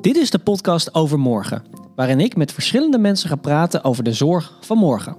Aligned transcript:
Dit 0.00 0.16
is 0.16 0.30
de 0.30 0.38
podcast 0.38 0.94
over 0.94 1.18
morgen, 1.18 1.62
waarin 1.94 2.20
ik 2.20 2.36
met 2.36 2.52
verschillende 2.52 2.98
mensen 2.98 3.28
ga 3.28 3.36
praten 3.36 3.84
over 3.84 4.04
de 4.04 4.12
zorg 4.12 4.58
van 4.60 4.78
morgen. 4.78 5.16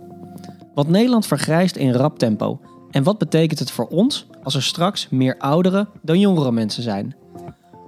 Want 0.73 0.89
Nederland 0.89 1.25
vergrijst 1.27 1.75
in 1.75 1.93
rap 1.93 2.19
tempo. 2.19 2.59
En 2.91 3.03
wat 3.03 3.17
betekent 3.17 3.59
het 3.59 3.71
voor 3.71 3.87
ons 3.87 4.27
als 4.43 4.55
er 4.55 4.63
straks 4.63 5.09
meer 5.09 5.37
oudere 5.37 5.87
dan 6.01 6.19
jongere 6.19 6.51
mensen 6.51 6.83
zijn? 6.83 7.15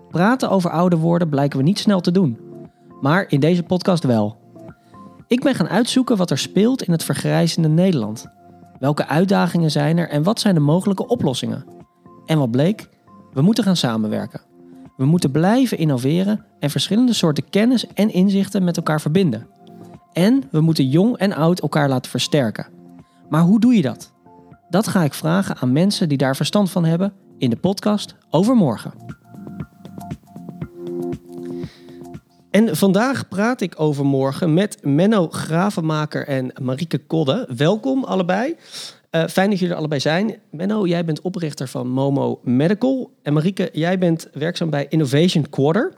Praten 0.10 0.50
over 0.50 0.70
ouder 0.70 1.00
worden 1.00 1.30
blijken 1.30 1.58
we 1.58 1.64
niet 1.64 1.80
snel 1.80 2.00
te 2.02 2.12
doen. 2.12 2.40
Maar 3.02 3.26
in 3.28 3.40
deze 3.40 3.64
podcast 3.64 4.04
wel. 4.04 4.38
Ik 5.28 5.44
ben 5.44 5.56
gaan 5.56 5.70
uitzoeken 5.70 6.18
wat 6.18 6.32
er 6.32 6.38
speelt 6.38 6.84
in 6.84 6.92
het 6.92 7.04
vergrijzende 7.04 7.70
Nederland. 7.70 8.26
Welke 8.80 9.08
uitdagingen 9.08 9.72
zijn 9.72 9.98
er 9.98 10.10
en 10.10 10.24
wat 10.24 10.40
zijn 10.40 10.56
de 10.56 10.62
mogelijke 10.62 11.08
oplossingen? 11.08 11.66
En 12.26 12.38
wat 12.38 12.52
bleek? 12.52 12.90
We 13.32 13.42
moeten 13.42 13.64
gaan 13.64 13.76
samenwerken. 13.76 14.53
We 14.96 15.06
moeten 15.06 15.32
blijven 15.32 15.78
innoveren 15.78 16.46
en 16.60 16.70
verschillende 16.70 17.14
soorten 17.14 17.50
kennis 17.50 17.88
en 17.88 18.14
inzichten 18.14 18.64
met 18.64 18.78
elkaar 18.78 19.02
verbinden. 19.02 19.48
En 20.12 20.44
we 20.52 20.62
moeten 20.62 20.90
jong 20.90 21.18
en 21.18 21.34
oud 21.34 21.60
elkaar 21.60 21.90
laten 21.90 22.12
versterken. 22.12 22.68
Maar 23.30 23.42
hoe 23.42 23.60
doe 23.60 23.74
je 23.74 23.82
dat? 23.82 24.14
Dat 24.70 24.88
ga 24.88 25.04
ik 25.04 25.14
vragen 25.14 25.58
aan 25.58 25.72
mensen 25.72 26.10
die 26.10 26.18
daar 26.18 26.36
verstand 26.36 26.72
van 26.72 26.86
hebben 26.86 27.14
in 27.38 27.50
de 27.50 27.56
podcast 27.56 28.16
over 28.30 28.56
morgen. 28.56 28.94
En 32.50 32.76
vandaag 32.76 33.28
praat 33.28 33.62
ik 33.62 33.80
over 33.80 34.06
morgen 34.06 34.54
met 34.54 34.78
Menno 34.82 35.30
Gravenmaker 35.30 36.28
en 36.28 36.52
Marieke 36.62 36.98
Kodde. 36.98 37.50
Welkom 37.56 38.04
allebei. 38.04 38.56
Uh, 39.16 39.28
fijn 39.28 39.50
dat 39.50 39.60
jullie 39.60 39.74
er 39.74 39.80
allebei 39.80 40.02
zijn. 40.02 40.36
Menno, 40.52 40.86
jij 40.86 41.06
bent 41.06 41.22
oprichter 41.22 41.68
van 41.68 41.88
Momo 41.88 42.40
Medical. 42.44 43.12
En 43.22 43.34
Marieke, 43.34 43.70
jij 43.72 43.98
bent 43.98 44.28
werkzaam 44.34 44.70
bij 44.70 44.86
Innovation 44.90 45.50
Quarter. 45.50 45.94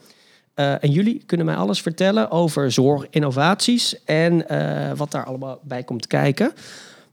Uh, 0.55 0.83
en 0.83 0.91
jullie 0.91 1.23
kunnen 1.25 1.45
mij 1.45 1.55
alles 1.55 1.81
vertellen 1.81 2.31
over 2.31 2.71
zorg, 2.71 3.07
innovaties 3.09 4.03
en 4.03 4.45
uh, 4.51 4.91
wat 4.95 5.11
daar 5.11 5.25
allemaal 5.25 5.59
bij 5.63 5.83
komt 5.83 6.07
kijken. 6.07 6.51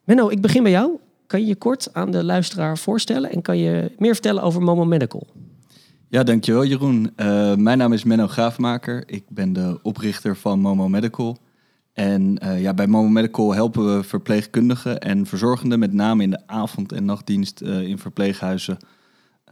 Menno, 0.04 0.28
ik 0.28 0.40
begin 0.40 0.62
bij 0.62 0.72
jou. 0.72 0.98
Kan 1.26 1.40
je 1.40 1.46
je 1.46 1.56
kort 1.56 1.88
aan 1.92 2.10
de 2.10 2.24
luisteraar 2.24 2.78
voorstellen 2.78 3.30
en 3.30 3.42
kan 3.42 3.58
je 3.58 3.92
meer 3.98 4.12
vertellen 4.12 4.42
over 4.42 4.62
Momo 4.62 4.84
Medical? 4.84 5.26
Ja, 6.08 6.22
dankjewel 6.22 6.64
Jeroen. 6.64 7.12
Mijn 7.56 7.78
naam 7.78 7.92
is 7.92 8.04
Menno 8.04 8.26
Graafmaker. 8.26 9.02
Ik 9.06 9.24
ben 9.28 9.52
de 9.52 9.78
oprichter 9.82 10.36
van 10.36 10.60
Momo 10.60 10.88
Medical. 10.88 11.36
En 11.92 12.38
uh, 12.44 12.62
ja, 12.62 12.74
bij 12.74 12.86
Momo 12.86 13.08
Medical 13.08 13.54
helpen 13.54 13.96
we 13.96 14.02
verpleegkundigen 14.02 15.00
en 15.00 15.26
verzorgenden, 15.26 15.78
met 15.78 15.92
name 15.92 16.22
in 16.22 16.30
de 16.30 16.46
avond- 16.46 16.92
en 16.92 17.04
nachtdienst 17.04 17.60
uh, 17.60 17.80
in 17.80 17.98
verpleeghuizen, 17.98 18.76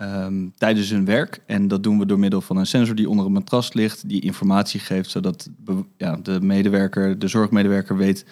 um, 0.03 0.53
tijdens 0.57 0.91
hun 0.91 1.05
werk. 1.05 1.41
En 1.47 1.69
dat 1.69 1.83
doen 1.83 1.99
we 1.99 2.07
door 2.07 2.19
middel 2.19 2.41
van 2.41 2.57
een 2.57 2.67
sensor 2.67 2.95
die 2.95 3.09
onder 3.09 3.27
een 3.27 3.33
matras 3.33 3.73
ligt, 3.73 4.09
die 4.09 4.21
informatie 4.21 4.81
geeft, 4.81 5.11
zodat 5.11 5.49
ja, 5.97 6.17
de 6.17 6.41
medewerker, 6.41 7.19
de 7.19 7.29
zorgmedewerker 7.29 7.97
weet 7.97 8.25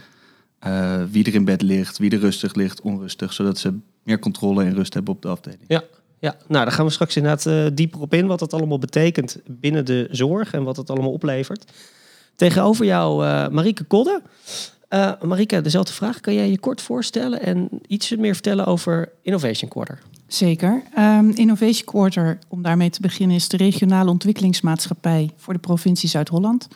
uh, 0.67 1.03
wie 1.11 1.25
er 1.25 1.35
in 1.35 1.45
bed 1.45 1.63
ligt, 1.63 1.99
wie 1.99 2.11
er 2.11 2.19
rustig 2.19 2.55
ligt, 2.55 2.81
onrustig, 2.81 3.33
zodat 3.33 3.59
ze 3.59 3.79
meer 4.03 4.19
controle 4.19 4.65
en 4.65 4.75
rust 4.75 4.95
hebben 4.95 5.15
op 5.15 5.23
de 5.23 5.29
afdeling. 5.29 5.63
Ja, 5.67 5.83
ja, 6.19 6.37
nou 6.47 6.65
daar 6.65 6.73
gaan 6.73 6.85
we 6.85 6.93
straks 6.93 7.17
inderdaad 7.17 7.47
uh, 7.47 7.67
dieper 7.75 8.01
op 8.01 8.15
in, 8.15 8.27
wat 8.27 8.39
dat 8.39 8.53
allemaal 8.53 8.79
betekent 8.79 9.41
binnen 9.47 9.85
de 9.85 10.09
zorg 10.11 10.53
en 10.53 10.63
wat 10.63 10.77
het 10.77 10.91
allemaal 10.91 11.13
oplevert. 11.13 11.73
Tegenover 12.39 12.85
jou 12.85 13.25
uh, 13.25 13.49
Marieke 13.49 13.85
Kodde. 13.85 14.23
Uh, 14.91 15.13
Marieke, 15.23 15.61
dezelfde 15.61 15.93
vraag. 15.93 16.21
Kan 16.21 16.35
jij 16.35 16.51
je 16.51 16.59
kort 16.59 16.81
voorstellen 16.81 17.43
en 17.43 17.69
iets 17.87 18.17
meer 18.17 18.35
vertellen 18.35 18.67
over 18.67 19.09
Innovation 19.23 19.71
Quarter? 19.71 19.99
Zeker. 20.27 20.83
Um, 20.99 21.31
Innovation 21.31 21.85
Quarter, 21.85 22.39
om 22.49 22.63
daarmee 22.63 22.91
te 22.91 23.01
beginnen, 23.01 23.37
is 23.37 23.49
de 23.49 23.57
regionale 23.57 24.11
ontwikkelingsmaatschappij 24.11 25.31
voor 25.37 25.53
de 25.53 25.59
provincie 25.59 26.09
Zuid-Holland. 26.09 26.69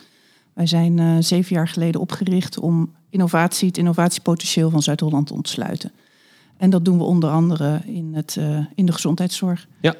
Wij 0.53 0.67
zijn 0.67 0.97
uh, 0.97 1.15
zeven 1.19 1.55
jaar 1.55 1.67
geleden 1.67 2.01
opgericht 2.01 2.59
om 2.59 2.93
innovatie, 3.09 3.67
het 3.67 3.77
innovatiepotentieel 3.77 4.69
van 4.69 4.83
Zuid-Holland 4.83 5.27
te 5.27 5.33
ontsluiten. 5.33 5.91
En 6.57 6.69
dat 6.69 6.85
doen 6.85 6.97
we 6.97 7.03
onder 7.03 7.29
andere 7.29 7.81
in, 7.85 8.11
het, 8.13 8.35
uh, 8.39 8.65
in 8.75 8.85
de 8.85 8.91
gezondheidszorg. 8.91 9.67
Ja. 9.81 9.95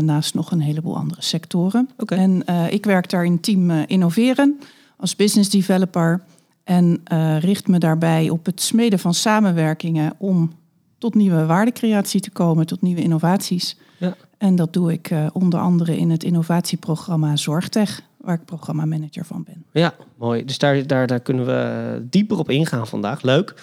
Naast 0.00 0.34
nog 0.34 0.50
een 0.50 0.60
heleboel 0.60 0.96
andere 0.96 1.22
sectoren. 1.22 1.88
Okay. 1.98 2.18
En 2.18 2.44
ik 2.70 2.84
werk 2.84 3.10
daar 3.10 3.24
in 3.24 3.40
team 3.40 3.70
Innoveren 3.70 4.60
als 5.02 5.16
business 5.16 5.50
developer. 5.50 6.22
En 6.64 7.00
richt 7.38 7.68
me 7.68 7.78
daarbij 7.78 8.30
op 8.30 8.46
het 8.46 8.60
smeden 8.60 8.98
van 8.98 9.14
samenwerkingen 9.14 10.14
om 10.18 10.52
tot 10.98 11.14
nieuwe 11.14 11.46
waardecreatie 11.46 12.20
te 12.20 12.30
komen, 12.30 12.66
tot 12.66 12.82
nieuwe 12.82 13.02
innovaties. 13.02 13.76
Ja. 13.98 14.14
En 14.38 14.56
dat 14.56 14.72
doe 14.72 14.92
ik 14.92 15.10
onder 15.32 15.60
andere 15.60 15.96
in 15.96 16.10
het 16.10 16.24
innovatieprogramma 16.24 17.36
Zorgtech, 17.36 18.00
waar 18.16 18.34
ik 18.34 18.44
programmamanager 18.44 19.24
van 19.24 19.44
ben. 19.44 19.64
Ja, 19.72 19.94
mooi. 20.18 20.44
Dus 20.44 20.58
daar, 20.58 20.86
daar, 20.86 21.06
daar 21.06 21.20
kunnen 21.20 21.46
we 21.46 22.06
dieper 22.10 22.38
op 22.38 22.50
ingaan 22.50 22.86
vandaag. 22.86 23.22
Leuk. 23.22 23.54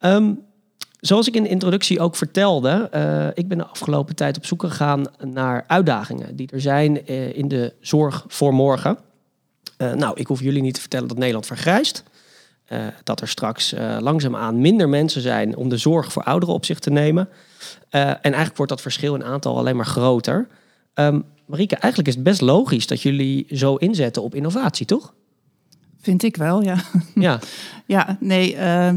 Um, 0.00 0.46
Zoals 1.00 1.28
ik 1.28 1.34
in 1.34 1.42
de 1.42 1.48
introductie 1.48 2.00
ook 2.00 2.16
vertelde, 2.16 2.90
uh, 2.94 3.26
ik 3.34 3.48
ben 3.48 3.58
de 3.58 3.66
afgelopen 3.66 4.16
tijd 4.16 4.36
op 4.36 4.46
zoek 4.46 4.62
gegaan 4.62 5.04
naar 5.24 5.64
uitdagingen 5.66 6.36
die 6.36 6.50
er 6.50 6.60
zijn 6.60 7.06
in 7.34 7.48
de 7.48 7.74
zorg 7.80 8.24
voor 8.28 8.54
morgen. 8.54 8.98
Uh, 9.78 9.92
nou, 9.92 10.12
ik 10.20 10.26
hoef 10.26 10.40
jullie 10.40 10.62
niet 10.62 10.74
te 10.74 10.80
vertellen 10.80 11.08
dat 11.08 11.18
Nederland 11.18 11.46
vergrijst. 11.46 12.02
dat 13.04 13.20
er 13.20 13.28
straks 13.28 13.74
langzaamaan 14.00 14.60
minder 14.60 14.88
mensen 14.88 15.22
zijn 15.22 15.56
om 15.56 15.68
de 15.68 15.76
zorg 15.76 16.12
voor 16.12 16.22
ouderen 16.22 16.54
op 16.54 16.64
zich 16.64 16.78
te 16.78 16.90
nemen. 16.90 17.28
en 17.90 18.20
eigenlijk 18.22 18.56
wordt 18.56 18.72
dat 18.72 18.80
verschil 18.80 19.14
in 19.14 19.24
aantal 19.24 19.58
alleen 19.58 19.76
maar 19.76 19.86
groter. 19.86 20.48
Um, 20.94 21.24
Marieke, 21.48 21.76
eigenlijk 21.76 22.08
is 22.08 22.14
het 22.14 22.24
best 22.24 22.40
logisch 22.40 22.86
dat 22.86 23.02
jullie 23.02 23.46
zo 23.56 23.74
inzetten 23.74 24.22
op 24.22 24.34
innovatie, 24.34 24.86
toch? 24.86 25.14
Vind 26.00 26.22
ik 26.22 26.36
wel, 26.36 26.62
ja. 26.62 26.76
Ja, 27.14 27.40
ja 27.86 28.16
nee. 28.20 28.56
Uh, 28.56 28.94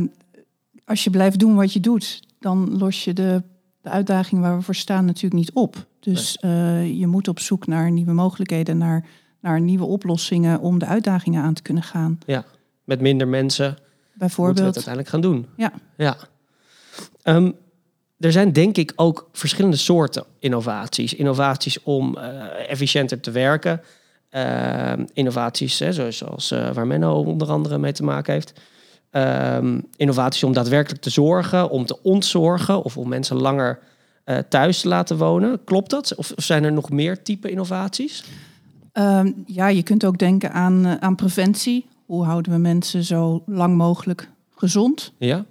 als 0.86 1.04
je 1.04 1.10
blijft 1.10 1.40
doen 1.40 1.56
wat 1.56 1.74
je 1.74 1.80
doet, 1.80 2.24
dan 2.40 2.78
los 2.78 3.04
je 3.04 3.14
de, 3.14 3.44
de 3.82 3.90
uitdaging 3.90 4.42
waar 4.42 4.58
we 4.58 4.64
voor 4.64 4.76
staan 4.76 5.06
natuurlijk 5.06 5.34
niet 5.34 5.52
op. 5.54 5.86
Dus 6.00 6.38
uh, 6.46 7.00
je 7.00 7.08
moet 7.08 7.28
op 7.28 7.40
zoek 7.40 7.68
naar 7.68 7.92
nieuwe 7.92 8.14
mogelijkheden, 8.14 8.78
naar, 8.78 9.06
naar 9.42 9.62
nieuwe 9.62 9.86
oplossingen 9.86 10.60
om 10.60 10.80
de 10.80 10.86
uitdagingen 10.86 11.44
aan 11.44 11.54
te 11.54 11.62
kunnen 11.62 11.84
gaan. 11.84 12.20
Ja, 12.26 12.46
met 12.84 13.02
minder 13.02 13.28
mensen 13.28 13.78
bijvoorbeeld 14.14 14.60
we 14.60 14.66
het 14.66 14.76
uiteindelijk 14.76 15.14
gaan 15.14 15.22
doen. 15.22 15.48
Ja. 15.58 15.74
ja. 15.98 16.18
Um, 17.24 17.56
er 18.20 18.32
zijn 18.32 18.54
denk 18.54 18.78
ik 18.78 18.94
ook 18.96 19.30
verschillende 19.32 19.78
soorten 19.78 20.24
innovaties. 20.40 21.14
Innovaties 21.14 21.84
om 21.84 22.18
uh, 22.18 22.70
efficiënter 22.70 23.20
te 23.20 23.32
werken. 23.32 23.82
Uh, 24.32 24.94
innovaties 25.14 25.80
hè, 25.80 26.12
zoals 26.12 26.52
uh, 26.52 26.72
waar 26.72 26.88
Menno 26.88 27.24
onder 27.24 27.50
andere 27.50 27.78
mee 27.78 27.92
te 27.92 28.04
maken 28.04 28.34
heeft. 28.34 28.54
Um, 29.12 29.88
innovaties 29.96 30.44
om 30.44 30.54
daadwerkelijk 30.54 31.02
te 31.02 31.10
zorgen, 31.10 31.70
om 31.70 31.86
te 31.86 32.02
ontzorgen 32.02 32.84
of 32.84 32.98
om 32.98 33.10
mensen 33.10 33.36
langer 33.36 33.80
uh, 34.26 34.38
thuis 34.38 34.82
te 34.82 34.88
laten 34.88 35.18
wonen. 35.18 35.64
Klopt 35.64 35.90
dat? 35.90 36.16
Of 36.16 36.34
zijn 36.36 36.64
er 36.64 36.72
nog 36.72 36.90
meer 36.90 37.24
type 37.24 37.50
innovaties? 37.50 38.24
Um, 38.94 39.44
ja, 39.46 39.68
je 39.68 39.84
kunt 39.84 40.06
ook 40.06 40.18
denken 40.18 40.54
aan, 40.54 40.86
uh, 40.86 40.96
aan 40.96 41.16
preventie. 41.16 41.86
Hoe 42.06 42.24
houden 42.24 42.52
we 42.52 42.58
mensen 42.58 43.04
zo 43.04 43.44
lang 43.46 43.76
mogelijk 43.76 44.30
gezond? 44.56 45.14
Ja. 45.18 45.46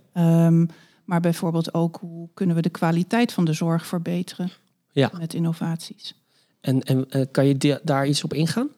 Um, 0.47 0.69
maar 1.05 1.21
bijvoorbeeld 1.21 1.75
ook 1.75 1.99
hoe 2.01 2.29
kunnen 2.35 2.57
we 2.57 2.63
de 2.63 2.69
kwaliteit 2.69 3.33
van 3.33 3.45
de 3.45 3.53
zorg 3.53 3.87
verbeteren 3.87 4.51
ja. 4.93 5.11
met 5.19 5.35
innovaties. 5.35 6.15
En, 6.61 6.83
en 6.83 7.07
uh, 7.11 7.25
kan 7.31 7.47
je 7.47 7.81
daar 7.83 8.07
iets 8.07 8.25
op 8.25 8.35
ingaan? 8.35 8.69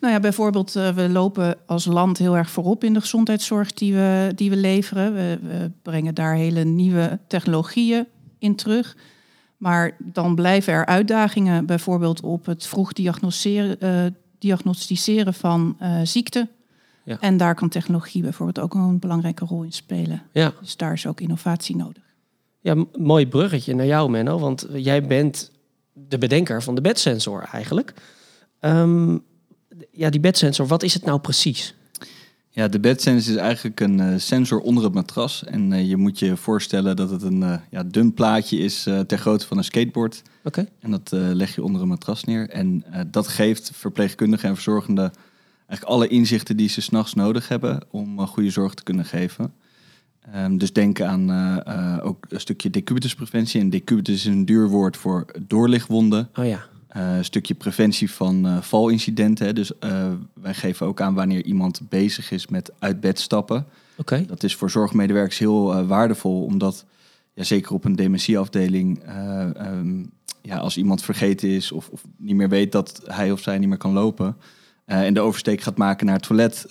Nou 0.00 0.12
ja, 0.12 0.20
bijvoorbeeld, 0.20 0.76
uh, 0.76 0.94
we 0.94 1.08
lopen 1.08 1.56
als 1.66 1.84
land 1.84 2.18
heel 2.18 2.36
erg 2.36 2.50
voorop 2.50 2.84
in 2.84 2.94
de 2.94 3.00
gezondheidszorg 3.00 3.72
die 3.72 3.94
we, 3.94 4.32
die 4.34 4.50
we 4.50 4.56
leveren. 4.56 5.14
We, 5.14 5.38
we, 5.42 5.70
brengen 5.82 6.14
daar 6.14 6.34
hele 6.34 6.64
nieuwe 6.64 7.18
technologieën 7.26 8.06
in 8.38 8.56
terug. 8.56 8.96
Maar 9.58 9.96
dan 9.98 10.34
blijven 10.34 10.72
er 10.72 10.86
uitdagingen, 10.86 11.66
bijvoorbeeld 11.66 12.20
op 12.20 12.46
het 12.46 12.66
vroeg 12.66 12.92
diagnosticeren, 12.92 13.76
uh, 13.80 14.10
diagnosticeren 14.38 15.34
van 15.34 15.76
uh, 15.82 16.00
ziekten. 16.02 16.48
Ja. 17.04 17.20
En 17.20 17.36
daar 17.36 17.54
kan 17.54 17.68
technologie 17.68 18.22
bijvoorbeeld 18.22 18.60
ook 18.60 18.74
een 18.74 18.98
belangrijke 18.98 19.44
rol 19.44 19.62
in 19.62 19.72
spelen. 19.72 20.22
Ja. 20.32 20.52
Dus 20.60 20.76
daar 20.76 20.92
is 20.92 21.06
ook 21.06 21.20
innovatie 21.20 21.76
nodig. 21.76 22.02
Ja, 22.60 22.84
mooi 22.98 23.26
bruggetje 23.26 23.74
naar 23.74 23.86
jou, 23.86 24.10
Menno. 24.10 24.38
Want 24.38 24.66
jij 24.72 25.06
bent 25.06 25.50
de 25.92 26.18
bedenker 26.18 26.62
van 26.62 26.74
de 26.74 26.80
bedsensor 26.80 27.48
eigenlijk. 27.52 27.94
Um, 28.60 29.24
ja, 29.90 30.10
die 30.10 30.20
bedsensor, 30.20 30.66
wat 30.66 30.82
is 30.82 30.94
het 30.94 31.04
nou 31.04 31.20
precies? 31.20 31.74
Ja, 32.58 32.68
de 32.68 32.80
bedsensor 32.80 33.34
is 33.34 33.40
eigenlijk 33.40 33.80
een 33.80 33.98
uh, 33.98 34.14
sensor 34.16 34.60
onder 34.60 34.84
het 34.84 34.94
matras. 34.94 35.44
En 35.44 35.72
uh, 35.72 35.88
je 35.88 35.96
moet 35.96 36.18
je 36.18 36.36
voorstellen 36.36 36.96
dat 36.96 37.10
het 37.10 37.22
een 37.22 37.40
uh, 37.40 37.54
ja, 37.70 37.82
dun 37.82 38.14
plaatje 38.14 38.58
is 38.58 38.82
ter 38.82 39.18
grootte 39.18 39.46
van 39.46 39.56
een 39.56 39.64
skateboard. 39.64 40.22
Oké. 40.44 40.60
Okay. 40.60 40.68
En 40.80 40.90
dat 40.90 41.10
leg 41.12 41.54
je 41.54 41.62
onder 41.62 41.82
een 41.82 41.88
matras 41.88 42.24
neer. 42.24 42.48
En 42.48 42.84
dat 43.06 43.28
geeft 43.28 43.70
verpleegkundigen 43.74 44.48
en 44.48 44.54
verzorgenden 44.54 45.12
eigenlijk 45.66 45.90
alle 45.90 46.08
inzichten 46.08 46.56
die 46.56 46.68
ze 46.68 46.80
s'nachts 46.80 47.14
nodig 47.14 47.48
hebben 47.48 47.80
om 47.90 48.26
goede 48.26 48.50
zorg 48.50 48.74
te 48.74 48.82
kunnen 48.82 49.04
geven. 49.04 49.52
Um, 50.34 50.58
dus 50.58 50.72
denk 50.72 51.00
aan 51.00 51.30
ook 52.00 52.26
een 52.28 52.40
stukje 52.40 52.70
decubituspreventie. 52.70 53.60
En 53.60 53.70
decubitus 53.70 54.14
is 54.14 54.24
een 54.24 54.44
duur 54.44 54.68
woord 54.68 54.96
voor 54.96 55.26
doorlichtwonden. 55.46 56.28
Oh 56.34 56.46
ja. 56.46 56.66
Eh, 56.98 57.16
een 57.16 57.24
stukje 57.24 57.54
preventie 57.54 58.10
van 58.10 58.46
eh, 58.46 58.60
valincidenten. 58.60 59.46
Hè. 59.46 59.52
Dus 59.52 59.78
eh, 59.78 60.12
wij 60.32 60.54
geven 60.54 60.86
ook 60.86 61.00
aan 61.00 61.14
wanneer 61.14 61.44
iemand 61.44 61.80
bezig 61.88 62.30
is 62.30 62.46
met 62.46 62.72
uit 62.78 63.00
bed 63.00 63.18
stappen. 63.18 63.66
Dat 64.26 64.42
is 64.42 64.54
voor 64.54 64.70
zorgmedewerkers 64.70 65.38
heel 65.38 65.86
waardevol, 65.86 66.44
omdat 66.44 66.84
ja, 67.34 67.42
zeker 67.42 67.72
op 67.72 67.84
een 67.84 67.96
dementieafdeling, 67.96 69.02
eh, 69.02 69.56
ehm, 69.56 70.04
ja, 70.42 70.56
als 70.56 70.76
iemand 70.76 71.02
vergeten 71.02 71.48
is 71.48 71.72
of, 71.72 71.88
of 71.88 72.04
niet 72.16 72.36
meer 72.36 72.48
weet 72.48 72.72
dat 72.72 73.00
hij 73.04 73.32
of 73.32 73.40
zij 73.40 73.58
niet 73.58 73.68
meer 73.68 73.78
kan 73.78 73.92
lopen 73.92 74.36
en 74.84 75.14
de 75.14 75.20
oversteek 75.20 75.60
gaat 75.60 75.76
maken 75.76 76.06
naar 76.06 76.14
het 76.14 76.26
toilet, 76.26 76.66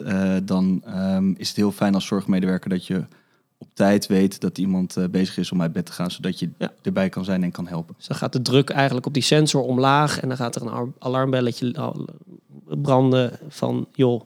dan 0.48 0.82
ehm, 0.86 1.32
is 1.32 1.48
het 1.48 1.58
heel 1.58 1.72
fijn 1.72 1.94
als 1.94 2.06
zorgmedewerker 2.06 2.70
dat 2.70 2.88
je 2.88 3.04
op 3.58 3.68
tijd 3.74 4.08
weet 4.08 4.42
dat 4.42 4.58
iemand 4.58 4.98
eh, 4.98 5.04
bezig 5.12 5.38
is 5.38 5.52
om 5.52 5.62
uit 5.62 5.74
bed 5.74 5.86
te 5.86 5.92
gaan, 5.92 6.12
zodat 6.12 6.40
je 6.40 6.50
Ja. 6.58 6.72
erbij 6.82 7.10
kan 7.10 7.24
zijn 7.26 7.44
en 7.44 7.52
kan 7.52 7.68
helpen. 7.68 7.96
Dus 7.98 8.08
dan 8.08 8.18
gaat 8.18 8.34
de 8.34 8.42
druk 8.42 8.70
eigenlijk 8.70 9.06
op 9.06 9.14
die 9.14 9.24
sensor 9.24 9.62
omlaag 9.64 10.20
en 10.20 10.28
dan 10.28 10.38
gaat 10.38 10.56
er 10.56 10.62
een 10.62 10.70
ar- 10.70 10.92
alarmbelletje 11.00 11.74
al- 11.76 12.06
branden 12.82 13.40
van, 13.48 13.88
joh, 13.94 14.22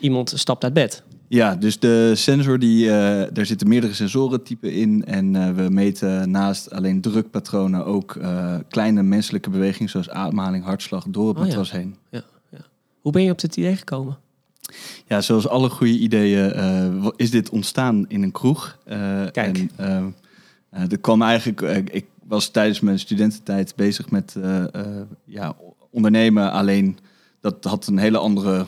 iemand 0.00 0.32
stapt 0.36 0.64
uit 0.64 0.72
bed. 0.72 1.02
Ja, 1.28 1.54
dus 1.56 1.78
de 1.78 2.12
sensor, 2.14 2.58
die, 2.58 2.90
eh 2.90 3.32
daar 3.32 3.46
zitten 3.46 3.68
meerdere 3.68 3.94
sensorentypen 3.94 4.72
in. 4.72 5.04
En 5.04 5.36
eh, 5.36 5.50
we 5.50 5.68
meten 5.70 6.30
naast 6.30 6.70
alleen 6.70 7.00
drukpatronen 7.00 7.84
ook 7.86 8.16
eh, 8.16 8.56
kleine 8.68 9.02
menselijke 9.02 9.50
bewegingen, 9.50 9.90
zoals 9.90 10.10
ademhaling, 10.10 10.64
hartslag, 10.64 11.04
door 11.08 11.28
het 11.28 11.36
Oh 11.36 11.42
ja. 11.42 11.48
matras 11.48 11.70
heen. 11.72 11.96
Hoe 13.00 13.12
ben 13.12 13.22
je 13.22 13.30
op 13.30 13.40
dit 13.40 13.56
idee 13.56 13.76
gekomen? 13.76 14.18
Ja, 15.06 15.20
zoals 15.20 15.48
alle 15.48 15.68
goede 15.68 15.98
ideeën 15.98 16.52
eh, 16.52 17.06
is 17.16 17.30
dit 17.30 17.50
ontstaan 17.50 18.04
in 18.08 18.22
een 18.22 18.32
kroeg. 18.32 18.78
Eh, 18.84 18.98
Kijk. 19.32 19.66
En, 19.76 20.14
eh, 20.70 20.90
er 20.90 20.98
kwam 20.98 21.22
eigenlijk, 21.22 21.90
ik 21.90 22.04
was 22.26 22.48
tijdens 22.50 22.80
mijn 22.80 22.98
studententijd 22.98 23.72
bezig 23.76 24.10
met 24.10 24.36
ja, 25.24 25.56
ondernemen. 25.90 26.52
Alleen 26.52 26.98
dat 27.40 27.64
had 27.64 27.86
een 27.86 27.98
hele 27.98 28.18
andere 28.18 28.66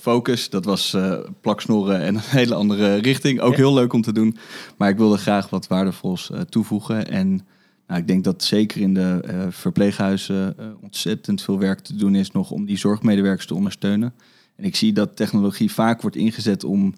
focus. 0.00 0.50
Dat 0.50 0.64
was 0.64 0.96
plaksnorren 1.40 2.00
en 2.00 2.14
een 2.14 2.20
hele 2.24 2.54
andere 2.54 2.94
richting. 2.94 3.40
Ook 3.40 3.50
Ja. 3.52 3.56
heel 3.58 3.74
leuk 3.74 3.92
om 3.92 4.02
te 4.02 4.12
doen. 4.12 4.36
Maar 4.76 4.88
ik 4.88 4.96
wilde 4.96 5.16
graag 5.16 5.50
wat 5.50 5.66
waardevols 5.66 6.30
toevoegen. 6.48 7.08
En 7.08 7.40
nou, 7.86 8.00
ik 8.00 8.06
denk 8.06 8.24
dat 8.24 8.42
zeker 8.42 8.80
in 8.80 8.94
de 8.94 9.46
verpleeghuizen 9.50 10.56
ontzettend 10.82 11.42
veel 11.42 11.58
werk 11.58 11.80
te 11.80 11.96
doen 11.96 12.14
is 12.14 12.30
nog 12.30 12.50
om 12.50 12.64
die 12.64 12.78
zorgmedewerkers 12.78 13.46
te 13.46 13.54
ondersteunen. 13.54 14.14
En 14.58 14.64
ik 14.64 14.76
zie 14.76 14.92
dat 14.92 15.16
technologie 15.16 15.72
vaak 15.72 16.02
wordt 16.02 16.16
ingezet 16.16 16.64
om 16.64 16.94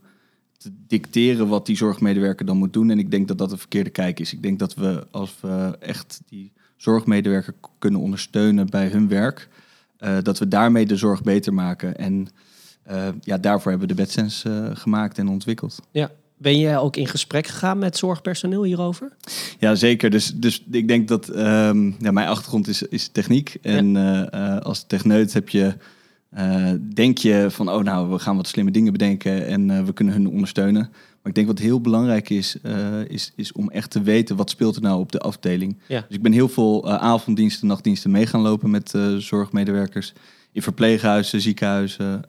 te 0.56 0.70
dicteren 0.86 1.48
wat 1.48 1.66
die 1.66 1.76
zorgmedewerker 1.76 2.46
dan 2.46 2.56
moet 2.56 2.72
doen. 2.72 2.90
En 2.90 2.98
ik 2.98 3.10
denk 3.10 3.28
dat 3.28 3.38
dat 3.38 3.52
een 3.52 3.58
verkeerde 3.58 3.90
kijk 3.90 4.20
is. 4.20 4.32
Ik 4.32 4.42
denk 4.42 4.58
dat 4.58 4.74
we, 4.74 5.06
als 5.10 5.36
we 5.40 5.76
echt 5.80 6.20
die 6.26 6.52
zorgmedewerker 6.76 7.54
kunnen 7.78 8.00
ondersteunen 8.00 8.70
bij 8.70 8.88
hun 8.88 9.08
werk, 9.08 9.48
eh, 9.96 10.16
dat 10.22 10.38
we 10.38 10.48
daarmee 10.48 10.86
de 10.86 10.96
zorg 10.96 11.22
beter 11.22 11.54
maken. 11.54 11.96
En 11.96 12.28
eh, 12.82 13.08
ja, 13.20 13.38
daarvoor 13.38 13.70
hebben 13.70 13.88
we 13.88 13.94
de 13.94 14.02
BedSense 14.02 14.50
eh, 14.50 14.76
gemaakt 14.76 15.18
en 15.18 15.28
ontwikkeld. 15.28 15.82
Ben 16.36 16.58
jij 16.58 16.78
ook 16.78 16.96
in 16.96 17.06
gesprek 17.06 17.46
gegaan 17.46 17.78
met 17.78 17.96
zorgpersoneel 17.96 18.62
hierover? 18.62 19.12
Ja, 19.58 19.74
zeker. 19.74 20.10
Dus, 20.10 20.32
dus 20.34 20.64
ik 20.70 20.88
denk 20.88 21.08
dat 21.08 21.28
ehm, 21.28 21.92
ja, 21.98 22.10
mijn 22.10 22.28
achtergrond 22.28 22.68
is, 22.68 22.82
is 22.82 23.08
techniek. 23.08 23.56
En 23.62 23.96
als 24.62 24.84
techneut 24.86 25.32
heb 25.32 25.48
je, 25.48 25.74
eh, 26.30 26.72
denk 26.94 27.18
je 27.18 27.46
van, 27.48 27.70
oh 27.70 27.82
nou, 27.82 28.10
we 28.10 28.18
gaan 28.18 28.36
wat 28.36 28.46
slimme 28.46 28.70
dingen 28.70 28.92
bedenken 28.92 29.46
en 29.46 29.70
eh, 29.70 29.84
we 29.84 29.92
kunnen 29.92 30.14
hun 30.14 30.28
ondersteunen. 30.28 30.88
Maar 30.90 31.32
ik 31.32 31.34
denk 31.34 31.46
wat 31.46 31.58
heel 31.58 31.80
belangrijk 31.80 32.30
is, 32.30 32.60
eh, 32.60 33.04
is, 33.04 33.32
is 33.36 33.52
om 33.52 33.70
echt 33.70 33.90
te 33.90 34.02
weten 34.02 34.36
wat 34.36 34.50
speelt 34.50 34.76
er 34.76 34.82
nou 34.82 35.00
op 35.00 35.12
de 35.12 35.18
afdeling. 35.18 35.78
Ja. 35.88 36.04
Dus 36.08 36.16
ik 36.16 36.22
ben 36.22 36.32
heel 36.32 36.48
veel 36.48 36.90
avonddiensten, 36.90 37.66
nachtdiensten 37.66 38.10
mee 38.10 38.26
gaan 38.26 38.40
lopen 38.40 38.70
met 38.70 38.94
zorgmedewerkers 39.18 40.12
in 40.52 40.62
verpleeghuizen, 40.62 41.40
ziekenhuizen. 41.40 42.24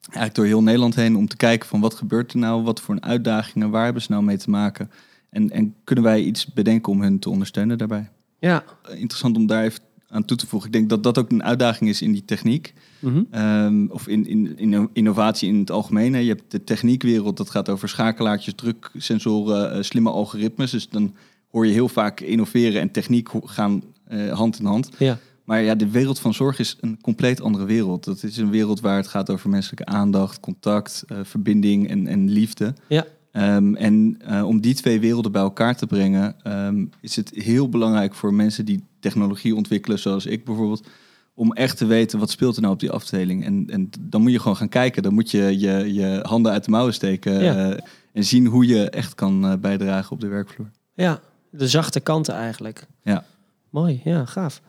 eigenlijk 0.00 0.34
door 0.34 0.44
heel 0.44 0.62
Nederland 0.62 0.94
heen 0.94 1.16
om 1.16 1.28
te 1.28 1.36
kijken 1.36 1.68
van 1.68 1.80
wat 1.80 1.94
gebeurt 1.94 2.32
er 2.32 2.38
nou, 2.38 2.62
wat 2.62 2.80
voor 2.80 2.94
een 2.94 3.04
uitdagingen, 3.04 3.70
waar 3.70 3.84
hebben 3.84 4.02
ze 4.02 4.12
nou 4.12 4.22
mee 4.22 4.36
te 4.36 4.50
maken. 4.50 4.90
En, 5.30 5.50
en 5.50 5.74
kunnen 5.84 6.04
wij 6.04 6.20
iets 6.22 6.46
bedenken 6.46 6.92
om 6.92 7.02
hun 7.02 7.18
te 7.18 7.30
ondersteunen 7.30 7.78
daarbij? 7.78 8.10
Ja. 8.38 8.64
Interessant 8.88 9.36
om 9.36 9.46
daar 9.46 9.64
even 9.64 9.80
aan 10.08 10.24
toe 10.24 10.36
te 10.36 10.46
voegen. 10.46 10.68
Ik 10.68 10.74
denk 10.74 10.88
dat 10.88 11.02
dat 11.02 11.18
ook 11.18 11.30
een 11.30 11.42
uitdaging 11.42 11.90
is 11.90 12.02
in 12.02 12.12
die 12.12 12.24
techniek. 12.24 12.74
Mhm. 12.98 13.22
Ehm, 13.30 13.86
of 13.86 14.08
in, 14.08 14.26
in, 14.26 14.58
in 14.58 14.88
innovatie 14.92 15.48
in 15.48 15.58
het 15.58 15.70
algemeen. 15.70 16.12
hè. 16.14 16.20
Je 16.20 16.28
hebt 16.28 16.50
de 16.50 16.64
techniekwereld, 16.64 17.36
dat 17.36 17.50
gaat 17.50 17.68
over 17.68 17.88
schakelaartjes, 17.88 18.54
druksensoren, 18.54 19.72
eh, 19.72 19.82
slimme 19.82 20.10
algoritmes. 20.10 20.70
Dus 20.70 20.88
dan 20.88 21.14
hoor 21.50 21.66
je 21.66 21.72
heel 21.72 21.88
vaak 21.88 22.20
innoveren 22.20 22.80
en 22.80 22.90
techniek 22.90 23.28
gaan 23.44 23.82
eh, 24.04 24.32
hand 24.32 24.58
in 24.58 24.64
hand. 24.64 24.90
Ja. 24.98 25.18
Maar 25.44 25.62
ja, 25.62 25.74
de 25.74 25.90
wereld 25.90 26.18
van 26.18 26.34
zorg 26.34 26.58
is 26.58 26.76
een 26.80 26.98
compleet 27.00 27.40
andere 27.40 27.64
wereld. 27.64 28.04
Dat 28.04 28.22
is 28.22 28.36
een 28.36 28.50
wereld 28.50 28.80
waar 28.80 28.96
het 28.96 29.06
gaat 29.06 29.30
over 29.30 29.50
menselijke 29.50 29.84
aandacht, 29.84 30.40
contact, 30.40 31.04
eh, 31.06 31.18
verbinding 31.22 31.88
en, 31.88 32.06
en 32.06 32.30
liefde. 32.30 32.74
Ja. 32.88 33.06
Ehm, 33.36 33.74
en 33.74 34.16
eh, 34.26 34.46
om 34.46 34.60
die 34.60 34.74
twee 34.74 35.00
werelden 35.00 35.32
bij 35.32 35.42
elkaar 35.42 35.76
te 35.76 35.86
brengen, 35.86 36.34
ehm, 36.42 36.84
is 37.00 37.16
het 37.16 37.30
heel 37.34 37.68
belangrijk 37.68 38.14
voor 38.14 38.34
mensen 38.34 38.64
die 38.64 38.84
technologie 39.00 39.54
ontwikkelen, 39.54 39.98
zoals 39.98 40.26
ik 40.26 40.44
bijvoorbeeld, 40.44 40.86
om 41.34 41.52
echt 41.52 41.76
te 41.76 41.86
weten 41.86 42.18
wat 42.18 42.30
speelt 42.30 42.56
er 42.56 42.60
nou 42.62 42.74
op 42.74 42.80
die 42.80 42.90
afdeling. 42.90 43.44
En, 43.44 43.66
en 43.70 43.90
dan 44.00 44.22
moet 44.22 44.32
je 44.32 44.38
gewoon 44.40 44.56
gaan 44.56 44.68
kijken. 44.68 45.02
Dan 45.02 45.14
moet 45.14 45.30
je 45.30 45.58
je, 45.58 45.92
je 45.94 46.20
handen 46.22 46.52
uit 46.52 46.64
de 46.64 46.70
mouwen 46.70 46.94
steken 46.94 47.42
Ja. 47.42 47.70
eh, 47.70 47.78
en 48.12 48.24
zien 48.24 48.46
hoe 48.46 48.66
je 48.66 48.90
echt 48.90 49.14
kan 49.14 49.46
eh, 49.46 49.56
bijdragen 49.60 50.12
op 50.12 50.20
de 50.20 50.28
werkvloer. 50.28 50.70
Ja, 50.94 51.20
de 51.50 51.68
zachte 51.68 52.00
kanten 52.00 52.34
eigenlijk. 52.34 52.86
Ja. 53.02 53.24
Mooi, 53.70 54.00
ja, 54.04 54.24
gaaf. 54.24 54.60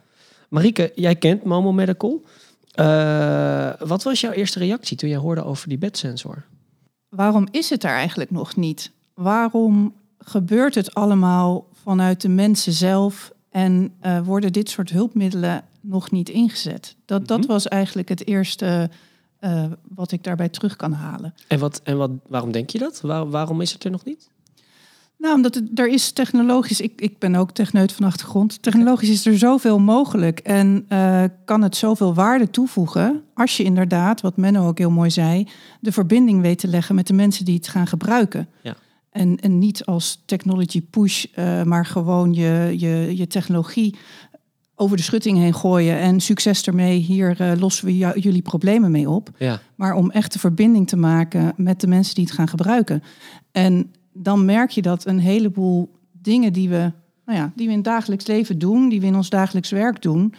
Marieke, 0.49 0.91
jij 0.95 1.15
kent 1.15 1.43
Momo 1.43 1.71
Medical. 1.71 2.23
Wat 3.87 4.03
was 4.03 4.21
jouw 4.21 4.31
eerste 4.31 4.59
reactie 4.59 4.97
toen 4.97 5.09
jij 5.09 5.17
hoorde 5.17 5.43
over 5.43 5.69
die 5.69 5.77
bedsensor? 5.77 6.43
Waarom 7.09 7.47
is 7.51 7.69
het 7.69 7.83
er 7.83 7.89
eigenlijk 7.91 8.31
nog 8.31 8.55
niet? 8.55 8.91
Waarom 9.13 9.93
gebeurt 10.19 10.75
het 10.75 10.93
allemaal 10.93 11.67
vanuit 11.83 12.21
de 12.21 12.29
mensen 12.29 12.73
zelf 12.73 13.31
en 13.49 13.93
eh, 13.99 14.19
worden 14.21 14.53
dit 14.53 14.69
soort 14.69 14.89
hulpmiddelen 14.89 15.63
nog 15.81 16.11
niet 16.11 16.29
ingezet? 16.29 16.95
Dat, 17.05 17.27
dat 17.27 17.39
Mhm. 17.39 17.47
was 17.47 17.67
eigenlijk 17.67 18.09
het 18.09 18.27
eerste 18.27 18.89
eh, 19.39 19.65
wat 19.95 20.11
ik 20.11 20.23
daarbij 20.23 20.49
terug 20.49 20.75
kan 20.75 20.91
halen. 20.93 21.33
En, 21.47 21.59
wat, 21.59 21.81
en 21.83 21.97
wat, 21.97 22.11
waarom 22.27 22.51
denk 22.51 22.69
je 22.69 22.77
dat? 22.77 23.01
Waar, 23.01 23.29
waarom 23.29 23.61
is 23.61 23.73
het 23.73 23.83
er 23.83 23.91
nog 23.91 24.03
niet? 24.05 24.29
Nou, 25.17 25.35
omdat 25.35 25.55
het, 25.55 25.79
er 25.79 25.87
is 25.87 26.11
technologisch, 26.11 26.81
ik, 26.81 27.01
ik 27.01 27.19
ben 27.19 27.35
ook 27.35 27.51
techneut 27.51 27.91
van 27.91 28.05
achtergrond, 28.05 28.61
technologisch 28.61 29.09
is 29.09 29.25
er 29.25 29.37
zoveel 29.37 29.79
mogelijk 29.79 30.39
en 30.39 30.85
eh, 30.87 31.23
kan 31.45 31.61
het 31.61 31.75
zoveel 31.75 32.13
waarde 32.13 32.49
toevoegen 32.49 33.23
als 33.33 33.57
je 33.57 33.63
inderdaad, 33.63 34.21
wat 34.21 34.37
Menno 34.37 34.67
ook 34.67 34.77
heel 34.77 34.91
mooi 34.91 35.11
zei, 35.11 35.47
de 35.79 35.91
verbinding 35.91 36.41
weet 36.41 36.59
te 36.59 36.67
leggen 36.67 36.95
met 36.95 37.07
de 37.07 37.13
mensen 37.13 37.45
die 37.45 37.55
het 37.55 37.67
gaan 37.67 37.87
gebruiken. 37.87 38.47
Ja. 38.61 38.75
En, 39.09 39.37
en 39.39 39.57
niet 39.57 39.85
als 39.85 40.23
technology 40.25 40.81
push, 40.81 41.25
eh, 41.33 41.63
maar 41.63 41.85
gewoon 41.85 42.33
je, 42.33 42.73
je, 42.77 43.17
je 43.17 43.27
technologie 43.27 43.95
over 44.75 44.97
de 44.97 45.03
schutting 45.03 45.37
heen 45.37 45.53
gooien 45.55 45.99
en 45.99 46.19
succes 46.19 46.63
ermee, 46.63 46.97
hier 46.99 47.41
eh, 47.41 47.51
lossen 47.59 47.85
we 47.85 47.97
jou- 47.97 48.19
jullie 48.19 48.41
problemen 48.41 48.91
mee 48.91 49.09
op 49.09 49.29
Ja, 49.37 49.59
maar 49.75 49.93
om 49.93 50.11
echt 50.11 50.33
de 50.33 50.39
verbinding 50.39 50.87
te 50.87 50.97
maken 50.97 51.53
met 51.55 51.81
de 51.81 51.87
mensen 51.87 52.15
die 52.15 52.23
het 52.23 52.33
gaan 52.33 52.47
gebruiken. 52.47 53.03
En 53.51 53.91
dan 54.17 54.45
merk 54.45 54.69
je 54.69 54.81
dat 54.81 55.05
een 55.05 55.19
heleboel 55.19 55.89
dingen 56.11 56.53
die 56.53 56.69
we, 56.69 56.91
nou 57.25 57.37
ja, 57.37 57.51
die 57.55 57.65
we 57.65 57.71
in 57.71 57.77
het 57.77 57.87
dagelijks 57.87 58.27
leven 58.27 58.59
doen, 58.59 58.89
die 58.89 58.99
we 58.99 59.05
in 59.05 59.15
ons 59.15 59.29
dagelijks 59.29 59.69
werk 59.69 60.01
doen, 60.01 60.33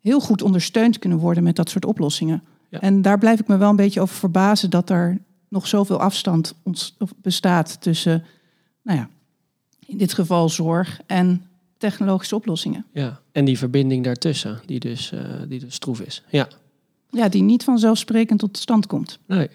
heel 0.00 0.20
goed 0.20 0.42
ondersteund 0.42 0.98
kunnen 0.98 1.18
worden 1.18 1.42
met 1.42 1.56
dat 1.56 1.70
soort 1.70 1.84
oplossingen. 1.84 2.42
Ja. 2.68 2.80
En 2.80 3.02
daar 3.02 3.18
blijf 3.18 3.40
ik 3.40 3.46
me 3.46 3.56
wel 3.56 3.70
een 3.70 3.76
beetje 3.76 4.00
over 4.00 4.16
verbazen 4.16 4.70
dat 4.70 4.90
er 4.90 5.18
nog 5.48 5.66
zoveel 5.66 6.00
afstand 6.00 6.54
bestaat 7.16 7.80
tussen, 7.80 8.24
nou 8.82 8.98
ja, 8.98 9.08
in 9.86 9.98
dit 9.98 10.12
geval 10.12 10.48
zorg 10.48 11.00
en 11.06 11.46
technologische 11.78 12.34
oplossingen. 12.34 12.86
ja. 12.92 13.20
En 13.32 13.44
die 13.44 13.58
verbinding 13.58 14.04
daartussen, 14.04 14.60
die 14.66 14.80
dus, 14.80 15.12
eh, 15.12 15.20
die 15.48 15.60
dus 15.60 15.74
stroef 15.74 16.00
is. 16.00 16.22
Ja, 16.30 16.48
Ja, 17.10 17.28
die 17.28 17.42
niet 17.42 17.64
vanzelfsprekend 17.64 18.38
tot 18.38 18.58
stand 18.58 18.86
komt. 18.86 19.18
nee. 19.26 19.48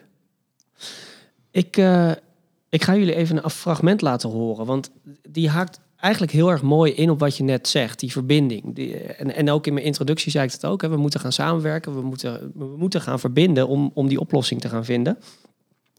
Ik, 1.51 1.77
eh, 1.77 2.12
ik 2.69 2.83
ga 2.83 2.95
jullie 2.95 3.15
even 3.15 3.43
een 3.43 3.49
fragment 3.49 4.01
laten 4.01 4.29
horen, 4.29 4.65
want 4.65 4.91
die 5.29 5.49
haakt 5.49 5.79
eigenlijk 5.95 6.31
heel 6.31 6.51
erg 6.51 6.61
mooi 6.61 6.93
in 6.93 7.09
op 7.09 7.19
wat 7.19 7.38
je 7.38 7.43
net 7.43 7.67
zegt, 7.67 7.99
die 7.99 8.11
verbinding. 8.11 8.75
Die, 8.75 8.97
en, 8.97 9.35
en 9.35 9.49
ook 9.49 9.67
in 9.67 9.73
mijn 9.73 9.85
introductie 9.85 10.31
zei 10.31 10.45
ik 10.45 10.51
het 10.51 10.65
ook, 10.65 10.81
hè, 10.81 10.89
we 10.89 10.97
moeten 10.97 11.19
gaan 11.19 11.31
samenwerken, 11.31 11.93
we 11.93 12.01
moeten, 12.01 12.51
we 12.55 12.75
moeten 12.77 13.01
gaan 13.01 13.19
verbinden 13.19 13.67
om, 13.67 13.91
om 13.93 14.07
die 14.07 14.19
oplossing 14.19 14.61
te 14.61 14.69
gaan 14.69 14.85
vinden. 14.85 15.17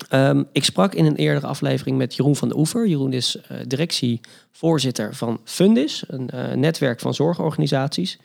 Ehm, 0.08 0.42
ik 0.52 0.64
sprak 0.64 0.94
in 0.94 1.04
een 1.04 1.16
eerdere 1.16 1.46
aflevering 1.46 1.96
met 1.96 2.14
Jeroen 2.14 2.36
van 2.36 2.48
de 2.48 2.56
Oever. 2.56 2.86
Jeroen 2.86 3.12
is 3.12 3.36
eh, 3.36 3.58
directievoorzitter 3.66 5.14
van 5.14 5.40
Fundis, 5.44 6.04
een 6.06 6.30
eh, 6.30 6.52
netwerk 6.52 7.00
van 7.00 7.14
zorgorganisaties. 7.14 8.18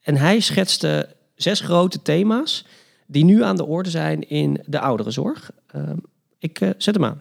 En 0.00 0.16
hij 0.16 0.40
schetste 0.40 1.08
zes 1.34 1.60
grote 1.60 2.02
thema's 2.02 2.66
die 3.06 3.24
nu 3.24 3.42
aan 3.42 3.56
de 3.56 3.66
orde 3.66 3.90
zijn 3.90 4.28
in 4.28 4.62
de 4.66 4.80
ouderenzorg. 4.80 5.50
Ehm, 5.66 5.96
ik 6.38 6.60
eh, 6.60 6.70
zet 6.78 6.94
hem 6.94 7.04
aan. 7.04 7.20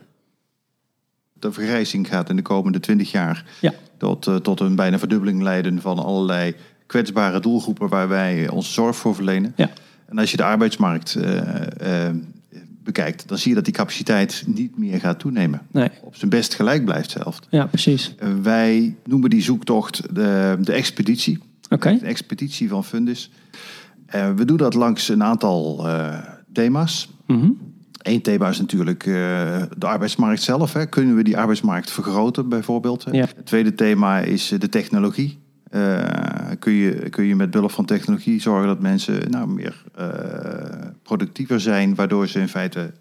De 1.39 1.51
vergrijzing 1.51 2.08
gaat 2.08 2.30
in 2.30 2.36
de 2.36 2.42
komende 2.42 2.80
20 2.80 3.12
jaar 3.12 3.46
Ja. 3.62 3.74
tot, 3.98 4.27
eh, 4.27 4.36
tot 4.36 4.60
een 4.60 4.75
bijna 4.75 5.00
verdubbeling 5.00 5.42
leiden 5.42 5.82
van 5.82 6.00
allerlei 6.00 6.56
kwetsbare 6.86 7.39
doelgroepen 7.39 7.89
waar 7.89 8.08
wij 8.08 8.50
onze 8.50 8.72
zorg 8.72 8.96
voor 8.96 9.15
verlenen. 9.15 9.54
Ja. 9.56 9.70
En 10.06 10.18
als 10.18 10.32
je 10.32 10.38
de 10.38 10.44
arbeidsmarkt 10.44 11.15
eh, 11.15 12.08
eh, 12.08 12.15
bekijkt, 12.84 13.27
dan 13.27 13.38
zie 13.38 13.50
je 13.50 13.56
dat 13.56 13.65
die 13.65 13.74
capaciteit 13.74 14.44
niet 14.48 14.77
meer 14.77 15.00
gaat 15.00 15.20
toenemen. 15.20 15.62
Nee. 15.72 15.89
Op 16.01 16.15
zijn 16.15 16.30
best 16.30 16.54
gelijk 16.54 16.86
blijft 16.86 17.12
zelfs. 17.12 17.39
Ja, 17.50 17.65
precies. 17.65 18.15
Wij 18.42 18.96
noemen 19.06 19.30
die 19.30 19.42
zoektocht 19.42 20.15
de, 20.15 20.58
de 20.62 20.74
expeditie. 20.74 21.39
Oké. 21.70 21.98
De 22.00 22.06
expeditie 22.06 22.70
van 22.70 22.84
Fundus. 22.84 23.32
We 24.36 24.46
doen 24.46 24.58
dat 24.58 24.74
langs 24.74 25.10
een 25.10 25.24
aantal 25.24 25.88
thema's. 26.54 27.10
Mhm. 27.27 27.50
Eén 28.05 28.21
thema 28.21 28.50
is 28.50 28.59
natuurlijk 28.59 29.05
eh, 29.05 29.13
de 29.77 29.85
arbeidsmarkt 29.85 30.41
zelf. 30.41 30.74
Hè. 30.74 30.85
Kunnen 30.85 31.15
we 31.15 31.24
die 31.24 31.38
arbeidsmarkt 31.38 31.91
vergroten 31.91 32.50
bijvoorbeeld? 32.50 33.05
Ja. 33.12 33.25
Het 33.35 33.45
tweede 33.45 33.75
thema 33.75 34.19
is 34.19 34.51
eh, 34.51 34.59
de 34.59 34.69
technologie. 34.69 35.39
Eh, 35.69 36.03
kun, 36.59 36.74
je, 36.74 37.09
kun 37.09 37.24
je 37.25 37.35
met 37.35 37.51
behulp 37.51 37.71
van 37.71 37.85
technologie 37.85 38.41
zorgen 38.41 38.67
dat 38.67 38.79
mensen 38.79 39.31
nou, 39.31 39.47
meer 39.47 39.83
productiever 41.03 41.59
zijn, 41.62 41.95
waardoor 41.95 42.27
ze 42.27 42.39
in 42.39 42.47
feite 42.47 42.93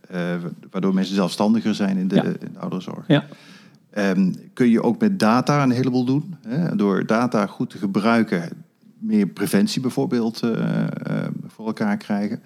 waardoor 0.71 0.95
mensen 0.95 1.15
zelfstandiger 1.15 1.75
zijn 1.75 1.97
in 1.97 2.09
de, 2.09 2.15
Ja. 2.15 2.23
in 2.23 2.53
de 2.53 2.59
ouderenzorg. 2.59 3.05
Ja. 3.09 3.25
Ehm, 3.91 4.33
kun 4.53 4.69
je 4.71 4.83
ook 4.83 5.01
met 5.01 5.19
data 5.19 5.63
een 5.63 5.71
heleboel 5.71 6.05
doen. 6.05 6.35
Hè? 6.49 6.77
Door 6.77 7.07
data 7.07 7.47
goed 7.47 7.71
te 7.71 7.79
gebruiken, 7.79 8.49
meer 8.99 9.27
preventie 9.27 9.81
bijvoorbeeld 9.81 10.41
voor 11.47 11.67
elkaar 11.67 11.97
krijgen. 11.97 12.43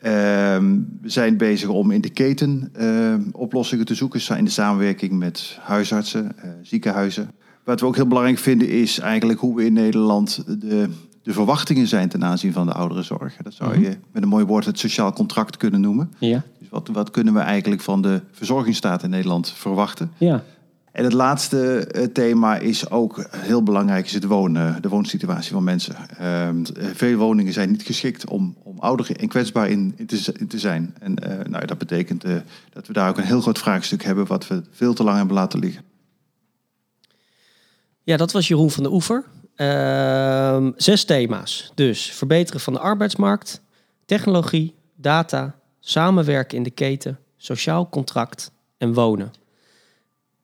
Ehm, 0.00 0.78
we 1.02 1.08
zijn 1.10 1.36
bezig 1.36 1.68
om 1.68 1.90
in 1.90 2.00
de 2.00 2.10
keten 2.10 2.68
eh, 2.72 3.14
oplossingen 3.32 3.84
te 3.84 3.94
zoeken 3.94 4.36
in 4.38 4.44
de 4.44 4.50
samenwerking 4.50 5.12
met 5.12 5.58
huisartsen, 5.60 6.38
eh, 6.38 6.50
ziekenhuizen. 6.62 7.30
Wat 7.64 7.80
we 7.80 7.86
ook 7.86 7.96
heel 7.96 8.06
belangrijk 8.06 8.38
vinden 8.38 8.68
is 8.68 8.98
eigenlijk 8.98 9.40
hoe 9.40 9.56
we 9.56 9.64
in 9.64 9.72
Nederland 9.72 10.44
de, 10.60 10.88
de 11.22 11.32
verwachtingen 11.32 11.86
zijn 11.86 12.08
ten 12.08 12.24
aanzien 12.24 12.52
van 12.52 12.66
de 12.66 12.72
ouderenzorg. 12.72 13.36
Dat 13.42 13.54
zou 13.54 13.70
Mhm. 13.70 13.82
je 13.82 13.96
met 14.12 14.22
een 14.22 14.28
mooi 14.28 14.44
woord 14.44 14.64
het 14.64 14.78
sociaal 14.78 15.12
contract 15.12 15.56
kunnen 15.56 15.80
noemen. 15.80 16.10
Ja. 16.18 16.42
Dus 16.58 16.68
wat, 16.68 16.88
wat 16.92 17.10
kunnen 17.10 17.34
we 17.34 17.40
eigenlijk 17.40 17.82
van 17.82 18.02
de 18.02 18.20
verzorgingsstaat 18.32 19.02
in 19.02 19.10
Nederland 19.10 19.52
verwachten? 19.52 20.10
Ja. 20.18 20.42
En 20.92 21.04
het 21.04 21.12
laatste 21.12 21.86
eh, 21.86 22.04
thema 22.04 22.56
is 22.56 22.90
ook 22.90 23.26
heel 23.36 23.62
belangrijk, 23.62 24.06
is 24.06 24.12
het 24.12 24.24
wonen, 24.24 24.82
de 24.82 24.88
woonsituatie 24.88 25.52
van 25.52 25.64
mensen. 25.64 25.96
Eh, 26.18 26.48
veel 26.94 27.16
woningen 27.16 27.52
zijn 27.52 27.70
niet 27.70 27.82
geschikt 27.82 28.28
om, 28.28 28.56
om 28.62 28.78
ouder 28.78 29.16
en 29.16 29.28
kwetsbaar 29.28 29.68
in 29.68 30.06
te 30.48 30.58
zijn. 30.58 30.94
En 31.00 31.16
eh, 31.16 31.46
nou, 31.50 31.66
dat 31.66 31.78
betekent 31.78 32.24
eh, 32.24 32.36
dat 32.72 32.86
we 32.86 32.92
daar 32.92 33.08
ook 33.08 33.18
een 33.18 33.24
heel 33.24 33.40
groot 33.40 33.58
vraagstuk 33.58 34.02
hebben 34.02 34.26
wat 34.26 34.46
we 34.46 34.62
veel 34.70 34.94
te 34.94 35.04
lang 35.04 35.16
hebben 35.16 35.34
laten 35.34 35.58
liggen. 35.58 35.84
Ja, 38.02 38.16
dat 38.16 38.32
was 38.32 38.48
Jeroen 38.48 38.70
van 38.70 38.82
de 38.82 38.92
Oever. 38.92 39.24
Ehm, 39.54 40.70
zes 40.76 41.04
thema's. 41.04 41.72
Dus 41.74 42.10
verbeteren 42.10 42.60
van 42.60 42.72
de 42.72 42.78
arbeidsmarkt, 42.78 43.62
technologie, 44.04 44.74
data, 44.96 45.54
samenwerken 45.80 46.56
in 46.56 46.62
de 46.62 46.70
keten, 46.70 47.18
sociaal 47.36 47.88
contract 47.88 48.50
en 48.78 48.94
wonen. 48.94 49.32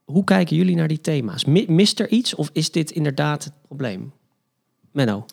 Hoe 0.06 0.24
kijken 0.24 0.56
jullie 0.56 0.76
naar 0.76 0.88
die 0.88 1.00
thema's? 1.00 1.44
Mi- 1.44 1.66
Mist 1.68 2.00
er 2.00 2.08
iets 2.08 2.34
of 2.34 2.50
is 2.52 2.70
dit 2.70 2.90
inderdaad 2.90 3.44
het 3.44 3.52
probleem? 3.66 4.12
Menno. 4.92 5.26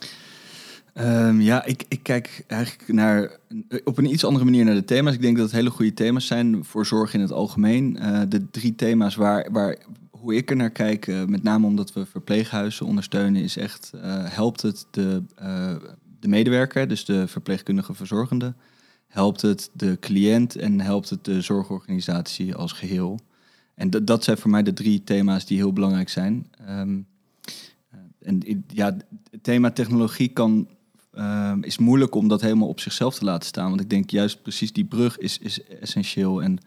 Ehm, 0.93 1.39
ja, 1.39 1.65
ik, 1.65 1.85
ik 1.87 2.03
kijk 2.03 2.43
eigenlijk 2.47 2.93
naar, 2.93 3.37
op 3.83 3.97
een 3.97 4.11
iets 4.11 4.25
andere 4.25 4.45
manier 4.45 4.65
naar 4.65 4.73
de 4.75 4.85
thema's. 4.85 5.13
Ik 5.13 5.21
denk 5.21 5.35
dat 5.37 5.45
het 5.45 5.55
hele 5.55 5.69
goede 5.69 5.93
thema's 5.93 6.27
zijn 6.27 6.65
voor 6.65 6.85
zorg 6.85 7.13
in 7.13 7.19
het 7.19 7.31
algemeen. 7.31 7.97
Eh, 7.97 8.21
de 8.29 8.49
drie 8.49 8.75
thema's 8.75 9.15
waar, 9.15 9.51
waar, 9.51 9.77
hoe 10.11 10.35
ik 10.35 10.49
er 10.49 10.55
naar 10.55 10.69
kijk, 10.69 11.07
eh, 11.07 11.23
met 11.23 11.43
name 11.43 11.65
omdat 11.65 11.93
we 11.93 12.05
verpleeghuizen 12.05 12.85
ondersteunen, 12.85 13.41
is 13.41 13.57
echt, 13.57 13.91
eh, 13.93 14.01
helpt 14.25 14.61
het 14.61 14.85
de, 14.91 15.23
de 16.19 16.27
medewerker, 16.27 16.87
dus 16.87 17.05
de 17.05 17.27
verpleegkundige 17.27 17.93
verzorgende, 17.93 18.53
helpt 19.07 19.41
het 19.41 19.69
de 19.73 19.97
cliënt 19.99 20.55
en 20.55 20.79
helpt 20.81 21.09
het 21.09 21.25
de 21.25 21.41
zorgorganisatie 21.41 22.55
als 22.55 22.71
geheel. 22.71 23.19
En 23.75 23.89
dat- 23.89 24.07
dat 24.07 24.23
zijn 24.23 24.37
voor 24.37 24.49
mij 24.49 24.63
de 24.63 24.73
drie 24.73 25.03
thema's 25.03 25.45
die 25.45 25.57
heel 25.57 25.73
belangrijk 25.73 26.09
zijn. 26.09 26.47
Ehm, 26.67 26.99
eh, 27.89 27.97
en 28.19 28.63
ja, 28.67 28.97
het 29.31 29.43
thema 29.43 29.71
technologie 29.71 30.27
kan, 30.29 30.67
ehm, 31.13 31.63
is 31.63 31.77
moeilijk 31.77 32.15
om 32.15 32.27
dat 32.27 32.41
helemaal 32.41 32.67
op 32.67 32.79
zichzelf 32.79 33.15
te 33.15 33.25
laten 33.25 33.47
staan. 33.47 33.69
Want 33.69 33.81
ik 33.81 33.89
denk 33.89 34.09
juist 34.09 34.41
precies 34.41 34.73
die 34.73 34.85
brug 34.85 35.17
is, 35.17 35.37
is 35.37 35.63
essentieel. 35.63 36.43
En 36.43 36.57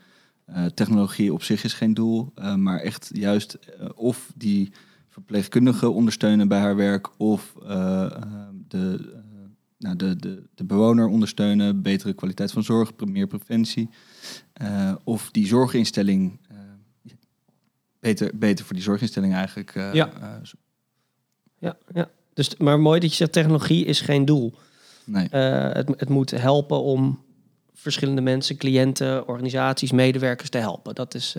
eh, 0.44 0.64
technologie 0.64 1.32
op 1.32 1.42
zich 1.42 1.64
is 1.64 1.72
geen 1.72 1.94
doel. 1.94 2.32
eh, 2.34 2.54
maar 2.54 2.78
echt 2.80 3.10
juist 3.12 3.58
of 3.94 4.32
die 4.36 4.72
verpleegkundige 5.08 5.90
ondersteunen 5.90 6.48
bij 6.48 6.58
haar 6.60 6.76
werk. 6.76 7.20
Of 7.20 7.54
eh, 7.66 8.04
eh, 8.04 8.22
de, 8.68 9.14
nou, 9.78 9.96
de, 9.96 10.16
de, 10.16 10.42
de 10.54 10.64
bewoner 10.64 11.06
ondersteunen. 11.08 11.82
Betere 11.82 12.12
kwaliteit 12.12 12.52
van 12.52 12.62
zorg, 12.64 12.92
meer 13.06 13.26
preventie. 13.26 13.88
of 15.04 15.30
die 15.30 15.46
zorginstelling... 15.46 16.38
beter, 18.06 18.30
beter 18.34 18.64
voor 18.64 18.74
die 18.74 18.84
zorginstelling 18.84 19.34
eigenlijk. 19.34 19.74
eh, 19.74 19.94
Ja. 19.94 20.10
eh, 20.20 20.28
Ja, 21.58 21.76
ja. 21.94 22.08
Dus, 22.34 22.56
maar 22.56 22.80
mooi 22.80 23.00
dat 23.00 23.10
je 23.10 23.16
zegt, 23.16 23.32
technologie 23.32 23.84
is 23.84 24.00
geen 24.00 24.24
doel. 24.24 24.54
nee. 25.04 25.28
Eh, 25.28 25.72
het, 25.72 25.88
het 25.96 26.08
moet 26.08 26.30
helpen 26.30 26.82
om 26.82 27.24
verschillende 27.74 28.20
mensen, 28.20 28.56
cliënten, 28.56 29.28
organisaties, 29.28 29.92
medewerkers 29.92 30.50
te 30.50 30.58
helpen. 30.58 30.94
Dat 30.94 31.14
is, 31.14 31.36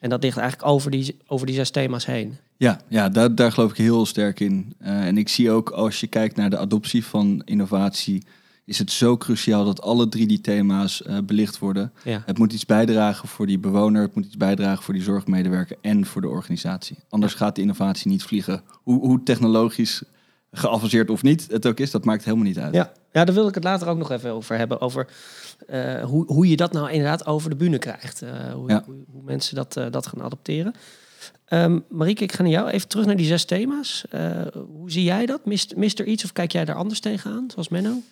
en 0.00 0.10
dat 0.10 0.22
ligt 0.22 0.36
eigenlijk 0.36 0.68
over 0.70 0.90
die, 0.90 1.16
over 1.26 1.46
die 1.46 1.54
zes 1.54 1.70
thema's 1.70 2.06
heen. 2.06 2.36
Ja, 2.56 2.80
ja 2.88 3.08
daar, 3.08 3.34
daar 3.34 3.52
geloof 3.52 3.70
ik 3.70 3.76
heel 3.76 4.06
sterk 4.06 4.40
in. 4.40 4.74
En 4.78 5.18
ik 5.18 5.28
zie 5.28 5.50
ook 5.50 5.70
als 5.70 6.00
je 6.00 6.06
kijkt 6.06 6.36
naar 6.36 6.50
de 6.50 6.58
adoptie 6.58 7.04
van 7.04 7.42
innovatie, 7.44 8.22
is 8.68 8.78
het 8.78 8.92
zo 8.92 9.16
cruciaal 9.16 9.64
dat 9.64 9.82
alle 9.82 10.08
drie 10.08 10.26
die 10.26 10.40
thema's 10.40 11.02
eh, 11.02 11.18
belicht 11.24 11.58
worden. 11.58 11.92
Ja. 12.04 12.22
Het 12.26 12.38
moet 12.38 12.52
iets 12.52 12.66
bijdragen 12.66 13.28
voor 13.28 13.46
die 13.46 13.58
bewoner, 13.58 14.02
het 14.02 14.14
moet 14.14 14.24
iets 14.24 14.36
bijdragen 14.36 14.82
voor 14.84 14.94
die 14.94 15.02
zorgmedewerker 15.02 15.76
en 15.80 16.06
voor 16.06 16.20
de 16.20 16.28
organisatie. 16.28 16.98
Anders 17.08 17.34
gaat 17.34 17.54
de 17.54 17.60
innovatie 17.60 18.10
niet 18.10 18.22
vliegen. 18.22 18.62
Hoe, 18.82 19.00
hoe 19.00 19.22
technologisch 19.22 20.02
geavanceerd 20.52 21.10
of 21.10 21.22
niet 21.22 21.46
het 21.50 21.66
ook 21.66 21.80
is, 21.80 21.90
dat 21.90 22.04
maakt 22.04 22.24
helemaal 22.24 22.46
niet 22.46 22.58
uit. 22.58 22.74
Ja. 22.74 22.92
ja, 23.12 23.24
daar 23.24 23.34
wil 23.34 23.48
ik 23.48 23.54
het 23.54 23.64
later 23.64 23.88
ook 23.88 23.98
nog 23.98 24.10
even 24.10 24.30
over 24.30 24.56
hebben. 24.56 24.80
Over 24.80 25.08
eh, 25.66 26.04
hoe, 26.04 26.24
hoe 26.26 26.48
je 26.48 26.56
dat 26.56 26.72
nou 26.72 26.90
inderdaad 26.90 27.26
over 27.26 27.50
de 27.50 27.56
bühne 27.56 27.78
krijgt. 27.78 28.22
Eh, 28.22 28.52
hoe, 28.52 28.70
Ja. 28.70 28.82
hoe, 28.86 28.96
hoe 29.12 29.22
mensen 29.24 29.54
dat, 29.54 29.72
dat 29.90 30.06
gaan 30.06 30.22
adopteren. 30.22 30.74
Ehm 31.44 31.78
Marieke, 31.88 32.24
ik 32.24 32.32
ga 32.32 32.42
naar 32.42 32.50
jou. 32.50 32.68
Even 32.68 32.88
terug 32.88 33.06
naar 33.06 33.16
die 33.16 33.26
zes 33.26 33.44
thema's. 33.44 34.04
Hoe 34.52 34.90
zie 34.90 35.04
jij 35.04 35.26
dat? 35.26 35.44
Mist, 35.46 35.76
mist 35.76 35.98
er 35.98 36.06
iets 36.06 36.24
of 36.24 36.32
kijk 36.32 36.52
jij 36.52 36.64
daar 36.64 36.76
anders 36.76 37.00
tegenaan, 37.00 37.46
zoals 37.50 37.68
Menno? 37.68 38.02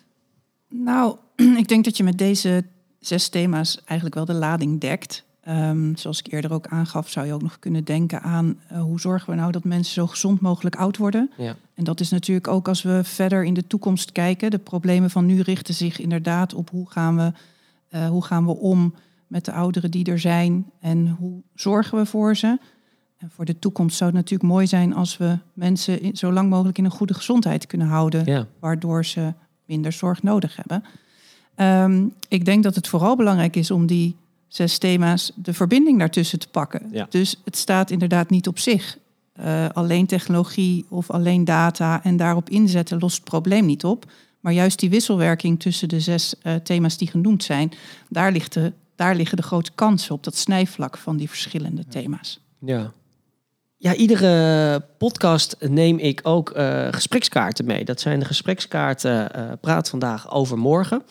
Nou, 0.69 1.15
ik 1.61 1.67
denk 1.67 1.83
dat 1.85 1.97
je 1.97 2.03
met 2.03 2.17
deze 2.17 2.63
zes 2.99 3.29
thema's 3.29 3.81
eigenlijk 3.85 4.15
wel 4.15 4.25
de 4.25 4.33
lading 4.33 4.79
dekt. 4.79 5.25
Ehm, 5.41 5.95
zoals 5.95 6.19
ik 6.19 6.31
eerder 6.31 6.53
ook 6.53 6.67
aangaf, 6.67 7.09
zou 7.09 7.25
je 7.25 7.33
ook 7.33 7.41
nog 7.41 7.59
kunnen 7.59 7.83
denken 7.83 8.21
aan 8.21 8.59
eh, 8.67 8.81
hoe 8.81 8.99
zorgen 8.99 9.29
we 9.29 9.35
nou 9.35 9.51
dat 9.51 9.63
mensen 9.63 9.93
zo 9.93 10.07
gezond 10.07 10.41
mogelijk 10.41 10.75
oud 10.75 10.97
worden. 10.97 11.31
Ja. 11.37 11.55
En 11.73 11.83
dat 11.83 11.99
is 11.99 12.09
natuurlijk 12.09 12.47
ook 12.47 12.67
als 12.67 12.81
we 12.81 13.03
verder 13.03 13.43
in 13.43 13.53
de 13.53 13.67
toekomst 13.67 14.11
kijken. 14.11 14.51
De 14.51 14.57
problemen 14.57 15.09
van 15.09 15.25
nu 15.25 15.41
richten 15.41 15.73
zich 15.73 15.99
inderdaad 15.99 16.53
op 16.53 16.69
hoe 16.69 16.89
gaan 16.89 17.15
we, 17.17 17.31
eh, 17.89 18.07
hoe 18.07 18.23
gaan 18.23 18.45
we 18.45 18.51
om 18.55 18.93
met 19.27 19.45
de 19.45 19.51
ouderen 19.51 19.91
die 19.91 20.05
er 20.05 20.19
zijn 20.19 20.71
en 20.79 21.15
hoe 21.19 21.41
zorgen 21.55 21.97
we 21.97 22.05
voor 22.05 22.35
ze. 22.35 22.57
En 23.17 23.29
voor 23.31 23.45
de 23.45 23.59
toekomst 23.59 23.97
zou 23.97 24.09
het 24.09 24.19
natuurlijk 24.19 24.49
mooi 24.51 24.67
zijn 24.67 24.93
als 24.93 25.17
we 25.17 25.37
mensen 25.53 26.01
in- 26.01 26.17
zo 26.17 26.31
lang 26.31 26.49
mogelijk 26.49 26.77
in 26.77 26.85
een 26.85 26.91
goede 26.91 27.13
gezondheid 27.13 27.67
kunnen 27.67 27.87
houden 27.87 28.25
Ja. 28.25 28.47
waardoor 28.59 29.05
ze 29.05 29.33
minder 29.67 29.91
zorg 29.91 30.23
nodig 30.23 30.55
hebben. 30.55 30.83
Ehm, 31.55 32.05
ik 32.27 32.45
denk 32.45 32.63
dat 32.63 32.75
het 32.75 32.87
vooral 32.87 33.15
belangrijk 33.15 33.55
is 33.55 33.71
om 33.71 33.85
die 33.85 34.15
zes 34.47 34.77
thema's 34.77 35.31
de 35.35 35.53
verbinding 35.53 35.99
daartussen 35.99 36.39
te 36.39 36.47
pakken. 36.47 36.89
Ja. 36.91 37.07
Dus 37.09 37.41
het 37.43 37.57
staat 37.57 37.91
inderdaad 37.91 38.29
niet 38.29 38.47
op 38.47 38.59
zich. 38.59 38.97
Eh, 39.33 39.69
alleen 39.69 40.05
technologie 40.05 40.85
of 40.89 41.11
alleen 41.11 41.45
data 41.45 42.03
en 42.03 42.17
daarop 42.17 42.49
inzetten 42.49 42.99
lost 42.99 43.15
het 43.15 43.23
probleem 43.23 43.65
niet 43.65 43.85
op. 43.85 44.11
Maar 44.39 44.53
juist 44.53 44.79
die 44.79 44.89
wisselwerking 44.89 45.59
tussen 45.59 45.89
de 45.89 45.99
zes 45.99 46.35
eh, 46.41 46.55
thema's 46.55 46.97
die 46.97 47.07
genoemd 47.07 47.43
zijn, 47.43 47.71
daar, 48.09 48.31
ligt 48.31 48.53
de, 48.53 48.73
daar 48.95 49.15
liggen 49.15 49.37
de 49.37 49.43
grote 49.43 49.71
kansen 49.75 50.15
op 50.15 50.23
dat 50.23 50.35
snijvlak 50.35 50.97
van 50.97 51.17
die 51.17 51.29
verschillende 51.29 51.85
thema's. 51.87 52.39
Ja. 52.59 52.91
Ja, 53.79 53.95
iedere 53.95 54.79
podcast 54.97 55.55
neem 55.59 55.97
ik 55.97 56.19
ook 56.23 56.49
eh, 56.49 56.87
gesprekskaarten 56.91 57.65
mee. 57.65 57.85
Dat 57.85 57.99
zijn 57.99 58.19
de 58.19 58.25
gesprekskaarten 58.25 59.33
eh, 59.33 59.51
Praat 59.61 59.89
vandaag 59.89 60.31
over 60.31 60.57
morgen. 60.57 61.03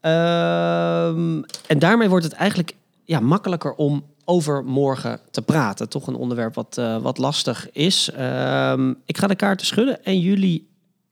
Ehm, 0.00 1.42
en 1.66 1.78
daarmee 1.78 2.08
wordt 2.08 2.24
het 2.24 2.34
eigenlijk 2.34 2.74
ja, 3.04 3.20
makkelijker 3.20 3.74
om 3.74 4.04
over 4.24 4.64
morgen 4.64 5.20
te 5.30 5.42
praten. 5.42 5.88
Toch 5.88 6.06
een 6.06 6.14
onderwerp 6.14 6.54
wat, 6.54 6.78
eh, 6.78 7.02
wat 7.02 7.18
lastig 7.18 7.70
is. 7.72 8.10
Ehm, 8.10 8.92
ik 9.04 9.18
ga 9.18 9.26
de 9.26 9.34
kaarten 9.34 9.66
schudden 9.66 10.04
en 10.04 10.20
jullie 10.20 10.68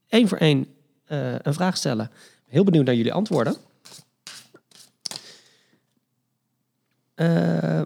één 0.07 0.27
voor 0.27 0.37
één 0.37 0.67
een 1.41 1.53
vraag 1.53 1.77
stellen. 1.77 2.11
Heel 2.47 2.63
benieuwd 2.63 2.85
naar 2.85 2.95
jullie 2.95 3.13
antwoorden. 3.13 3.55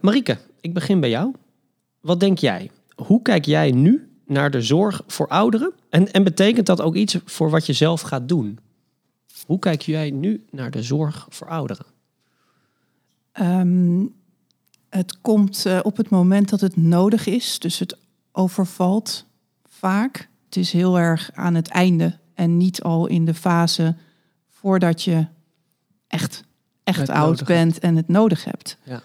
Marieke, 0.01 0.37
ik 0.61 0.73
begin 0.73 0.99
bij 0.99 1.09
jou. 1.09 1.33
Wat 2.01 2.19
denk 2.19 2.37
jij? 2.37 2.71
Hoe 2.95 3.21
kijk 3.21 3.45
jij 3.45 3.71
nu 3.71 4.09
naar 4.25 4.51
de 4.51 4.61
zorg 4.61 5.01
voor 5.07 5.27
ouderen? 5.27 5.73
En, 5.89 6.11
en 6.11 6.23
betekent 6.23 6.65
dat 6.65 6.81
ook 6.81 6.95
iets 6.95 7.17
voor 7.25 7.49
wat 7.49 7.65
je 7.65 7.73
zelf 7.73 8.01
gaat 8.01 8.27
doen? 8.27 8.59
Hoe 9.45 9.59
kijk 9.59 9.81
jij 9.81 10.11
nu 10.11 10.45
naar 10.51 10.71
de 10.71 10.83
zorg 10.83 11.27
voor 11.29 11.47
ouderen? 11.47 11.85
Ehm, 13.31 14.05
het 14.89 15.21
komt 15.21 15.65
eh, 15.65 15.79
op 15.83 15.97
het 15.97 16.09
moment 16.09 16.49
dat 16.49 16.61
het 16.61 16.77
nodig 16.77 17.27
is. 17.27 17.59
Dus 17.59 17.79
het 17.79 17.97
overvalt 18.31 19.25
vaak. 19.63 20.29
Het 20.45 20.55
is 20.55 20.71
heel 20.71 20.99
erg 20.99 21.31
aan 21.33 21.55
het 21.55 21.67
einde 21.67 22.17
en 22.33 22.57
niet 22.57 22.81
al 22.81 23.07
in 23.07 23.25
de 23.25 23.33
fase 23.33 23.95
voordat 24.49 25.03
je 25.03 25.27
echt, 26.07 26.43
echt 26.83 27.09
oud 27.09 27.45
bent 27.45 27.79
en 27.79 27.95
het 27.95 28.07
nodig 28.07 28.43
hebt. 28.43 28.77
Ja. 28.83 29.01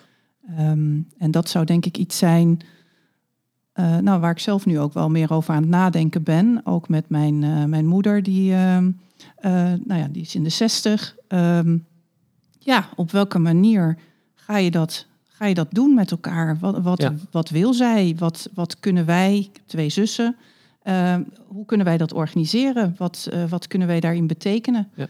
Ehm, 0.49 1.01
en 1.19 1.31
dat 1.31 1.49
zou 1.49 1.65
denk 1.65 1.87
ik 1.87 1.99
iets 1.99 2.19
zijn 2.19 2.61
eh, 3.81 3.97
nou, 3.99 4.21
waar 4.21 4.31
ik 4.31 4.39
zelf 4.39 4.67
nu 4.67 4.79
ook 4.79 4.93
wel 4.93 5.11
meer 5.11 5.33
over 5.33 5.55
aan 5.55 5.63
het 5.63 5.71
nadenken 5.71 6.23
ben. 6.23 6.61
Ook 6.65 6.89
met 6.89 7.09
mijn, 7.09 7.45
eh, 7.45 7.65
mijn 7.65 7.87
moeder, 7.87 8.23
die, 8.23 8.53
ehm, 8.53 8.91
eh, 9.37 9.53
nou 9.85 10.01
ja, 10.01 10.09
die 10.11 10.23
is 10.23 10.35
in 10.35 10.43
de 10.43 10.49
zestig. 10.51 11.17
Ehm, 11.29 11.79
ja, 12.59 12.89
op 12.97 13.11
welke 13.11 13.39
manier 13.39 13.99
ga 14.35 14.57
je 14.57 14.71
dat, 14.71 15.07
ga 15.27 15.47
je 15.47 15.55
dat 15.55 15.67
doen 15.71 15.95
met 15.95 16.11
elkaar? 16.11 16.59
Wat, 16.59 16.79
wat, 16.79 17.03
Ja. 17.03 17.15
wat 17.31 17.49
wil 17.49 17.75
zij? 17.75 18.15
Wat, 18.19 18.49
wat 18.55 18.81
kunnen 18.81 19.07
wij, 19.07 19.51
twee 19.67 19.89
zussen, 19.89 20.37
ehm, 20.83 21.23
hoe 21.47 21.65
kunnen 21.65 21.87
wij 21.87 21.97
dat 21.97 22.13
organiseren? 22.13 22.95
Wat, 22.97 23.29
wat 23.49 23.67
kunnen 23.67 23.89
wij 23.89 24.01
daarin 24.01 24.27
betekenen? 24.27 24.89
Ja. 24.95 25.09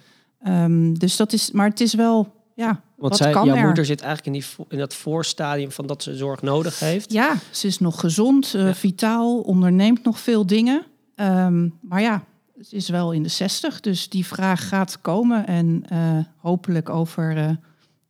Dus 0.92 1.16
dat 1.16 1.32
is, 1.32 1.50
maar 1.50 1.68
het 1.68 1.80
is 1.80 1.94
wel, 1.94 2.39
ja, 2.60 2.66
Want 2.66 2.80
wat 2.96 3.16
zij, 3.16 3.32
jouw 3.32 3.46
er? 3.54 3.64
moeder 3.64 3.84
zit 3.84 4.00
eigenlijk 4.00 4.36
in, 4.36 4.42
die, 4.42 4.66
in 4.68 4.78
dat 4.78 4.94
voorstadium 4.94 5.70
van 5.70 5.86
dat 5.86 6.02
ze 6.02 6.16
zorg 6.16 6.42
nodig 6.42 6.78
heeft. 6.78 7.12
Ja, 7.12 7.34
ze 7.50 7.66
is 7.66 7.78
nog 7.78 8.00
gezond, 8.00 8.54
eh, 8.54 8.60
Ja. 8.62 8.74
vitaal, 8.74 9.40
onderneemt 9.40 10.04
nog 10.04 10.18
veel 10.20 10.46
dingen. 10.46 10.84
Ehm, 11.14 11.68
maar 11.80 12.00
ja, 12.00 12.24
ze 12.60 12.76
is 12.76 12.88
wel 12.88 13.12
in 13.12 13.22
de 13.22 13.28
60, 13.28 13.80
dus 13.80 14.08
die 14.08 14.26
vraag 14.26 14.68
gaat 14.68 15.00
komen. 15.00 15.46
En 15.46 15.82
eh, 15.88 16.18
hopelijk 16.36 16.88
over 16.88 17.36
eh 17.36 17.50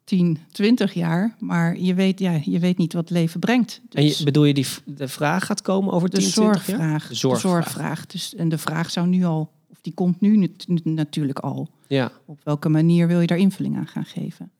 10, 0.04 0.38
20 0.52 0.94
jaar. 0.94 1.34
Maar 1.38 1.78
je 1.78 1.94
weet, 1.94 2.18
ja, 2.18 2.40
je 2.44 2.58
weet 2.58 2.78
niet 2.78 2.92
wat 2.92 3.10
leven 3.10 3.40
brengt. 3.40 3.80
En 3.90 4.02
Dus 4.02 4.18
je, 4.18 4.24
bedoel 4.24 4.44
je 4.44 4.54
die 4.54 4.66
de 4.84 5.08
vraag 5.08 5.46
gaat 5.46 5.62
komen 5.62 5.92
over 5.92 6.10
de 6.10 6.18
10, 6.18 6.30
20 6.30 6.66
jaar? 6.66 6.78
zorgvraag. 6.78 7.08
De 7.08 7.14
zorgvraag. 7.14 7.64
De 7.64 7.70
zorgvraag. 7.70 8.06
Dus, 8.06 8.34
en 8.34 8.48
de 8.48 8.58
vraag 8.58 8.90
zou 8.90 9.06
nu 9.06 9.24
al, 9.24 9.50
die 9.80 9.94
komt 9.94 10.20
nu 10.20 10.36
nat- 10.36 10.84
natuurlijk 10.84 11.38
al. 11.38 11.68
Ja. 11.86 12.12
Op 12.24 12.40
welke 12.42 12.68
manier 12.68 13.06
wil 13.06 13.20
je 13.20 13.26
daar 13.26 13.38
invulling 13.38 13.76
aan 13.76 13.86
gaan 13.86 14.04
geven? 14.04 14.50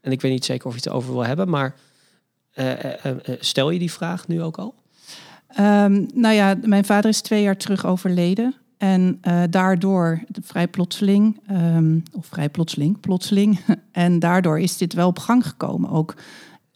En 0.00 0.12
ik 0.12 0.20
weet 0.20 0.32
niet 0.32 0.44
zeker 0.44 0.66
of 0.66 0.72
je 0.72 0.78
het 0.78 0.86
erover 0.86 1.12
wil 1.12 1.24
hebben, 1.24 1.48
maar 1.48 1.74
eh, 2.52 2.84
eh, 2.84 3.04
eh, 3.04 3.16
stel 3.40 3.70
je 3.70 3.78
die 3.78 3.92
vraag 3.92 4.28
nu 4.28 4.42
ook 4.42 4.58
al? 4.58 4.74
Ehm, 5.46 6.04
nou 6.14 6.34
ja, 6.34 6.58
mijn 6.62 6.84
vader 6.84 7.10
is 7.10 7.20
twee 7.20 7.42
jaar 7.42 7.56
terug 7.56 7.86
overleden. 7.86 8.54
En 8.76 9.20
daardoor, 9.50 10.22
vrij 10.42 10.68
plotseling, 10.68 11.40
ehm, 11.46 11.98
of 12.12 12.26
vrij 12.26 12.48
plotseling, 12.48 13.00
plotseling. 13.00 13.60
en 13.92 14.18
daardoor 14.18 14.60
is 14.60 14.76
dit 14.76 14.92
wel 14.92 15.08
op 15.08 15.18
gang 15.18 15.46
gekomen. 15.46 15.90
Ook 15.90 16.14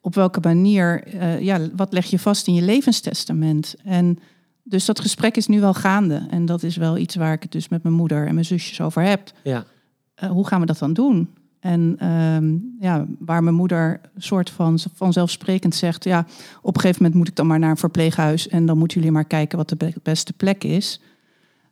op 0.01 0.15
welke 0.15 0.41
manier, 0.41 1.17
ja, 1.43 1.61
wat 1.77 1.93
leg 1.93 2.07
je 2.07 2.19
vast 2.19 2.47
in 2.47 2.55
je 2.55 2.63
levenstestament? 2.63 3.75
En 3.85 4.19
dus 4.71 4.85
dat 4.85 5.01
gesprek 5.01 5.37
is 5.37 5.47
nu 5.47 5.61
wel 5.61 5.75
gaande. 5.75 6.27
En 6.31 6.47
dat 6.47 6.63
is 6.63 6.77
wel 6.77 6.97
iets 6.99 7.15
waar 7.15 7.33
ik 7.33 7.43
het 7.43 7.53
dus 7.53 7.69
met 7.69 7.83
mijn 7.83 7.95
moeder 7.95 8.27
en 8.27 8.35
mijn 8.35 8.47
zusjes 8.47 8.81
over 8.81 9.03
heb. 9.03 9.31
Ja. 9.43 9.65
Eh, 10.15 10.31
hoe 10.31 10.47
gaan 10.47 10.61
we 10.61 10.67
dat 10.67 10.79
dan 10.79 10.93
doen? 10.93 11.29
En 11.61 11.95
ehm, 11.99 12.57
ja, 12.81 13.07
waar 13.19 13.43
mijn 13.43 13.55
moeder 13.55 14.01
soort 14.17 14.51
van 14.51 14.79
vanzelfsprekend 14.95 15.75
zegt... 15.75 16.05
ja, 16.05 16.27
op 16.63 16.75
een 16.75 16.81
gegeven 16.81 17.03
moment 17.03 17.19
moet 17.19 17.29
ik 17.29 17.37
dan 17.37 17.47
maar 17.47 17.59
naar 17.59 17.71
een 17.71 17.77
verpleeghuis... 17.77 18.49
en 18.49 18.67
dan 18.67 18.79
moeten 18.79 18.99
jullie 18.99 19.13
maar 19.13 19.25
kijken 19.25 19.59
wat 19.59 19.69
de 19.69 19.77
be- 19.77 19.95
beste 20.03 20.33
plek 20.33 20.65
is. 20.65 21.01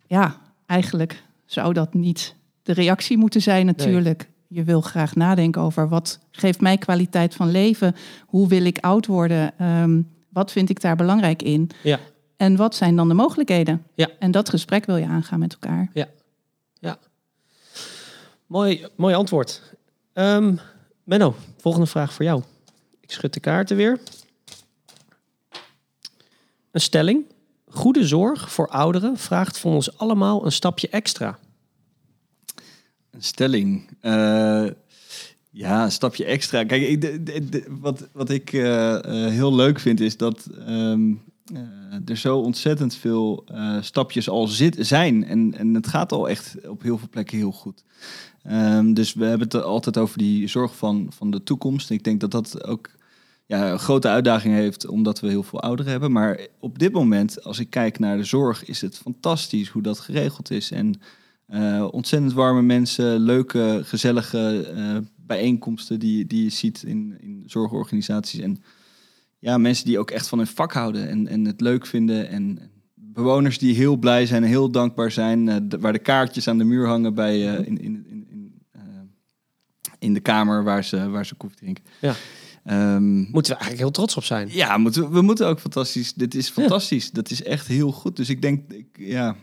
Ja, 0.07 0.37
eigenlijk 0.67 1.23
zou 1.45 1.73
dat 1.73 1.95
niet 1.95 2.35
de 2.63 2.73
reactie 2.73 3.19
moeten 3.19 3.43
zijn 3.43 3.67
natuurlijk. 3.67 4.29
Je 4.47 4.65
wil 4.65 4.81
graag 4.81 5.15
nadenken 5.15 5.63
over 5.63 5.89
wat 5.89 6.19
geeft 6.31 6.61
mij 6.61 6.79
kwaliteit 6.79 7.35
van 7.35 7.51
leven? 7.51 7.95
Hoe 8.27 8.49
wil 8.49 8.65
ik 8.65 8.79
oud 8.79 9.07
worden? 9.07 9.59
Ehm, 9.59 10.01
wat 10.29 10.53
vind 10.53 10.71
ik 10.71 10.81
daar 10.81 10.97
belangrijk 10.97 11.43
in? 11.43 11.71
Ja. 11.83 11.99
En 12.39 12.57
wat 12.57 12.75
zijn 12.75 12.97
dan 12.97 13.09
de 13.09 13.15
mogelijkheden? 13.15 13.83
Ja. 13.95 14.09
En 14.19 14.31
dat 14.31 14.49
gesprek 14.49 14.85
wil 14.87 14.97
je 14.97 15.07
aangaan 15.07 15.39
met 15.39 15.53
elkaar. 15.53 15.91
Mooi, 18.47 18.87
mooi 18.97 19.15
antwoord. 19.15 19.63
Ehm, 20.13 20.55
Menno, 21.05 21.35
volgende 21.57 21.87
vraag 21.87 22.13
voor 22.13 22.25
jou. 22.25 22.43
Ik 23.01 23.11
schud 23.13 23.35
de 23.35 23.41
kaarten 23.41 23.77
weer. 23.77 24.01
Een 26.71 26.81
stelling. 26.81 27.25
Goede 27.69 28.07
zorg 28.07 28.51
voor 28.53 28.69
ouderen 28.69 29.17
vraagt 29.17 29.59
van 29.59 29.73
ons 29.73 29.99
allemaal 29.99 30.45
een 30.45 30.53
stapje 30.53 30.89
extra. 30.89 31.39
Een 33.11 33.23
stelling. 33.23 33.89
Eh, 34.01 34.67
ja, 35.51 35.85
een 35.85 35.93
stapje 35.93 36.25
extra. 36.25 36.65
Kijk, 36.65 36.83
ik, 36.83 37.01
de- 37.01 37.23
de- 37.23 37.49
de- 37.49 37.67
wat, 37.81 38.09
wat 38.13 38.31
ik 38.31 38.53
eh, 38.53 38.95
eh, 39.27 39.33
heel 39.33 39.55
leuk 39.55 39.79
vind 39.81 40.01
is 40.01 40.17
dat 40.17 40.47
ehm, 40.67 41.11
eh, 41.11 41.17
er 42.05 42.17
zo 42.17 42.39
ontzettend 42.39 42.95
veel 42.95 43.45
eh, 43.47 43.77
stapjes 43.81 44.29
al 44.29 44.47
zit, 44.47 44.77
zijn. 44.81 45.25
En, 45.25 45.55
en 45.59 45.75
het 45.75 45.87
gaat 45.87 46.13
al 46.13 46.29
echt 46.29 46.69
op 46.69 46.83
heel 46.83 46.99
veel 46.99 47.09
plekken 47.11 47.37
heel 47.37 47.53
goed. 47.53 47.85
Ehm, 48.43 48.93
dus 48.93 49.15
we 49.15 49.25
hebben 49.25 49.49
het 49.49 49.63
altijd 49.63 49.99
over 49.99 50.19
die 50.19 50.49
zorg 50.49 50.77
van, 50.77 51.07
van 51.11 51.31
de 51.31 51.43
toekomst. 51.43 51.91
Ik 51.91 52.05
denk 52.05 52.21
dat 52.21 52.31
dat 52.31 52.65
ook 52.65 52.91
ja, 53.47 53.71
een 53.71 53.79
grote 53.79 54.09
uitdaging 54.09 54.55
heeft, 54.55 54.87
omdat 54.87 55.21
we 55.21 55.29
heel 55.29 55.43
veel 55.43 55.61
ouderen 55.61 55.91
hebben. 55.91 56.13
Maar 56.13 56.47
op 56.61 56.79
dit 56.79 56.93
moment, 56.93 57.45
als 57.45 57.59
ik 57.59 57.71
kijk 57.71 57.99
naar 57.99 58.17
de 58.17 58.25
zorg, 58.25 58.65
is 58.65 58.81
het 58.81 58.99
fantastisch 58.99 59.69
hoe 59.69 59.83
dat 59.83 59.99
geregeld 59.99 60.51
is. 60.51 60.71
En 60.71 61.01
eh, 61.47 61.89
ontzettend 61.91 62.33
warme 62.33 62.63
mensen, 62.63 63.21
leuke, 63.21 63.81
gezellige 63.85 64.73
eh, 64.75 64.97
bijeenkomsten 65.17 65.99
die, 65.99 66.27
die 66.27 66.43
je 66.43 66.51
ziet 66.51 66.83
in, 66.83 67.17
in 67.21 67.43
zorgorganisaties. 67.47 68.41
En 68.41 68.63
ja, 69.39 69.59
mensen 69.59 69.85
die 69.85 69.99
ook 69.99 70.11
echt 70.11 70.29
van 70.29 70.39
hun 70.39 70.47
vak 70.47 70.73
houden 70.73 71.09
en, 71.09 71.27
en 71.29 71.45
het 71.45 71.61
leuk 71.61 71.87
vinden. 71.87 72.29
En 72.29 72.59
bewoners 72.95 73.59
die 73.59 73.75
heel 73.75 73.97
blij 73.97 74.27
zijn 74.27 74.43
en 74.43 74.49
heel 74.49 74.71
dankbaar 74.71 75.11
zijn. 75.11 75.49
eh, 75.49 75.57
de- 75.63 75.79
waar 75.79 75.93
de 75.93 75.99
kaartjes 75.99 76.49
aan 76.49 76.59
de 76.59 76.65
muur 76.65 76.87
hangen 76.87 77.15
bij, 77.15 77.49
eh, 77.57 77.67
in, 77.67 77.81
in, 77.81 78.05
in, 78.09 78.27
in, 78.31 78.53
eh, 78.73 78.81
in 79.99 80.15
de 80.15 80.21
kamer 80.21 80.65
waar 80.65 80.85
ze, 80.85 81.09
waar 81.09 81.27
ze 81.27 81.35
koffie 81.35 81.59
drinken. 81.59 81.85
Ja. 82.01 82.15
Ehm, 82.65 83.17
Moeten 83.19 83.53
we 83.53 83.59
eigenlijk 83.59 83.79
heel 83.79 83.91
trots 83.91 84.17
op 84.17 84.25
zijn. 84.25 84.49
ja, 84.51 84.77
moeten, 84.79 85.03
we- 85.03 85.09
we 85.09 85.21
moeten 85.23 85.47
ook 85.47 85.61
fantastisch. 85.61 86.15
Dit 86.15 86.35
is 86.35 86.49
fantastisch. 86.51 87.11
Dat 87.11 87.31
is 87.31 87.43
echt 87.43 87.67
heel 87.67 87.93
goed. 87.93 88.17
Dus 88.17 88.29
ik 88.29 88.43
denk, 88.43 88.73
ik, 88.73 88.87
ja, 88.99 89.37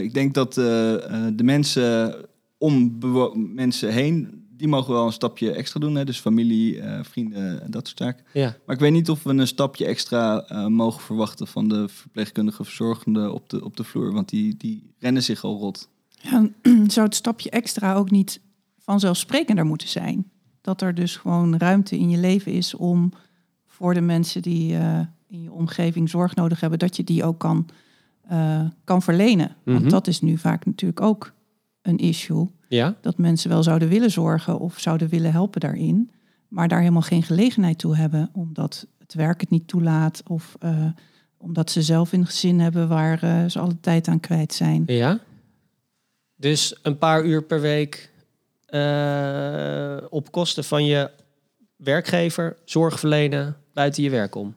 ik 0.00 0.14
denk 0.14 0.34
dat 0.34 0.54
de 0.54 1.42
mensen 1.42 2.14
om 2.58 2.98
mensen 3.54 3.92
heen, 3.92 4.39
die 4.60 4.68
mogen 4.68 4.92
wel 4.92 5.06
een 5.06 5.12
stapje 5.12 5.52
extra 5.52 5.80
doen. 5.80 5.94
Hè? 5.94 6.04
Dus 6.04 6.20
familie, 6.20 6.80
eh, 6.80 6.98
vrienden, 7.02 7.62
en 7.62 7.70
dat 7.70 7.86
soort 7.86 7.98
zaken. 7.98 8.24
Ja. 8.32 8.56
Maar 8.66 8.74
ik 8.74 8.80
weet 8.80 8.92
niet 8.92 9.10
of 9.10 9.22
we 9.22 9.30
een 9.30 9.46
stapje 9.46 9.86
extra 9.86 10.40
eh, 10.40 10.66
mogen 10.66 11.02
verwachten 11.02 11.46
van 11.46 11.68
de 11.68 11.88
verpleegkundige 11.88 12.64
verzorgende 12.64 13.32
op 13.32 13.48
de, 13.48 13.64
op 13.64 13.76
de 13.76 13.84
vloer. 13.84 14.12
Want 14.12 14.28
die, 14.28 14.56
die 14.56 14.94
rennen 14.98 15.22
zich 15.22 15.44
al 15.44 15.58
rot. 15.58 15.88
Ja, 16.08 16.48
zou 16.94 17.06
het 17.06 17.14
stapje 17.14 17.50
extra 17.50 17.94
ook 17.94 18.10
niet 18.10 18.40
vanzelfsprekender 18.78 19.66
moeten 19.66 19.88
zijn? 19.88 20.30
Dat 20.60 20.82
er 20.82 20.94
dus 20.94 21.16
gewoon 21.16 21.56
ruimte 21.56 21.98
in 21.98 22.10
je 22.10 22.18
leven 22.18 22.52
is 22.52 22.74
om 22.74 23.12
voor 23.66 23.94
de 23.94 24.00
mensen 24.00 24.42
die 24.42 24.76
eh, 24.76 25.00
in 25.28 25.42
je 25.42 25.52
omgeving 25.52 26.10
zorg 26.10 26.34
nodig 26.34 26.60
hebben, 26.60 26.78
dat 26.78 26.96
je 26.96 27.04
die 27.04 27.24
ook 27.24 27.38
kan, 27.38 27.68
eh, 28.28 28.64
kan 28.84 29.02
verlenen. 29.02 29.56
Mhm. 29.64 29.78
Want 29.78 29.90
dat 29.90 30.06
is 30.06 30.20
nu 30.20 30.38
vaak 30.38 30.66
natuurlijk 30.66 31.00
ook 31.00 31.32
een 31.82 31.98
issue. 31.98 32.48
Ja? 32.76 32.94
Dat 33.00 33.18
mensen 33.18 33.50
wel 33.50 33.62
zouden 33.62 33.88
willen 33.88 34.10
zorgen 34.10 34.58
of 34.58 34.78
zouden 34.78 35.08
willen 35.08 35.32
helpen 35.32 35.60
daarin, 35.60 36.10
maar 36.48 36.68
daar 36.68 36.78
helemaal 36.78 37.02
geen 37.02 37.22
gelegenheid 37.22 37.78
toe 37.78 37.96
hebben, 37.96 38.30
omdat 38.32 38.86
het 38.98 39.14
werk 39.14 39.40
het 39.40 39.50
niet 39.50 39.68
toelaat 39.68 40.22
of 40.26 40.56
eh, 40.60 40.86
omdat 41.36 41.70
ze 41.70 41.82
zelf 41.82 42.12
een 42.12 42.26
gezin 42.26 42.60
hebben 42.60 42.88
waar 42.88 43.22
eh, 43.22 43.44
ze 43.46 43.58
alle 43.58 43.80
tijd 43.80 44.08
aan 44.08 44.20
kwijt 44.20 44.52
zijn. 44.54 44.82
Ja. 44.86 45.18
Dus 46.36 46.78
een 46.82 46.98
paar 46.98 47.24
uur 47.24 47.42
per 47.42 47.60
week 47.60 48.10
eh, 48.66 49.96
op 50.10 50.32
kosten 50.32 50.64
van 50.64 50.84
je 50.84 51.10
werkgever 51.76 52.56
zorg 52.64 52.98
verlenen 52.98 53.56
buiten 53.72 54.02
je 54.02 54.10
werk 54.10 54.34
om. 54.34 54.54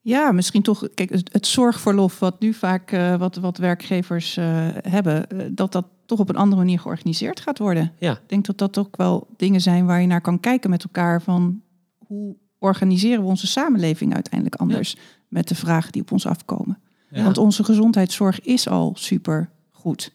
Ja, 0.00 0.32
misschien 0.32 0.62
toch. 0.62 0.88
Kijk, 0.94 1.10
het, 1.10 1.46
zorgverlof, 1.46 2.18
wat 2.18 2.40
nu 2.40 2.52
vaak 2.52 2.90
wat, 3.18 3.36
wat 3.36 3.58
werkgevers 3.58 4.36
hebben, 4.82 5.54
dat 5.54 5.72
dat 5.72 5.86
toch 6.08 6.18
op 6.18 6.28
een 6.28 6.36
andere 6.36 6.62
manier 6.62 6.78
georganiseerd 6.80 7.40
gaat 7.40 7.58
worden. 7.58 7.92
Ja. 7.98 8.12
Ik 8.12 8.20
denk 8.28 8.46
dat 8.46 8.58
dat 8.58 8.78
ook 8.78 8.96
wel 8.96 9.26
dingen 9.36 9.60
zijn 9.60 9.86
waar 9.86 10.00
je 10.00 10.06
naar 10.06 10.20
kan 10.20 10.40
kijken 10.40 10.70
met 10.70 10.82
elkaar. 10.84 11.22
Van 11.22 11.62
hoe 12.06 12.36
organiseren 12.58 13.22
we 13.22 13.28
onze 13.28 13.46
samenleving 13.46 14.14
uiteindelijk 14.14 14.60
anders 14.60 14.96
met 15.28 15.48
de 15.48 15.54
vragen 15.54 15.92
die 15.92 16.02
op 16.02 16.12
ons 16.12 16.26
afkomen. 16.26 16.78
Ja. 17.10 17.22
Want 17.24 17.38
onze 17.38 17.64
gezondheidszorg 17.64 18.40
is 18.40 18.68
al 18.68 18.92
super 18.96 19.50
goed. 19.70 20.12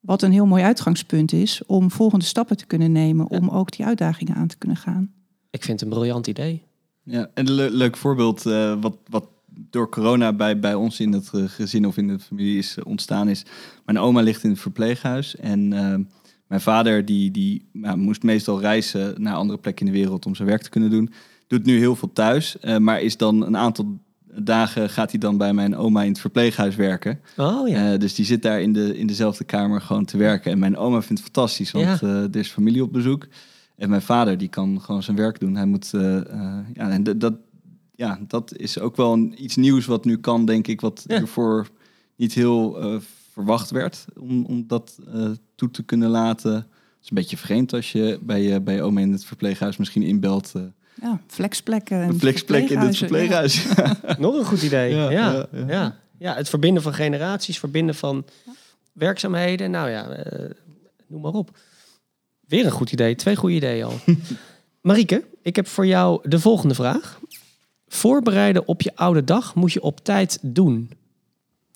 Wat 0.00 0.22
een 0.22 0.32
heel 0.32 0.46
mooi 0.46 0.62
uitgangspunt 0.62 1.32
is 1.32 1.62
om 1.66 1.90
volgende 1.90 2.24
stappen 2.24 2.56
te 2.56 2.66
kunnen 2.66 2.92
nemen, 2.92 3.26
Ja. 3.30 3.38
om 3.38 3.48
ook 3.48 3.72
die 3.76 3.86
uitdagingen 3.86 4.34
aan 4.34 4.46
te 4.48 4.56
kunnen 4.58 4.76
gaan. 4.76 5.12
Ik 5.50 5.64
vind 5.64 5.80
het 5.80 5.88
een 5.88 5.94
briljant 5.96 6.26
idee. 6.26 6.62
Ja, 7.02 7.30
en 7.34 7.46
een 7.48 7.52
le- 7.54 7.68
leuk 7.70 7.96
voorbeeld, 7.96 8.46
eh, 8.46 8.74
wat, 8.80 8.96
wat 9.08 9.28
door 9.70 9.88
corona 9.88 10.32
bij, 10.32 10.58
bij 10.58 10.74
ons 10.74 11.00
in 11.00 11.12
het 11.12 11.30
eh, 11.32 11.42
gezin 11.46 11.86
of 11.86 11.96
in 11.96 12.08
de 12.08 12.18
familie 12.18 12.58
is 12.58 12.76
eh, 12.76 12.86
ontstaan 12.86 13.28
is. 13.28 13.44
Mijn 13.84 13.98
oma 13.98 14.20
ligt 14.20 14.44
in 14.44 14.50
het 14.50 14.60
verpleeghuis 14.60 15.36
en 15.36 15.72
eh, 15.72 15.94
mijn 16.46 16.60
vader 16.60 17.04
die, 17.04 17.30
die 17.30 17.68
moest 17.96 18.22
meestal 18.22 18.60
reizen 18.60 19.22
naar 19.22 19.34
andere 19.34 19.58
plekken 19.58 19.86
in 19.86 19.92
de 19.92 19.98
wereld 19.98 20.26
om 20.26 20.34
zijn 20.34 20.48
werk 20.48 20.62
te 20.62 20.70
kunnen 20.70 20.90
doen. 20.90 21.10
Doet 21.46 21.64
nu 21.64 21.78
heel 21.78 21.96
veel 21.96 22.12
thuis, 22.12 22.56
maar 22.78 23.00
is 23.00 23.16
dan 23.16 23.46
een 23.46 23.56
aantal 23.56 23.98
dagen 24.34 24.90
gaat 24.90 25.10
hij 25.10 25.20
dan 25.20 25.36
bij 25.36 25.52
mijn 25.52 25.76
oma 25.76 26.02
in 26.02 26.08
het 26.08 26.20
verpleeghuis 26.20 26.76
werken. 26.76 27.20
Oh 27.36 27.68
ja. 27.68 27.96
Dus 27.96 28.14
die 28.14 28.24
zit 28.24 28.42
daar 28.42 28.60
in, 28.60 28.72
de, 28.72 28.98
in 28.98 29.06
dezelfde 29.06 29.44
kamer 29.44 29.80
gewoon 29.80 30.04
te 30.04 30.16
werken. 30.16 30.52
En 30.52 30.58
mijn 30.58 30.76
oma 30.76 31.02
vindt 31.02 31.22
het 31.22 31.32
fantastisch, 31.32 31.70
want 31.70 32.00
Ja. 32.00 32.08
er 32.08 32.36
is 32.36 32.48
familie 32.48 32.82
op 32.82 32.92
bezoek. 32.92 33.26
En 33.76 33.88
mijn 33.88 34.02
vader 34.02 34.38
die 34.38 34.48
kan 34.48 34.80
gewoon 34.80 35.02
zijn 35.02 35.16
werk 35.16 35.40
doen. 35.40 35.54
Hij 35.56 35.66
moet, 35.66 35.90
ja, 36.74 36.90
en 36.90 37.02
dat, 37.18 37.34
ja, 37.98 38.18
dat 38.28 38.56
is 38.56 38.78
ook 38.78 38.96
wel 38.96 39.12
een, 39.12 39.34
iets 39.44 39.56
nieuws 39.56 39.86
wat 39.86 40.04
nu 40.04 40.18
kan, 40.18 40.44
denk 40.44 40.66
ik, 40.66 40.80
wat 40.80 41.04
Ja. 41.06 41.16
ervoor 41.16 41.68
niet 42.16 42.32
heel 42.32 42.80
eh, 42.80 42.96
verwacht 43.32 43.70
werd 43.70 44.04
om, 44.18 44.44
om 44.44 44.64
dat 44.66 44.98
eh, 45.14 45.30
toe 45.54 45.70
te 45.70 45.82
kunnen 45.82 46.08
laten. 46.10 46.54
Het 46.54 46.64
is 47.02 47.08
een 47.10 47.16
beetje 47.16 47.36
vreemd 47.36 47.72
als 47.72 47.92
je 47.92 48.18
bij, 48.22 48.42
je 48.42 48.60
bij 48.60 48.74
je 48.74 48.82
oma 48.82 49.00
in 49.00 49.12
het 49.12 49.24
verpleeghuis 49.24 49.76
misschien 49.76 50.02
inbelt. 50.02 50.52
eh, 50.54 50.62
Ja, 51.02 51.20
flexplekken. 51.26 52.00
en 52.02 52.08
een 52.08 52.18
flexplek 52.18 52.70
in 52.70 52.78
het 52.78 52.96
verpleeghuis. 52.96 53.66
Nog 54.18 54.34
een 54.34 54.44
goed 54.44 54.62
idee. 54.62 54.94
Ja, 54.94 55.10
Ja, 55.10 55.32
ja, 55.32 55.46
ja, 55.52 55.58
ja. 55.58 55.66
ja. 55.68 55.96
Ja. 56.18 56.34
het 56.34 56.48
verbinden 56.48 56.82
van 56.82 56.94
generaties, 56.94 57.58
verbinden 57.58 57.94
van 57.94 58.24
werkzaamheden. 58.92 59.70
Nou 59.70 59.90
ja, 59.90 60.24
noem 61.06 61.20
maar 61.20 61.32
op. 61.32 61.58
Weer 62.46 62.64
een 62.64 62.70
goed 62.70 62.92
idee. 62.92 63.14
Twee 63.14 63.36
goede 63.36 63.54
ideeën 63.54 63.84
al. 63.84 63.94
Marieke, 64.88 65.24
ik 65.42 65.56
heb 65.56 65.66
voor 65.66 65.86
jou 65.86 66.28
de 66.28 66.40
volgende 66.40 66.74
vraag. 66.74 67.18
Voorbereiden 67.88 68.68
op 68.68 68.82
je 68.82 68.96
oude 68.96 69.24
dag 69.24 69.54
moet 69.54 69.72
je 69.72 69.82
op 69.82 70.04
tijd 70.04 70.38
doen. 70.42 70.90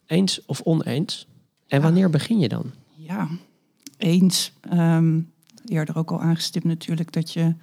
Eens 0.07 0.45
of 0.47 0.61
oneens? 0.61 1.27
En 1.67 1.83
wanneer 1.83 2.11
begin 2.11 2.39
je 2.39 2.49
dan? 2.49 2.73
Ja, 2.97 3.29
eens. 3.97 4.53
Ehm, 4.61 5.21
eerder 5.67 5.97
ook 5.97 6.11
al 6.11 6.21
aangestipt 6.21 6.65
natuurlijk 6.65 7.13
dat 7.13 7.33
je 7.33 7.55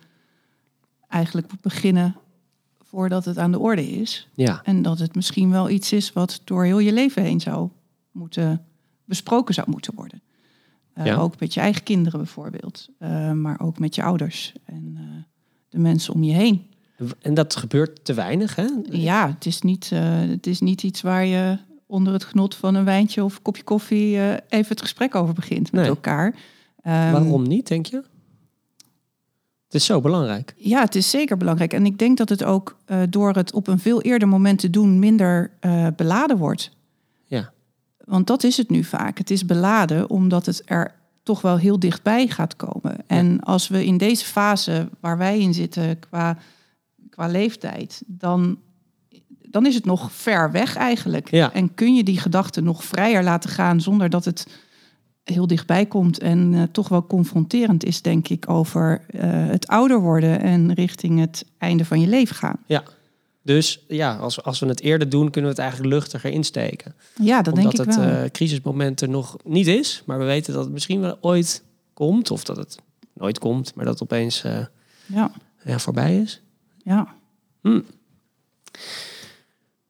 eigenlijk 1.08 1.52
moet 1.52 1.62
beginnen 1.62 2.16
voordat 2.84 3.26
het 3.26 3.38
aan 3.38 3.52
de 3.52 3.60
orde 3.60 3.90
is. 3.90 4.28
Ja, 4.34 4.62
En 4.64 4.82
dat 4.82 5.00
het 5.00 5.16
misschien 5.16 5.50
wel 5.52 5.70
iets 5.70 5.92
is 5.92 6.14
wat 6.14 6.42
door 6.44 6.64
heel 6.64 6.80
je 6.80 6.94
leven 6.94 7.24
heen 7.24 7.40
zou 7.40 7.70
moeten 8.12 8.66
besproken 9.06 9.54
zou 9.54 9.70
moeten 9.70 9.96
worden. 9.96 10.22
Eh, 10.94 11.06
Ja. 11.06 11.16
Ook 11.16 11.40
met 11.40 11.54
je 11.54 11.60
eigen 11.60 11.84
kinderen 11.84 12.20
bijvoorbeeld, 12.20 12.90
Eh, 12.98 13.32
maar 13.32 13.60
ook 13.60 13.80
met 13.80 13.96
je 13.96 14.04
ouders 14.04 14.54
en 14.66 14.94
eh, 14.96 15.04
de 15.70 15.80
mensen 15.80 16.14
om 16.14 16.24
je 16.24 16.34
heen. 16.34 16.68
En 17.22 17.34
dat 17.34 17.56
gebeurt 17.56 18.06
te 18.06 18.14
weinig, 18.14 18.56
hè? 18.56 18.68
Ja, 18.90 19.28
het 19.28 19.46
is 19.46 19.62
niet, 19.62 19.90
eh, 19.94 20.02
het 20.20 20.48
is 20.48 20.60
niet 20.60 20.84
iets 20.84 21.02
waar 21.02 21.26
je 21.26 21.58
onder 21.86 22.14
het 22.14 22.24
genot 22.24 22.56
van 22.56 22.76
een 22.76 22.86
wijntje 22.86 23.24
of 23.24 23.36
een 23.36 23.42
kopje 23.42 23.64
koffie 23.64 24.18
eh, 24.18 24.30
even 24.50 24.70
het 24.70 24.82
gesprek 24.82 25.16
over 25.16 25.34
begint 25.34 25.72
met 25.72 25.82
Nee. 25.82 25.90
elkaar. 25.90 26.36
Ehm, 26.82 27.12
Waarom 27.12 27.48
niet, 27.48 27.68
denk 27.68 27.86
je? 27.86 28.04
Het 29.66 29.78
is 29.82 29.86
zo 29.86 30.02
belangrijk. 30.02 30.54
Ja, 30.58 30.82
het 30.82 30.96
is 30.96 31.10
zeker 31.10 31.38
belangrijk. 31.38 31.74
En 31.74 31.86
ik 31.86 31.98
denk 31.98 32.18
dat 32.18 32.30
het 32.30 32.44
ook 32.44 32.78
eh, 32.86 33.02
door 33.10 33.34
het 33.34 33.54
op 33.54 33.68
een 33.68 33.80
veel 33.80 34.02
eerder 34.02 34.28
moment 34.28 34.60
te 34.60 34.70
doen 34.70 35.00
minder 35.00 35.52
beladen 35.96 36.38
wordt. 36.38 36.72
Ja. 37.26 37.52
Want 38.06 38.28
dat 38.28 38.44
is 38.44 38.58
het 38.58 38.70
nu 38.70 38.84
vaak. 38.84 39.18
Het 39.18 39.30
is 39.30 39.46
beladen 39.46 40.10
omdat 40.10 40.46
het 40.46 40.62
er 40.66 40.94
toch 41.24 41.42
wel 41.42 41.58
heel 41.58 41.80
dichtbij 41.80 42.28
gaat 42.28 42.56
komen. 42.56 42.96
En 43.08 43.40
als 43.40 43.68
we 43.68 43.86
in 43.86 43.98
deze 43.98 44.26
fase 44.26 44.90
waar 45.00 45.18
wij 45.18 45.40
in 45.40 45.54
zitten 45.54 46.00
qua, 46.00 46.38
qua 47.20 47.28
leeftijd, 47.28 48.02
dan, 48.08 48.58
dan 49.42 49.66
is 49.66 49.76
het 49.76 49.86
nog 49.86 50.12
ver 50.12 50.52
weg 50.52 50.76
eigenlijk. 50.76 51.32
Ja. 51.32 51.54
En 51.54 51.74
kun 51.74 51.96
je 51.96 52.04
die 52.04 52.20
gedachten 52.20 52.64
nog 52.64 52.84
vrijer 52.84 53.24
laten 53.24 53.50
gaan 53.50 53.82
zonder 53.82 54.10
dat 54.10 54.26
het 54.26 54.48
heel 55.24 55.48
dichtbij 55.48 55.86
komt 55.86 56.20
en 56.20 56.54
eh, 56.54 56.64
toch 56.72 56.90
wel 56.90 57.08
confronterend 57.08 57.84
is, 57.84 58.02
denk 58.02 58.28
ik, 58.28 58.50
over 58.50 59.02
eh, 59.08 59.22
het 59.48 59.68
ouder 59.68 60.02
worden 60.02 60.42
en 60.42 60.74
richting 60.74 61.20
het 61.20 61.46
einde 61.58 61.86
van 61.86 62.00
je 62.00 62.08
leven 62.08 62.36
gaan. 62.36 62.58
Dus 63.44 63.86
ja, 63.88 64.16
als, 64.16 64.44
als 64.44 64.60
we 64.60 64.66
het 64.66 64.82
eerder 64.82 65.10
doen, 65.10 65.30
kunnen 65.30 65.52
we 65.52 65.56
het 65.56 65.66
eigenlijk 65.66 65.94
luchtiger 65.94 66.32
insteken. 66.32 66.96
Ja, 67.22 67.42
dat 67.42 67.54
Omdat 67.54 67.72
denk 67.76 67.88
ik 67.88 67.96
het 67.96 68.06
wel. 68.06 68.24
eh, 68.24 68.30
crisismoment 68.32 69.02
er 69.02 69.10
nog 69.10 69.38
niet 69.44 69.68
is. 69.68 70.04
Maar 70.06 70.20
we 70.20 70.26
weten 70.26 70.54
dat 70.54 70.64
het 70.64 70.74
misschien 70.74 71.00
wel 71.00 71.18
ooit 71.22 71.64
komt. 71.94 72.32
Of 72.32 72.44
dat 72.44 72.58
het 72.58 72.78
nooit 73.14 73.40
komt, 73.40 73.76
maar 73.76 73.86
dat 73.86 73.94
het 73.94 74.04
opeens 74.04 74.44
eh, 74.44 74.66
ja, 75.06 75.32
ja, 75.64 75.80
voorbij 75.80 76.18
is. 76.18 76.42
Ja. 76.84 77.16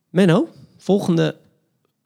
Menno, 0.09 0.49
volgende 0.77 1.37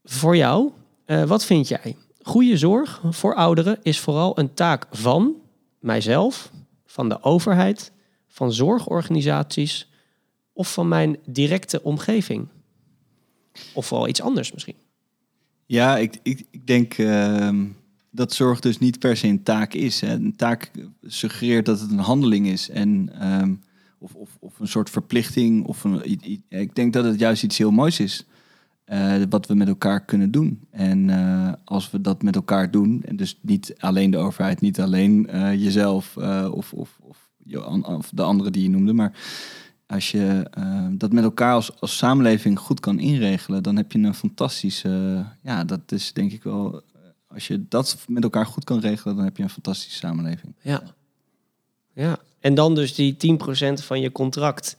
voor 0.04 0.36
jou. 0.36 0.72
Eh, 1.06 1.24
wat 1.24 1.46
vind 1.46 1.68
jij? 1.68 1.96
Goede 2.22 2.58
zorg 2.58 3.02
voor 3.10 3.36
ouderen 3.36 3.80
is 3.82 4.00
vooral 4.00 4.40
een 4.40 4.54
taak 4.54 4.88
van 4.92 5.36
mijzelf, 5.80 6.52
van 6.86 7.10
de 7.10 7.24
overheid, 7.24 7.92
van 8.28 8.54
zorgorganisaties 8.54 9.92
of 10.54 10.74
van 10.74 10.88
mijn 10.88 11.18
directe 11.26 11.84
omgeving. 11.84 12.48
Of 13.74 13.90
wel 13.90 14.08
iets 14.08 14.22
anders 14.22 14.52
misschien. 14.52 14.76
Ja, 15.66 15.98
ik, 15.98 16.20
ik, 16.24 16.46
ik 16.52 16.68
denk 16.68 16.94
ehm, 16.94 17.66
dat 18.10 18.34
zorg 18.34 18.60
dus 18.60 18.80
niet 18.80 19.00
per 19.00 19.18
se 19.18 19.28
een 19.28 19.44
taak 19.44 19.74
is. 19.74 20.02
Hè. 20.02 20.14
Een 20.14 20.36
taak 20.36 20.72
suggereert 21.02 21.66
dat 21.66 21.80
het 21.80 21.92
een 21.92 21.98
handeling 21.98 22.48
is. 22.48 22.70
En, 22.70 23.10
ehm, 23.20 23.54
of, 24.04 24.16
of, 24.16 24.38
of 24.40 24.60
een 24.60 24.68
soort 24.68 24.90
verplichting. 24.90 25.66
Of 25.66 25.84
een, 25.84 26.20
ik 26.50 26.76
denk 26.76 26.94
dat 26.94 27.06
het 27.06 27.20
juist 27.20 27.44
iets 27.44 27.58
heel 27.58 27.72
moois 27.72 28.00
is. 28.00 28.26
eh, 28.86 29.22
wat 29.30 29.48
we 29.48 29.56
met 29.56 29.68
elkaar 29.68 30.06
kunnen 30.06 30.32
doen. 30.32 30.68
En 30.70 31.10
eh, 31.10 31.54
als 31.64 31.92
we 31.92 32.02
dat 32.02 32.22
met 32.22 32.36
elkaar 32.36 32.72
doen, 32.72 33.04
en 33.06 33.16
dus 33.16 33.40
niet 33.42 33.76
alleen 33.78 34.12
de 34.12 34.18
overheid, 34.18 34.62
niet 34.62 34.80
alleen 34.80 35.28
eh, 35.28 35.54
jezelf 35.54 36.18
of, 36.52 36.74
of, 36.74 36.98
of, 37.02 37.32
of 37.90 38.10
de 38.10 38.24
anderen 38.24 38.52
die 38.52 38.64
je 38.64 38.70
noemde, 38.70 38.94
maar 38.94 39.12
als 39.86 40.12
je 40.12 40.50
dat 40.92 41.12
met 41.12 41.24
elkaar 41.24 41.54
als, 41.54 41.80
als 41.80 41.98
samenleving 41.98 42.60
goed 42.60 42.80
kan 42.80 43.00
inregelen, 43.00 43.64
dan 43.64 43.76
heb 43.76 43.92
je 43.92 44.00
een 44.00 44.14
fantastische. 44.14 45.26
ja, 45.42 45.64
dat 45.64 45.92
is 45.92 46.14
denk 46.14 46.32
ik 46.32 46.44
wel. 46.44 46.82
Als 47.28 47.48
je 47.48 47.66
dat 47.68 47.98
met 48.08 48.24
elkaar 48.24 48.46
goed 48.46 48.64
kan 48.64 48.80
regelen, 48.80 49.16
dan 49.16 49.26
heb 49.26 49.38
je 49.38 49.44
een 49.44 49.50
fantastische 49.50 49.98
samenleving. 49.98 50.56
Ja. 50.62 50.84
Ja. 51.94 52.18
En 52.40 52.54
dan 52.54 52.76
dus 52.76 52.96
die 52.96 53.18
10% 53.18 53.84
van 53.84 54.00
je 54.02 54.12
contract 54.12 54.78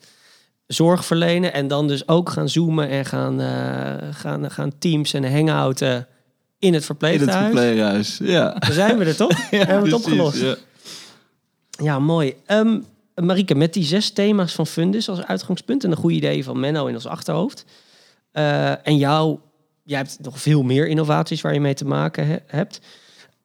zorg 0.66 1.04
verlenen. 1.04 1.52
En 1.52 1.68
dan 1.68 1.88
dus 1.88 2.08
ook 2.08 2.30
gaan 2.30 2.48
zoomen 2.48 2.88
en 2.88 3.04
gaan, 3.04 3.40
eh, 3.40 4.08
gaan, 4.14 4.50
gaan 4.50 4.72
teams 4.78 5.12
en 5.14 5.32
hangouten 5.32 5.88
in 5.88 5.96
het 5.98 6.08
In 6.58 6.72
het 6.74 6.84
verpleeghuis. 6.84 7.44
verpleeghuis. 7.44 8.18
Ja. 8.22 8.52
Dan 8.58 8.72
zijn 8.72 8.98
we 8.98 9.04
er 9.04 9.16
toch? 9.16 9.30
ja 9.50 9.56
Hebben 9.58 9.66
we 9.66 9.72
het 9.94 10.02
precies, 10.02 10.20
opgelost? 10.20 10.40
ja. 10.40 10.56
Ja, 11.84 11.98
mooi. 11.98 12.34
Ehm 12.46 12.78
Marieke, 13.14 13.54
met 13.54 13.72
die 13.72 13.84
zes 13.84 14.10
thema's 14.10 14.52
van 14.52 14.66
Fundus 14.66 15.08
als 15.08 15.22
uitgangspunt 15.22 15.84
en 15.84 15.90
een 15.90 15.96
goede 15.96 16.16
idee 16.16 16.44
van 16.44 16.60
Menno 16.60 16.86
in 16.86 16.94
ons 16.94 17.06
achterhoofd. 17.06 17.64
eh, 18.32 18.86
en 18.86 18.96
jou, 18.96 19.38
jij 19.84 19.98
hebt 19.98 20.18
nog 20.22 20.40
veel 20.40 20.62
meer 20.62 20.86
innovaties 20.88 21.40
waar 21.40 21.54
je 21.54 21.60
mee 21.60 21.74
te 21.74 21.84
maken 21.84 22.26
he- 22.26 22.38
hebt. 22.46 22.80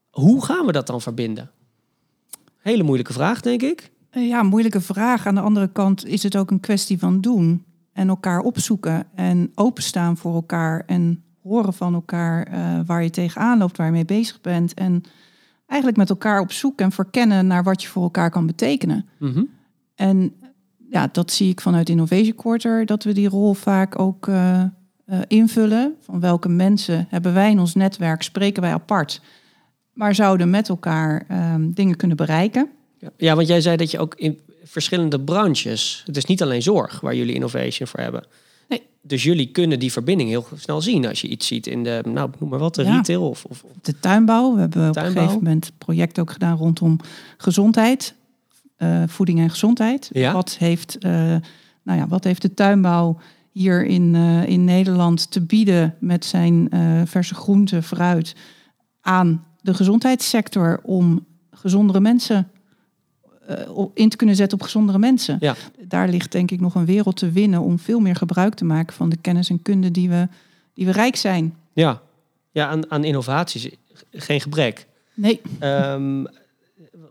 Hoe 0.10 0.46
gaan 0.46 0.66
we 0.66 0.72
dat 0.72 0.88
dan 0.88 1.02
verbinden? 1.02 1.52
Hele 2.70 2.84
moeilijke 2.84 3.14
vraag, 3.14 3.42
denk 3.42 3.62
ik. 3.62 3.92
Eh, 4.10 4.28
Ja, 4.28 4.44
moeilijke 4.44 4.82
vraag. 4.82 5.28
Aan 5.28 5.36
de 5.36 5.42
andere 5.42 5.72
kant 5.72 6.06
is 6.06 6.24
het 6.24 6.36
ook 6.38 6.52
een 6.52 6.60
kwestie 6.60 7.00
van 7.00 7.22
doen 7.22 7.64
en 7.94 8.10
elkaar 8.10 8.40
opzoeken 8.40 9.08
en 9.16 9.52
openstaan 9.56 10.18
voor 10.18 10.34
elkaar 10.34 10.84
en 10.86 11.24
horen 11.44 11.74
van 11.74 11.94
elkaar 11.94 12.44
eh, 12.44 12.80
waar 12.86 13.04
je 13.04 13.10
tegenaan 13.10 13.58
loopt, 13.58 13.78
waar 13.78 13.86
je 13.86 13.92
mee 13.92 14.06
bezig 14.06 14.42
bent. 14.42 14.74
En 14.74 15.04
eigenlijk 15.66 16.00
met 16.00 16.10
elkaar 16.10 16.40
op 16.40 16.52
zoek 16.52 16.80
en 16.80 16.92
verkennen 16.92 17.48
naar 17.48 17.64
wat 17.64 17.82
je 17.82 17.88
voor 17.88 18.04
elkaar 18.04 18.30
kan 18.30 18.46
betekenen. 18.46 19.06
Mhm. 19.20 19.44
En 19.96 20.34
ja, 20.90 21.10
dat 21.12 21.32
zie 21.32 21.50
ik 21.50 21.62
vanuit 21.62 21.90
Innovation 21.90 22.36
Quarter, 22.36 22.86
dat 22.86 23.04
we 23.04 23.14
die 23.14 23.30
rol 23.30 23.54
vaak 23.54 24.00
ook 24.00 24.28
eh, 24.28 24.64
invullen. 25.28 25.96
Van 26.00 26.20
welke 26.20 26.50
mensen 26.50 27.06
hebben 27.10 27.34
wij 27.34 27.52
in 27.52 27.60
ons 27.60 27.76
netwerk, 27.76 28.22
spreken 28.22 28.62
wij 28.62 28.74
apart, 28.74 29.22
maar 30.00 30.16
zouden 30.16 30.50
met 30.50 30.70
elkaar 30.70 31.26
ehm, 31.28 31.72
dingen 31.72 31.96
kunnen 31.96 32.18
bereiken. 32.18 32.70
Ja. 33.18 33.36
want 33.36 33.48
jij 33.48 33.62
zei 33.62 33.78
dat 33.78 33.92
je 33.92 34.00
ook 34.00 34.16
in 34.16 34.40
verschillende 34.64 35.20
branches... 35.20 36.04
Het 36.06 36.18
is 36.18 36.26
niet 36.26 36.42
alleen 36.42 36.62
zorg 36.62 37.00
waar 37.00 37.16
jullie 37.16 37.34
innovation 37.34 37.88
voor 37.88 38.00
hebben. 38.00 38.24
Nee. 38.68 38.82
Dus 39.02 39.24
jullie 39.24 39.52
kunnen 39.52 39.80
die 39.80 39.92
verbinding 39.92 40.30
heel 40.30 40.48
snel 40.56 40.82
zien 40.82 41.08
als 41.08 41.22
je 41.22 41.28
iets 41.28 41.48
ziet 41.48 41.68
in 41.68 41.84
de, 41.84 42.02
nou 42.08 42.30
noem 42.40 42.50
maar 42.50 42.60
wat, 42.60 42.76
de 42.76 42.84
Ja. 42.84 42.96
retail 42.96 43.30
of, 43.30 43.46
of, 43.46 43.64
De 43.82 44.00
tuinbouw. 44.00 44.54
We 44.54 44.60
hebben 44.60 44.90
op 44.90 44.96
een 44.96 45.04
gegeven 45.12 45.34
moment 45.34 45.72
project 45.78 46.20
ook 46.20 46.32
gedaan 46.32 46.58
rondom 46.58 47.00
gezondheid. 47.38 48.14
eh, 48.78 49.04
voeding 49.08 49.40
en 49.40 49.50
gezondheid. 49.50 50.10
Ja. 50.14 50.34
Wat, 50.34 50.56
heeft, 50.60 50.98
eh, 50.98 51.12
nou 51.84 52.00
ja, 52.00 52.08
wat 52.08 52.24
heeft 52.24 52.42
de 52.42 52.54
tuinbouw 52.54 53.18
hier 53.52 53.86
in, 53.86 54.16
eh, 54.16 54.48
in 54.48 54.64
Nederland 54.64 55.32
te 55.32 55.42
bieden 55.42 55.96
met 56.00 56.26
zijn 56.26 56.70
verse 57.06 57.36
groenten, 57.36 57.84
fruit 57.84 58.36
aan 59.02 59.44
de 59.62 59.74
gezondheidssector 59.74 60.80
om 60.84 61.26
gezondere 61.52 62.00
mensen 62.00 62.52
eh, 63.48 63.56
in 63.94 64.10
te 64.10 64.18
kunnen 64.18 64.36
zetten 64.36 64.58
op 64.58 64.64
gezondere 64.64 64.98
mensen. 64.98 65.38
Ja. 65.40 65.56
Daar 65.88 66.10
ligt 66.10 66.32
denk 66.32 66.52
ik 66.52 66.60
nog 66.60 66.76
een 66.76 66.86
wereld 66.86 67.18
te 67.18 67.32
winnen 67.32 67.62
om 67.62 67.80
veel 67.80 68.00
meer 68.00 68.16
gebruik 68.16 68.54
te 68.54 68.66
maken 68.66 68.96
van 68.96 69.10
de 69.10 69.18
kennis 69.18 69.50
en 69.50 69.62
kunde 69.62 69.92
die 69.92 70.10
we, 70.10 70.28
die 70.74 70.86
we 70.86 70.92
rijk 70.92 71.16
zijn. 71.16 71.56
Ja, 71.74 72.02
ja 72.52 72.68
aan, 72.68 72.92
aan 72.92 73.04
innovaties 73.04 73.70
geen 74.12 74.42
gebrek. 74.42 74.88
Nee, 75.14 75.42
Ehm, 75.60 76.26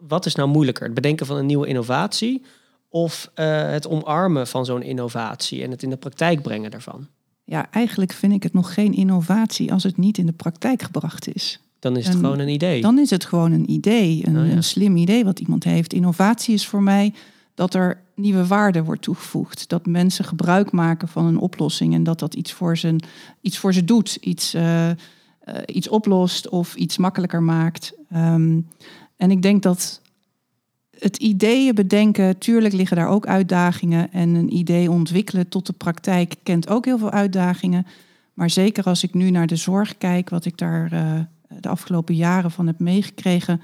wat 0.00 0.26
is 0.26 0.34
nou 0.34 0.48
moeilijker? 0.48 0.84
Het 0.84 0.94
bedenken 0.94 1.26
van 1.26 1.36
een 1.36 1.46
nieuwe 1.46 1.66
innovatie 1.66 2.42
of 2.88 3.30
eh, 3.34 3.70
het 3.70 3.88
omarmen 3.88 4.46
van 4.46 4.64
zo'n 4.64 4.82
innovatie 4.82 5.62
en 5.62 5.70
het 5.70 5.82
in 5.82 5.90
de 5.90 5.96
praktijk 5.96 6.42
brengen 6.42 6.70
daarvan? 6.70 7.08
ja, 7.48 7.70
eigenlijk 7.70 8.12
vind 8.12 8.32
ik 8.32 8.42
het 8.42 8.52
nog 8.52 8.74
geen 8.74 8.94
innovatie 8.94 9.72
als 9.72 9.82
het 9.82 9.96
niet 9.96 10.18
in 10.18 10.26
de 10.26 10.32
praktijk 10.32 10.82
gebracht 10.82 11.34
is. 11.34 11.60
Dan 11.78 11.96
is 11.96 12.06
het 12.06 12.16
gewoon 12.16 12.38
een 12.38 12.48
idee. 12.48 12.80
Dan 12.80 12.98
is 12.98 13.10
het 13.10 13.24
gewoon 13.24 13.52
een 13.52 13.70
idee, 13.70 14.26
een, 14.26 14.38
Oh 14.38 14.46
ja. 14.46 14.52
een 14.52 14.64
slim 14.64 14.96
idee 14.96 15.24
wat 15.24 15.38
iemand 15.38 15.64
heeft. 15.64 15.92
Innovatie 15.92 16.54
is 16.54 16.66
voor 16.66 16.82
mij 16.82 17.12
dat 17.54 17.74
er 17.74 18.00
nieuwe 18.14 18.46
waarde 18.46 18.84
wordt 18.84 19.02
toegevoegd. 19.02 19.68
Dat 19.68 19.86
mensen 19.86 20.24
gebruik 20.24 20.70
maken 20.70 21.08
van 21.08 21.26
een 21.26 21.38
oplossing 21.38 21.94
en 21.94 22.02
dat 22.02 22.18
dat 22.18 22.34
iets 22.34 22.52
voor, 22.52 22.76
zijn, 22.76 23.02
iets 23.40 23.58
voor 23.58 23.72
ze 23.72 23.84
doet. 23.84 24.18
Iets, 24.20 24.54
eh, 24.54 24.90
eh, 24.90 24.96
iets 25.66 25.88
oplost 25.88 26.48
of 26.48 26.74
iets 26.74 26.98
makkelijker 26.98 27.42
maakt. 27.42 27.92
Ehm, 28.10 28.60
en 29.16 29.30
ik 29.30 29.42
denk 29.42 29.62
dat 29.62 30.00
het 30.98 31.16
ideeën 31.16 31.74
bedenken, 31.74 32.38
tuurlijk 32.38 32.74
liggen 32.74 32.96
daar 32.96 33.08
ook 33.08 33.26
uitdagingen. 33.26 34.12
En 34.12 34.34
een 34.34 34.54
idee 34.54 34.90
ontwikkelen 34.90 35.48
tot 35.48 35.66
de 35.66 35.72
praktijk 35.72 36.34
kent 36.42 36.68
ook 36.68 36.84
heel 36.84 36.98
veel 36.98 37.10
uitdagingen. 37.10 37.86
Maar 38.34 38.50
zeker 38.50 38.84
als 38.84 39.02
ik 39.02 39.14
nu 39.14 39.30
naar 39.30 39.46
de 39.46 39.56
zorg 39.56 39.98
kijk, 39.98 40.30
wat 40.30 40.44
ik 40.44 40.58
daar 40.58 40.92
eh, 40.92 41.20
de 41.60 41.68
afgelopen 41.68 42.14
jaren 42.14 42.50
van 42.50 42.66
heb 42.66 42.78
meegekregen. 42.78 43.60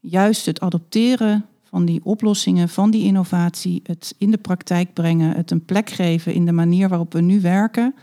Juist 0.00 0.46
het 0.46 0.60
adopteren 0.60 1.44
van 1.64 1.84
die 1.84 2.00
oplossingen, 2.04 2.68
van 2.68 2.90
die 2.90 3.04
innovatie, 3.04 3.80
het 3.84 4.14
in 4.18 4.30
de 4.30 4.38
praktijk 4.38 4.92
brengen, 4.92 5.36
het 5.36 5.50
een 5.50 5.64
plek 5.64 5.90
geven 5.90 6.34
in 6.34 6.46
de 6.46 6.52
manier 6.52 6.88
waarop 6.88 7.12
we 7.12 7.20
nu 7.20 7.40
werken. 7.40 7.94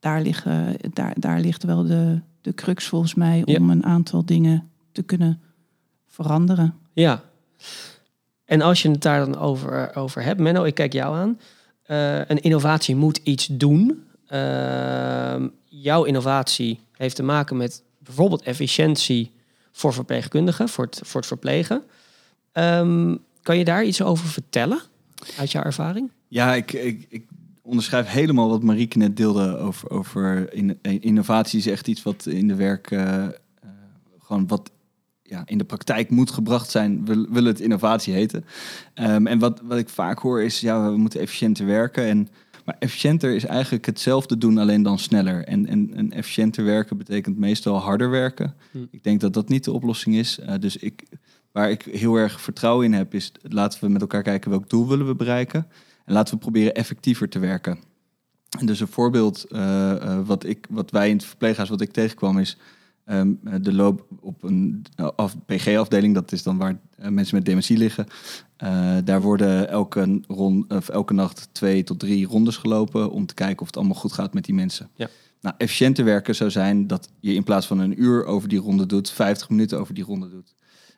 Daar, 0.00 0.22
liggen, 0.22 0.76
daar, 0.92 1.14
daar 1.18 1.40
ligt 1.40 1.62
wel 1.62 1.86
de, 1.86 2.20
de 2.40 2.54
crux 2.54 2.86
volgens 2.86 3.14
mij 3.14 3.42
Ja. 3.44 3.58
om 3.58 3.70
een 3.70 3.84
aantal 3.84 4.24
dingen 4.24 4.68
te 4.92 5.02
kunnen 5.02 5.40
veranderen. 6.06 6.74
Ja. 6.92 7.22
En 8.44 8.60
als 8.60 8.82
je 8.82 8.90
het 8.90 9.02
daar 9.02 9.18
dan 9.18 9.38
over, 9.38 9.96
over 9.96 10.22
hebt, 10.22 10.40
Menno, 10.40 10.64
ik 10.64 10.74
kijk 10.74 10.92
jou 10.92 11.16
aan. 11.16 11.38
Eh, 11.82 12.18
een 12.18 12.40
innovatie 12.40 12.96
moet 12.96 13.20
iets 13.22 13.46
doen. 13.46 14.02
Ehm, 14.26 15.48
jouw 15.64 16.04
innovatie 16.04 16.80
heeft 16.92 17.16
te 17.16 17.22
maken 17.22 17.56
met 17.56 17.82
bijvoorbeeld 18.06 18.42
efficiëntie 18.42 19.32
voor 19.72 19.92
verpleegkundigen, 19.92 20.68
voor 20.68 20.84
het, 20.84 21.00
voor 21.04 21.20
het 21.20 21.28
verplegen. 21.28 21.82
Ehm, 22.52 23.16
kan 23.42 23.58
je 23.58 23.64
daar 23.64 23.84
iets 23.84 24.02
over 24.02 24.26
vertellen 24.28 24.80
uit 25.38 25.52
jouw 25.52 25.62
ervaring? 25.62 26.10
Ja, 26.28 26.54
ik, 26.54 26.72
ik, 26.72 27.06
ik 27.08 27.24
onderschrijf 27.62 28.06
helemaal 28.06 28.48
wat 28.48 28.62
Marieke 28.62 28.98
net 28.98 29.16
deelde 29.16 29.56
over, 29.56 29.90
over 29.90 30.52
in, 30.52 30.78
innovatie 30.82 31.58
is 31.58 31.66
echt 31.66 31.88
iets 31.88 32.02
wat 32.02 32.26
in 32.26 32.48
de 32.48 32.54
werk 32.54 32.90
eh, 32.90 33.24
eh, 33.24 33.30
gewoon 34.18 34.46
wat 34.46 34.70
ja, 35.22 35.42
in 35.46 35.58
de 35.58 35.64
praktijk 35.64 36.10
moet 36.10 36.30
gebracht 36.30 36.70
zijn, 36.70 37.04
wil, 37.04 37.26
wil 37.30 37.44
het 37.44 37.60
innovatie 37.60 38.14
heten. 38.14 38.44
Ehm, 38.94 39.26
en 39.26 39.38
wat, 39.38 39.60
wat 39.64 39.78
ik 39.78 39.88
vaak 39.88 40.18
hoor 40.18 40.42
is, 40.42 40.60
ja, 40.60 40.90
we 40.90 40.96
moeten 40.96 41.20
efficiënter 41.20 41.66
werken. 41.66 42.04
En, 42.04 42.28
maar 42.66 42.76
efficiënter 42.78 43.34
is 43.34 43.44
eigenlijk 43.44 43.86
hetzelfde 43.86 44.38
doen, 44.38 44.58
alleen 44.58 44.82
dan 44.82 44.98
sneller. 44.98 45.44
En, 45.44 45.66
en, 45.66 45.94
en 45.94 46.12
efficiënter 46.12 46.64
werken 46.64 46.96
betekent 46.96 47.38
meestal 47.38 47.76
harder 47.76 48.10
werken. 48.10 48.54
Hm. 48.70 48.78
Ik 48.90 49.04
denk 49.04 49.20
dat 49.20 49.32
dat 49.32 49.48
niet 49.48 49.64
de 49.64 49.72
oplossing 49.72 50.14
is. 50.14 50.38
Eh, 50.38 50.54
dus 50.60 50.76
ik, 50.76 51.04
waar 51.52 51.70
ik 51.70 51.82
heel 51.82 52.14
erg 52.14 52.40
vertrouwen 52.40 52.84
in 52.84 52.92
heb, 52.92 53.14
is 53.14 53.32
laten 53.42 53.80
we 53.80 53.88
met 53.88 54.00
elkaar 54.00 54.22
kijken 54.22 54.50
welk 54.50 54.70
doel 54.70 54.88
willen 54.88 55.06
we 55.06 55.14
bereiken. 55.14 55.66
En 56.04 56.12
laten 56.12 56.34
we 56.34 56.40
proberen 56.40 56.74
effectiever 56.74 57.28
te 57.28 57.38
werken. 57.38 57.78
En 58.58 58.66
dus 58.66 58.80
een 58.80 58.88
voorbeeld 58.88 59.44
eh, 59.44 59.90
eh, 59.90 60.26
wat, 60.26 60.44
ik, 60.44 60.66
wat 60.70 60.90
wij 60.90 61.08
in 61.08 61.16
het 61.16 61.26
verpleeghuis, 61.26 61.68
wat 61.68 61.80
ik 61.80 61.92
tegenkwam, 61.92 62.38
is 62.38 62.56
ehm, 63.06 63.62
de 63.62 63.72
loop 63.72 64.06
op 64.20 64.42
een 64.42 64.84
af, 64.96 65.36
PG-afdeling. 65.46 66.14
Dat 66.14 66.32
is 66.32 66.42
dan 66.42 66.58
waar 66.58 66.78
eh, 66.96 67.08
mensen 67.08 67.36
met 67.36 67.44
dementie 67.44 67.76
liggen. 67.76 68.06
Eh, 68.56 68.96
daar 69.04 69.20
worden 69.20 69.68
elke, 69.68 70.20
rond, 70.26 70.72
of 70.72 70.88
elke 70.88 71.14
nacht 71.14 71.48
twee 71.52 71.82
tot 71.82 71.98
drie 71.98 72.26
rondes 72.26 72.56
gelopen 72.56 73.10
om 73.10 73.26
te 73.26 73.34
kijken 73.34 73.60
of 73.60 73.66
het 73.66 73.76
allemaal 73.76 73.94
goed 73.94 74.12
gaat 74.12 74.34
met 74.34 74.44
die 74.44 74.54
mensen. 74.54 74.90
Ja. 74.94 75.08
Nou, 75.40 75.54
efficiënter 75.58 76.04
werken 76.04 76.34
zou 76.34 76.50
zijn 76.50 76.86
dat 76.86 77.08
je 77.20 77.34
in 77.34 77.44
plaats 77.44 77.66
van 77.66 77.78
een 77.78 78.02
uur 78.02 78.24
over 78.24 78.48
die 78.48 78.58
ronde 78.58 78.86
doet, 78.86 79.10
50 79.10 79.48
minuten 79.48 79.78
over 79.78 79.94
die 79.94 80.04
ronde 80.04 80.28
doet. 80.28 80.54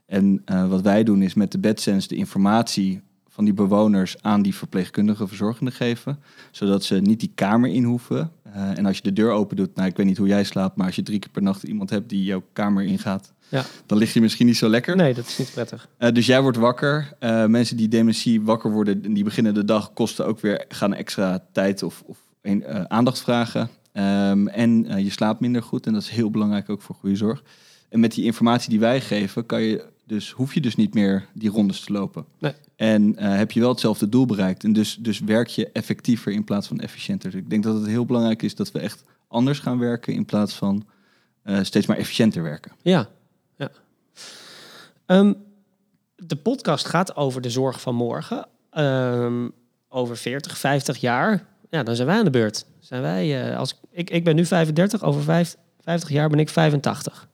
En 0.06 0.42
eh, 0.44 0.68
wat 0.68 0.82
wij 0.82 1.04
doen 1.04 1.22
is 1.22 1.34
met 1.34 1.52
de 1.52 1.58
bedsense 1.58 2.08
de 2.08 2.16
informatie 2.16 3.00
van 3.38 3.46
die 3.46 3.56
bewoners 3.56 4.22
aan 4.22 4.42
die 4.42 4.54
verpleegkundige 4.54 5.28
verzorgende 5.28 5.70
geven. 5.70 6.18
Zodat 6.50 6.84
ze 6.84 6.94
niet 6.94 7.20
die 7.20 7.32
kamer 7.34 7.70
in 7.70 7.84
hoeven. 7.84 8.32
Eh, 8.42 8.78
en 8.78 8.86
als 8.86 8.96
je 8.96 9.02
de 9.02 9.12
deur 9.12 9.30
open 9.30 9.56
doet, 9.56 9.74
nou 9.74 9.88
ik 9.88 9.96
weet 9.96 10.06
niet 10.06 10.16
hoe 10.16 10.26
jij 10.26 10.44
slaapt, 10.44 10.76
maar 10.76 10.86
als 10.86 10.96
je 10.96 11.02
drie 11.02 11.18
keer 11.18 11.30
per 11.30 11.42
nacht 11.42 11.62
iemand 11.62 11.90
hebt 11.90 12.08
die 12.08 12.24
jouw 12.24 12.42
kamer 12.52 12.84
ingaat, 12.84 13.32
Ja. 13.48 13.64
dan 13.86 13.98
lig 13.98 14.12
je 14.12 14.20
misschien 14.20 14.46
niet 14.46 14.56
zo 14.56 14.68
lekker. 14.68 14.96
Nee, 14.96 15.14
dat 15.14 15.26
is 15.26 15.38
niet 15.38 15.50
prettig. 15.52 15.88
Eh, 15.98 16.12
dus 16.12 16.26
jij 16.26 16.42
wordt 16.42 16.56
wakker. 16.56 17.12
Eh, 17.18 17.46
mensen 17.46 17.76
die 17.76 17.88
dementie 17.88 18.42
wakker 18.42 18.70
worden, 18.70 19.04
en 19.04 19.12
die 19.12 19.24
beginnen 19.24 19.54
de 19.54 19.64
dag, 19.64 19.92
kosten 19.92 20.26
ook 20.26 20.40
weer, 20.40 20.64
gaan 20.68 20.94
extra 20.94 21.44
tijd 21.52 21.82
of, 21.82 22.02
of 22.06 22.18
een, 22.42 22.90
aandacht 22.90 23.20
vragen. 23.20 23.68
Ehm, 23.92 24.46
en 24.46 25.02
je 25.04 25.10
slaapt 25.10 25.40
minder 25.40 25.62
goed 25.62 25.86
en 25.86 25.92
dat 25.92 26.02
is 26.02 26.08
heel 26.08 26.30
belangrijk 26.30 26.70
ook 26.70 26.82
voor 26.82 26.94
goede 26.94 27.16
zorg. 27.16 27.42
En 27.88 28.00
met 28.00 28.14
die 28.14 28.24
informatie 28.24 28.70
die 28.70 28.80
wij 28.80 29.00
geven, 29.00 29.46
kan 29.46 29.62
je 29.62 29.84
dus, 30.08 30.30
hoef 30.30 30.54
je 30.54 30.60
dus 30.60 30.76
niet 30.76 30.94
meer 30.94 31.26
die 31.32 31.50
rondes 31.50 31.80
te 31.80 31.92
lopen. 31.92 32.24
Nee. 32.38 32.52
En 32.76 33.16
eh, 33.16 33.36
heb 33.36 33.52
je 33.52 33.60
wel 33.60 33.68
hetzelfde 33.68 34.08
doel 34.08 34.26
bereikt. 34.26 34.64
En 34.64 34.72
dus, 34.72 34.96
dus 35.00 35.18
werk 35.18 35.48
je 35.48 35.70
effectiever 35.72 36.32
in 36.32 36.44
plaats 36.44 36.68
van 36.68 36.80
efficiënter. 36.80 37.30
Dus 37.30 37.40
ik 37.40 37.50
denk 37.50 37.62
dat 37.62 37.74
het 37.74 37.86
heel 37.86 38.04
belangrijk 38.04 38.42
is 38.42 38.54
dat 38.54 38.72
we 38.72 38.78
echt 38.78 39.04
anders 39.28 39.58
gaan 39.58 39.78
werken 39.78 40.12
in 40.12 40.24
plaats 40.24 40.54
van 40.54 40.86
eh, 41.42 41.62
steeds 41.62 41.86
maar 41.86 41.96
efficiënter 41.96 42.42
werken. 42.42 42.72
Ja, 42.82 43.08
ja. 43.56 43.70
Ehm, 45.06 45.32
de 46.16 46.36
podcast 46.36 46.86
gaat 46.86 47.16
over 47.16 47.40
de 47.40 47.50
zorg 47.50 47.80
van 47.80 47.94
morgen. 47.94 48.46
Ehm, 48.70 49.48
over 49.88 50.16
40, 50.16 50.58
50 50.58 50.96
jaar. 50.96 51.46
Ja, 51.70 51.82
dan 51.82 51.96
zijn 51.96 52.08
wij 52.08 52.18
aan 52.18 52.24
de 52.24 52.30
beurt. 52.30 52.66
Zijn 52.80 53.02
wij, 53.02 53.50
eh, 53.50 53.58
als, 53.58 53.80
ik, 53.90 54.10
ik 54.10 54.24
ben 54.24 54.36
nu 54.36 54.46
35, 54.46 55.02
over 55.02 55.22
vijf, 55.22 55.56
50 55.80 56.10
jaar 56.10 56.28
ben 56.28 56.38
ik 56.38 56.48
85. 56.48 57.28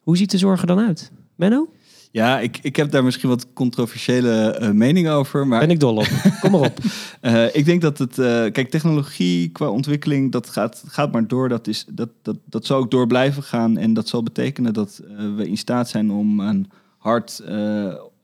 Hoe 0.00 0.16
ziet 0.16 0.30
de 0.30 0.38
zorg 0.38 0.60
er 0.60 0.66
dan 0.66 0.80
uit? 0.80 1.10
Menno? 1.34 1.68
Ja, 2.10 2.40
ik, 2.40 2.58
ik 2.62 2.76
heb 2.76 2.90
daar 2.90 3.04
misschien 3.04 3.28
wat 3.28 3.52
controversiële 3.52 4.30
eh, 4.30 4.70
meningen 4.70 5.12
over. 5.12 5.46
Maar 5.46 5.60
Ben 5.60 5.70
ik 5.70 5.80
dol 5.80 5.96
op. 5.96 6.08
Kom 6.40 6.50
maar 6.50 6.60
op. 6.60 6.78
Eh, 7.20 7.54
ik 7.54 7.64
denk 7.64 7.82
dat 7.82 7.98
het, 7.98 8.18
eh, 8.18 8.26
kijk, 8.26 8.70
technologie 8.70 9.48
qua 9.48 9.68
ontwikkeling, 9.68 10.32
dat 10.32 10.48
gaat, 10.48 10.84
gaat 10.86 11.12
maar 11.12 11.26
door. 11.26 11.48
Dat, 11.48 11.66
is, 11.66 11.84
dat, 11.90 12.08
dat, 12.22 12.36
dat 12.44 12.66
zal 12.66 12.78
ook 12.78 12.90
door 12.90 13.06
blijven 13.06 13.42
gaan. 13.42 13.76
En 13.76 13.94
dat 13.94 14.08
zal 14.08 14.22
betekenen 14.22 14.74
dat 14.74 15.02
we 15.36 15.48
in 15.48 15.56
staat 15.56 15.88
zijn 15.88 16.10
om 16.10 16.40
een 16.40 16.70
hart 16.98 17.42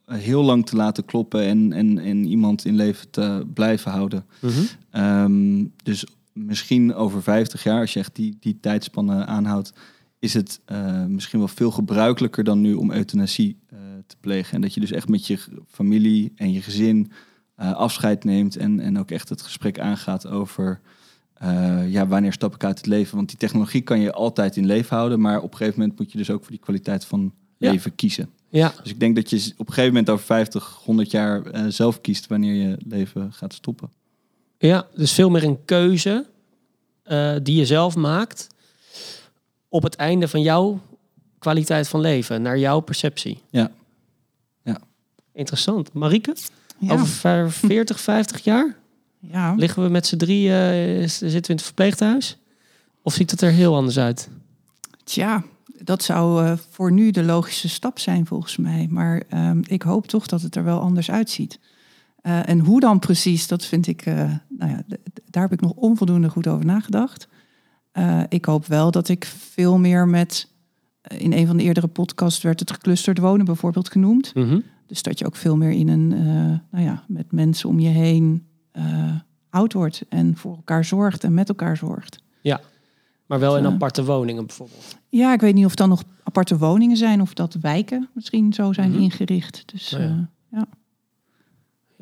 heel 0.05 0.43
lang 0.43 0.65
te 0.65 0.75
laten 0.75 1.05
kloppen 1.05 1.41
en, 1.41 1.73
en, 1.73 1.99
en 1.99 2.25
iemand 2.25 2.65
in 2.65 2.75
leven 2.75 3.09
te 3.09 3.45
blijven 3.53 3.91
houden. 3.91 4.25
Mhm. 4.39 4.51
Ehm, 4.91 5.63
dus 5.83 6.05
misschien 6.33 6.93
over 6.93 7.23
50 7.23 7.63
jaar, 7.63 7.79
als 7.79 7.93
je 7.93 7.99
echt 7.99 8.15
die, 8.15 8.37
die 8.39 8.57
tijdspannen 8.61 9.27
aanhoudt, 9.27 9.73
is 10.25 10.33
het 10.33 10.59
eh, 10.65 11.05
misschien 11.05 11.39
wel 11.39 11.47
veel 11.47 11.71
gebruikelijker 11.71 12.43
dan 12.43 12.61
nu 12.61 12.73
om 12.73 12.91
euthanasie 12.91 13.57
eh, 13.69 13.77
te 14.07 14.15
plegen. 14.19 14.53
En 14.53 14.61
dat 14.61 14.73
je 14.73 14.79
dus 14.79 14.91
echt 14.91 15.07
met 15.09 15.27
je 15.27 15.39
familie 15.67 16.31
en 16.35 16.51
je 16.51 16.61
gezin 16.61 17.11
eh, 17.55 17.73
afscheid 17.73 18.23
neemt 18.23 18.55
en, 18.55 18.79
en 18.79 18.99
ook 18.99 19.11
echt 19.11 19.29
het 19.29 19.41
gesprek 19.41 19.79
aangaat 19.79 20.27
over 20.27 20.79
ja, 21.87 22.07
wanneer 22.07 22.33
stap 22.33 22.55
ik 22.55 22.63
uit 22.63 22.77
het 22.77 22.85
leven. 22.87 23.15
Want 23.15 23.29
die 23.29 23.37
technologie 23.37 23.81
kan 23.81 23.99
je 23.99 24.11
altijd 24.13 24.55
in 24.57 24.65
leven 24.65 24.95
houden, 24.95 25.19
maar 25.21 25.41
op 25.41 25.51
een 25.51 25.57
gegeven 25.57 25.79
moment 25.79 25.99
moet 25.99 26.11
je 26.11 26.17
dus 26.17 26.29
ook 26.29 26.41
voor 26.41 26.51
die 26.51 26.59
kwaliteit 26.59 27.05
van 27.05 27.33
Ja. 27.57 27.71
leven 27.71 27.95
kiezen. 27.95 28.29
Ja, 28.49 28.73
Dus 28.83 28.91
ik 28.91 28.99
denk 28.99 29.15
dat 29.15 29.29
je 29.29 29.37
op 29.57 29.67
een 29.67 29.73
gegeven 29.73 29.89
moment 29.89 30.09
over 30.09 30.25
50, 30.25 30.79
100 30.83 31.11
jaar 31.11 31.43
zelf 31.71 32.01
kiest 32.01 32.27
wanneer 32.27 32.53
je 32.53 32.77
leven 32.87 33.33
gaat 33.33 33.53
stoppen. 33.53 33.89
ja, 34.57 34.87
dus 34.95 35.11
veel 35.11 35.29
meer 35.29 35.43
een 35.43 35.65
keuze 35.65 36.25
die 37.43 37.55
je 37.55 37.65
zelf 37.65 37.95
maakt 37.95 38.47
op 39.75 39.83
het 39.83 39.95
einde 39.95 40.27
van 40.27 40.41
jouw 40.41 40.79
kwaliteit 41.39 41.87
van 41.87 41.99
leven, 41.99 42.41
naar 42.41 42.57
jouw 42.57 42.79
perceptie. 42.79 43.41
Ja. 43.49 43.71
Ja. 44.63 44.77
Interessant. 45.33 45.93
Marieke, 45.93 46.35
Ja, 46.77 46.93
over 46.93 47.51
40, 47.51 47.99
50 47.99 48.43
jaar 48.43 48.75
ja. 49.19 49.53
liggen 49.53 49.83
we 49.83 49.89
met 49.89 50.07
z'n 50.07 50.17
drie, 50.17 50.53
eh, 50.53 51.07
zitten 51.07 51.29
we 51.29 51.47
in 51.47 51.55
het 51.55 51.61
verpleeghuis? 51.61 52.37
Of 53.01 53.13
ziet 53.13 53.31
het 53.31 53.41
er 53.41 53.51
heel 53.51 53.75
anders 53.75 53.97
uit? 53.97 54.29
Tja, 55.03 55.43
dat 55.79 56.03
zou 56.03 56.45
eh, 56.45 56.53
voor 56.69 56.91
nu 56.91 57.11
de 57.11 57.23
logische 57.23 57.69
stap 57.69 57.99
zijn 57.99 58.25
volgens 58.25 58.57
mij. 58.57 58.87
Maar 58.89 59.23
ehm, 59.29 59.61
ik 59.67 59.81
hoop 59.81 60.07
toch 60.07 60.27
dat 60.27 60.41
het 60.41 60.55
er 60.55 60.63
wel 60.63 60.79
anders 60.79 61.11
uitziet. 61.11 61.59
Eh, 62.21 62.49
en 62.49 62.59
hoe 62.59 62.79
dan 62.79 62.99
precies, 62.99 63.47
dat 63.47 63.65
vind 63.65 63.87
ik, 63.87 64.05
eh, 64.05 64.15
nou 64.49 64.71
ja, 64.71 64.83
daar 65.29 65.43
heb 65.43 65.51
ik 65.51 65.61
nog 65.61 65.71
onvoldoende 65.71 66.29
goed 66.29 66.47
over 66.47 66.65
nagedacht. 66.65 67.27
Eh, 67.95 68.21
ik 68.29 68.45
hoop 68.45 68.65
wel 68.65 68.91
dat 68.91 69.07
ik 69.07 69.25
veel 69.25 69.77
meer 69.77 70.07
met, 70.07 70.51
eh, 71.01 71.21
in 71.21 71.33
een 71.33 71.47
van 71.47 71.57
de 71.57 71.63
eerdere 71.63 71.87
podcasts 71.87 72.41
werd 72.43 72.59
het 72.59 72.71
geclusterd 72.71 73.17
wonen 73.17 73.45
bijvoorbeeld 73.45 73.89
genoemd. 73.89 74.33
Mhm. 74.35 74.59
Dus 74.87 75.01
dat 75.01 75.19
je 75.19 75.25
ook 75.25 75.35
veel 75.35 75.55
meer 75.57 75.71
in 75.71 75.87
een, 75.87 76.11
eh, 76.13 76.59
nou 76.71 76.85
ja, 76.85 77.03
met 77.07 77.31
mensen 77.31 77.69
om 77.69 77.79
je 77.79 77.87
heen 77.89 78.47
oud 79.49 79.73
wordt 79.73 80.01
en 80.09 80.37
voor 80.37 80.55
elkaar 80.55 80.85
zorgt 80.85 81.23
en 81.23 81.33
met 81.33 81.49
elkaar 81.49 81.77
zorgt. 81.77 82.23
Maar 83.25 83.39
wel 83.39 83.57
in 83.57 83.63
Ja. 83.63 83.69
aparte 83.69 84.05
woningen 84.05 84.45
bijvoorbeeld. 84.45 84.97
Ja, 85.09 85.33
ik 85.33 85.41
weet 85.41 85.53
niet 85.53 85.65
of 85.65 85.75
dan 85.75 85.89
nog 85.89 86.03
aparte 86.23 86.57
woningen 86.57 86.97
zijn 86.97 87.21
of 87.21 87.33
dat 87.33 87.53
wijken 87.61 88.09
misschien 88.13 88.53
zo 88.53 88.73
zijn 88.73 88.91
Mhm. 88.91 89.01
ingericht. 89.01 89.63
Dus 89.71 89.91
Nou 89.91 90.25
ja. 90.51 90.67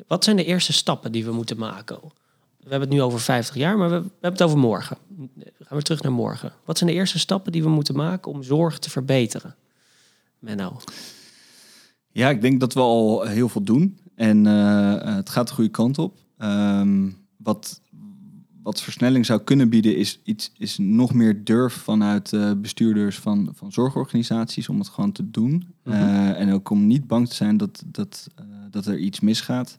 Wat 0.06 0.24
zijn 0.24 0.36
de 0.36 0.44
eerste 0.44 0.72
stappen 0.72 1.12
die 1.12 1.24
we 1.24 1.32
moeten 1.32 1.58
maken? 1.58 1.98
We 2.64 2.70
hebben 2.70 2.88
het 2.88 2.98
nu 2.98 3.02
over 3.02 3.20
50 3.20 3.54
jaar, 3.54 3.78
maar 3.78 3.90
we, 3.90 4.00
we 4.00 4.10
hebben 4.10 4.30
het 4.30 4.42
over 4.42 4.58
morgen. 4.58 4.96
Gaan 5.60 5.78
we 5.78 5.82
terug 5.82 6.02
naar 6.02 6.12
morgen. 6.12 6.52
Wat 6.64 6.78
zijn 6.78 6.90
de 6.90 6.96
eerste 6.96 7.18
stappen 7.18 7.52
die 7.52 7.62
we 7.62 7.68
moeten 7.68 7.96
maken 7.96 8.32
om 8.32 8.42
zorg 8.42 8.78
te 8.78 8.90
verbeteren? 8.90 9.54
Menno. 10.38 10.76
Ja, 12.12 12.30
ik 12.30 12.40
denk 12.40 12.60
dat 12.60 12.74
we 12.74 12.80
al 12.80 13.22
heel 13.22 13.48
veel 13.48 13.62
doen. 13.62 13.98
En 14.14 14.46
eh, 14.46 15.16
het 15.16 15.30
gaat 15.30 15.48
de 15.48 15.54
goede 15.54 15.70
kant 15.70 15.98
op. 15.98 16.18
Ehm, 16.38 17.10
wat, 17.36 17.80
wat 18.62 18.82
versnelling 18.82 19.26
zou 19.26 19.40
kunnen 19.40 19.68
bieden, 19.68 19.96
is, 19.96 20.20
iets, 20.22 20.52
is 20.58 20.78
nog 20.78 21.14
meer 21.14 21.44
durf 21.44 21.72
vanuit 21.72 22.32
eh, 22.32 22.52
bestuurders 22.56 23.18
van, 23.18 23.52
van 23.54 23.72
zorgorganisaties 23.72 24.68
om 24.68 24.78
het 24.78 24.88
gewoon 24.88 25.12
te 25.12 25.30
doen. 25.30 25.74
Mhm. 25.84 25.96
Eh, 25.96 26.40
en 26.40 26.52
ook 26.52 26.70
om 26.70 26.86
niet 26.86 27.06
bang 27.06 27.28
te 27.28 27.34
zijn 27.34 27.56
dat, 27.56 27.82
dat, 27.86 28.26
eh, 28.34 28.44
dat 28.70 28.86
er 28.86 28.98
iets 28.98 29.20
misgaat. 29.20 29.78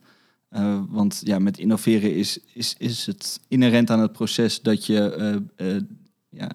Eh, 0.55 0.79
want 0.89 1.21
ja, 1.23 1.39
met 1.39 1.57
innoveren 1.57 2.15
is, 2.15 2.39
is, 2.53 2.75
is 2.77 3.05
het 3.05 3.39
inherent 3.47 3.89
aan 3.89 3.99
het 3.99 4.11
proces 4.11 4.61
dat 4.61 4.85
je 4.85 5.13
eh, 5.57 5.75
eh, 5.75 5.81
ja, 6.29 6.49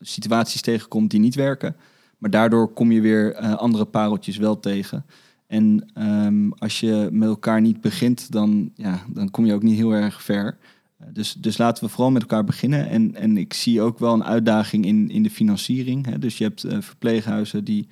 situaties 0.00 0.60
tegenkomt 0.60 1.10
die 1.10 1.20
niet 1.20 1.34
werken. 1.34 1.76
Maar 2.18 2.30
daardoor 2.30 2.72
kom 2.72 2.92
je 2.92 3.00
weer 3.00 3.36
andere 3.36 3.84
pareltjes 3.84 4.36
wel 4.36 4.60
tegen. 4.60 5.04
En 5.46 5.90
ehm, 5.94 6.50
als 6.50 6.80
je 6.80 7.08
met 7.12 7.28
elkaar 7.28 7.60
niet 7.60 7.80
begint, 7.80 8.32
dan, 8.32 8.70
ja, 8.74 9.04
dan 9.08 9.30
kom 9.30 9.46
je 9.46 9.54
ook 9.54 9.62
niet 9.62 9.76
heel 9.76 9.92
erg 9.92 10.22
ver. 10.22 10.58
Dus, 11.12 11.32
dus 11.32 11.58
laten 11.58 11.84
we 11.84 11.90
vooral 11.90 12.10
met 12.10 12.22
elkaar 12.22 12.44
beginnen. 12.44 12.88
En, 12.88 13.14
en 13.14 13.36
ik 13.36 13.52
zie 13.52 13.80
ook 13.80 13.98
wel 13.98 14.12
een 14.12 14.24
uitdaging 14.24 14.84
in, 14.86 15.10
in 15.10 15.22
de 15.22 15.30
financiering. 15.30 16.06
Hè. 16.06 16.18
Dus 16.18 16.38
je 16.38 16.44
hebt 16.44 16.66
verpleeghuizen 16.80 17.64
die. 17.64 17.88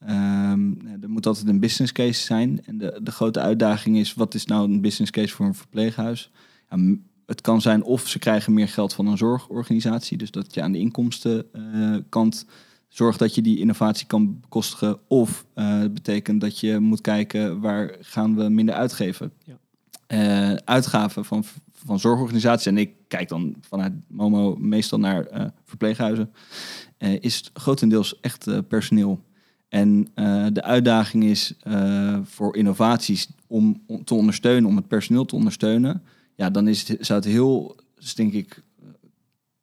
Ehm, 0.00 0.72
er 1.00 1.10
moet 1.10 1.26
altijd 1.26 1.48
een 1.48 1.60
business 1.60 1.92
case 1.92 2.22
zijn. 2.22 2.64
En 2.64 2.78
de, 2.78 3.00
de 3.02 3.10
grote 3.10 3.40
uitdaging 3.40 3.96
is: 3.96 4.14
wat 4.14 4.34
is 4.34 4.44
nou 4.44 4.70
een 4.70 4.80
business 4.80 5.10
case 5.10 5.34
voor 5.34 5.46
een 5.46 5.54
verpleeghuis? 5.54 6.30
Ja, 6.70 6.78
het 7.26 7.40
kan 7.40 7.60
zijn 7.60 7.82
of 7.82 8.08
ze 8.08 8.18
krijgen 8.18 8.52
meer 8.52 8.68
geld 8.68 8.94
van 8.94 9.06
een 9.06 9.16
zorgorganisatie. 9.18 10.16
Dus 10.16 10.30
dat 10.30 10.54
je 10.54 10.62
aan 10.62 10.72
de 10.72 10.78
inkomstenkant 10.78 12.46
zorgt 12.88 13.18
dat 13.18 13.34
je 13.34 13.42
die 13.42 13.58
innovatie 13.58 14.06
kan 14.06 14.40
bekostigen. 14.40 14.98
Of 15.08 15.46
eh, 15.54 15.78
het 15.78 15.94
betekent 15.94 16.40
dat 16.40 16.60
je 16.60 16.78
moet 16.78 17.00
kijken 17.00 17.60
waar 17.60 17.96
gaan 18.00 18.36
we 18.36 18.48
minder 18.48 18.74
uitgeven. 18.74 19.32
Ja. 19.44 19.58
Eh, 20.06 20.54
uitgaven 20.64 21.24
van, 21.24 21.44
van 21.72 21.98
zorgorganisaties. 21.98 22.66
En 22.66 22.78
ik 22.78 22.94
kijk 23.08 23.28
dan 23.28 23.54
vanuit 23.60 23.92
Momo 24.06 24.56
meestal 24.58 24.98
naar 24.98 25.26
eh, 25.26 25.46
verpleeghuizen. 25.64 26.32
eh, 26.98 27.20
is 27.20 27.50
grotendeels 27.54 28.20
echt 28.20 28.46
eh, 28.46 28.58
personeel. 28.68 29.20
En 29.70 30.08
eh, 30.14 30.46
de 30.52 30.62
uitdaging 30.62 31.24
is 31.24 31.54
eh, 31.62 32.18
voor 32.24 32.56
innovaties 32.56 33.28
om, 33.46 33.82
om 33.86 34.04
te 34.04 34.14
ondersteunen, 34.14 34.70
om 34.70 34.76
het 34.76 34.88
personeel 34.88 35.24
te 35.24 35.34
ondersteunen. 35.36 36.02
Ja, 36.34 36.50
dan 36.50 36.68
is 36.68 36.88
het, 36.88 37.06
zou 37.06 37.20
het 37.20 37.28
heel, 37.28 37.76
dus 37.94 38.14
denk 38.14 38.32
ik, 38.32 38.62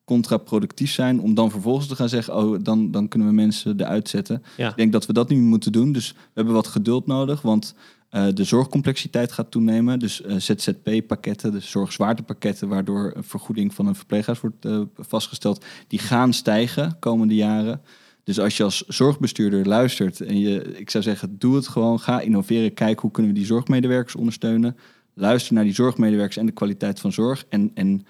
contraproductief 0.03 0.91
zijn 0.91 1.19
om 1.19 1.33
dan 1.33 1.51
vervolgens 1.51 1.87
te 1.87 1.95
gaan 1.95 2.09
zeggen, 2.09 2.35
oh, 2.35 2.57
dan, 2.61 2.91
dan 2.91 3.07
kunnen 3.07 3.27
we 3.27 3.33
mensen 3.33 3.79
eruit 3.79 4.09
zetten. 4.09 4.43
Ja. 4.57 4.69
Ik 4.69 4.75
denk 4.75 4.91
dat 4.91 5.05
we 5.05 5.13
dat 5.13 5.29
nu 5.29 5.35
moeten 5.37 5.71
doen. 5.71 5.91
Dus 5.91 6.11
we 6.11 6.17
hebben 6.33 6.53
wat 6.53 6.67
geduld 6.67 7.07
nodig, 7.07 7.41
want 7.41 7.75
eh, 8.09 8.27
de 8.33 8.43
zorgcomplexiteit 8.43 9.31
gaat 9.31 9.51
toenemen. 9.51 9.99
Dus 9.99 10.19
ZZP-pakketten, 10.19 11.51
dus 11.51 11.69
zorgzwaartepakketten, 11.69 12.67
waardoor 12.67 13.11
een 13.15 13.23
vergoeding 13.23 13.73
van 13.73 13.87
een 13.87 13.95
verpleeghuis 13.95 14.39
wordt 14.39 14.67
vastgesteld, 14.95 15.65
die 15.87 15.99
gaan 15.99 16.33
stijgen 16.33 16.99
komende 16.99 17.35
jaren. 17.35 17.81
Dus 18.27 18.39
als 18.39 18.57
je 18.57 18.63
als 18.63 18.83
zorgbestuurder 18.87 19.67
luistert 19.67 20.21
en 20.21 20.39
je, 20.39 20.77
ik 20.77 20.89
zou 20.89 21.03
zeggen, 21.03 21.39
doe 21.39 21.55
het 21.55 21.67
gewoon, 21.67 21.99
ga 21.99 22.19
innoveren, 22.19 22.73
kijk 22.73 22.99
hoe 22.99 23.11
kunnen 23.11 23.31
we 23.31 23.37
die 23.37 23.47
zorgmedewerkers 23.47 24.15
ondersteunen. 24.15 24.77
Luister 25.13 25.53
naar 25.53 25.63
die 25.63 25.73
zorgmedewerkers 25.73 26.37
en 26.37 26.45
de 26.45 26.51
kwaliteit 26.51 26.99
van 26.99 27.11
zorg. 27.11 27.45
En, 27.49 27.71
en 27.73 28.05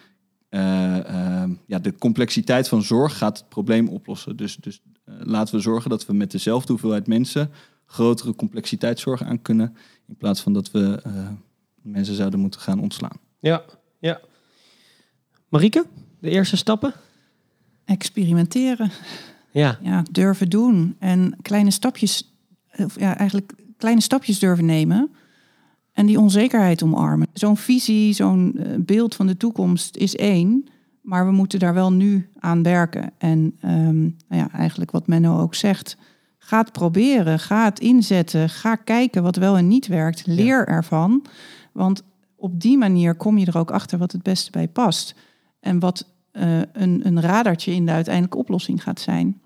eh, 0.50 0.98
eh, 1.44 1.50
ja, 1.66 1.80
de 1.80 1.96
complexiteit 1.96 2.68
van 2.68 2.84
zorg 2.84 3.18
gaat 3.18 3.38
het 3.38 3.50
probleem 3.50 3.88
oplossen. 3.88 4.36
Dus, 4.36 4.56
dus 4.56 4.82
eh, 5.04 5.14
laten 5.20 5.56
we 5.56 5.62
zorgen 5.62 5.90
dat 5.90 6.06
we 6.06 6.14
met 6.14 6.32
dezelfde 6.32 6.72
hoeveelheid 6.72 7.08
mensen 7.08 7.52
grotere 7.86 8.36
complexiteitszorg 8.36 9.24
aan 9.24 9.42
kunnen. 9.42 9.78
In 10.08 10.16
plaats 10.16 10.42
van 10.42 10.54
dat 10.54 10.72
we 10.72 11.02
eh, 11.04 11.12
mensen 11.82 12.16
zouden 12.16 12.40
moeten 12.40 12.60
gaan 12.60 12.80
ontslaan. 12.80 13.18
Ja, 13.40 13.64
ja. 14.00 14.20
Marieke, 15.50 15.86
de 16.20 16.30
eerste 16.30 16.58
stappen? 16.58 16.94
experimenteren. 17.86 18.92
Ja, 19.58 19.78
Ja, 19.82 20.04
durven 20.12 20.50
doen. 20.50 20.96
En 21.00 21.36
kleine 21.42 21.72
stapjes, 21.72 22.34
of 22.78 23.00
ja, 23.00 23.18
eigenlijk 23.18 23.54
kleine 23.78 24.02
stapjes 24.02 24.40
durven 24.40 24.66
nemen. 24.66 25.10
En 25.94 26.06
die 26.06 26.20
onzekerheid 26.20 26.84
omarmen. 26.84 27.28
Zo'n 27.34 27.58
visie, 27.58 28.14
zo'n 28.14 28.54
eh, 28.58 28.66
beeld 28.80 29.16
van 29.16 29.28
de 29.28 29.38
toekomst 29.38 29.96
is 29.96 30.16
één. 30.16 30.68
Maar 31.02 31.26
we 31.26 31.32
moeten 31.32 31.60
daar 31.60 31.74
wel 31.74 31.94
nu 31.94 32.30
aan 32.40 32.64
werken. 32.64 33.12
En 33.18 33.56
ehm, 33.62 34.02
nou 34.02 34.12
ja, 34.42 34.50
eigenlijk 34.52 34.92
wat 34.92 35.08
Menno 35.08 35.40
ook 35.40 35.56
zegt. 35.56 35.98
Ga 36.38 36.58
het 36.58 36.72
proberen, 36.72 37.40
ga 37.40 37.64
het 37.64 37.80
inzetten. 37.80 38.50
Ga 38.50 38.76
kijken 38.76 39.24
wat 39.24 39.36
wel 39.36 39.58
en 39.58 39.68
niet 39.68 39.88
werkt. 39.88 40.26
Leer 40.26 40.68
ervan. 40.68 41.26
Want 41.72 42.04
op 42.36 42.62
die 42.62 42.78
manier 42.78 43.16
kom 43.16 43.38
je 43.38 43.46
er 43.46 43.58
ook 43.58 43.72
achter 43.72 43.98
wat 43.98 44.12
het 44.12 44.24
beste 44.24 44.52
bij 44.52 44.68
past. 44.68 45.16
En 45.60 45.80
wat 45.80 46.06
eh, 46.32 46.60
een, 46.74 47.02
een 47.04 47.22
radartje 47.22 47.74
in 47.74 47.86
de 47.86 47.92
uiteindelijke 47.92 48.38
oplossing 48.38 48.84
gaat 48.84 49.00
zijn. 49.00 49.42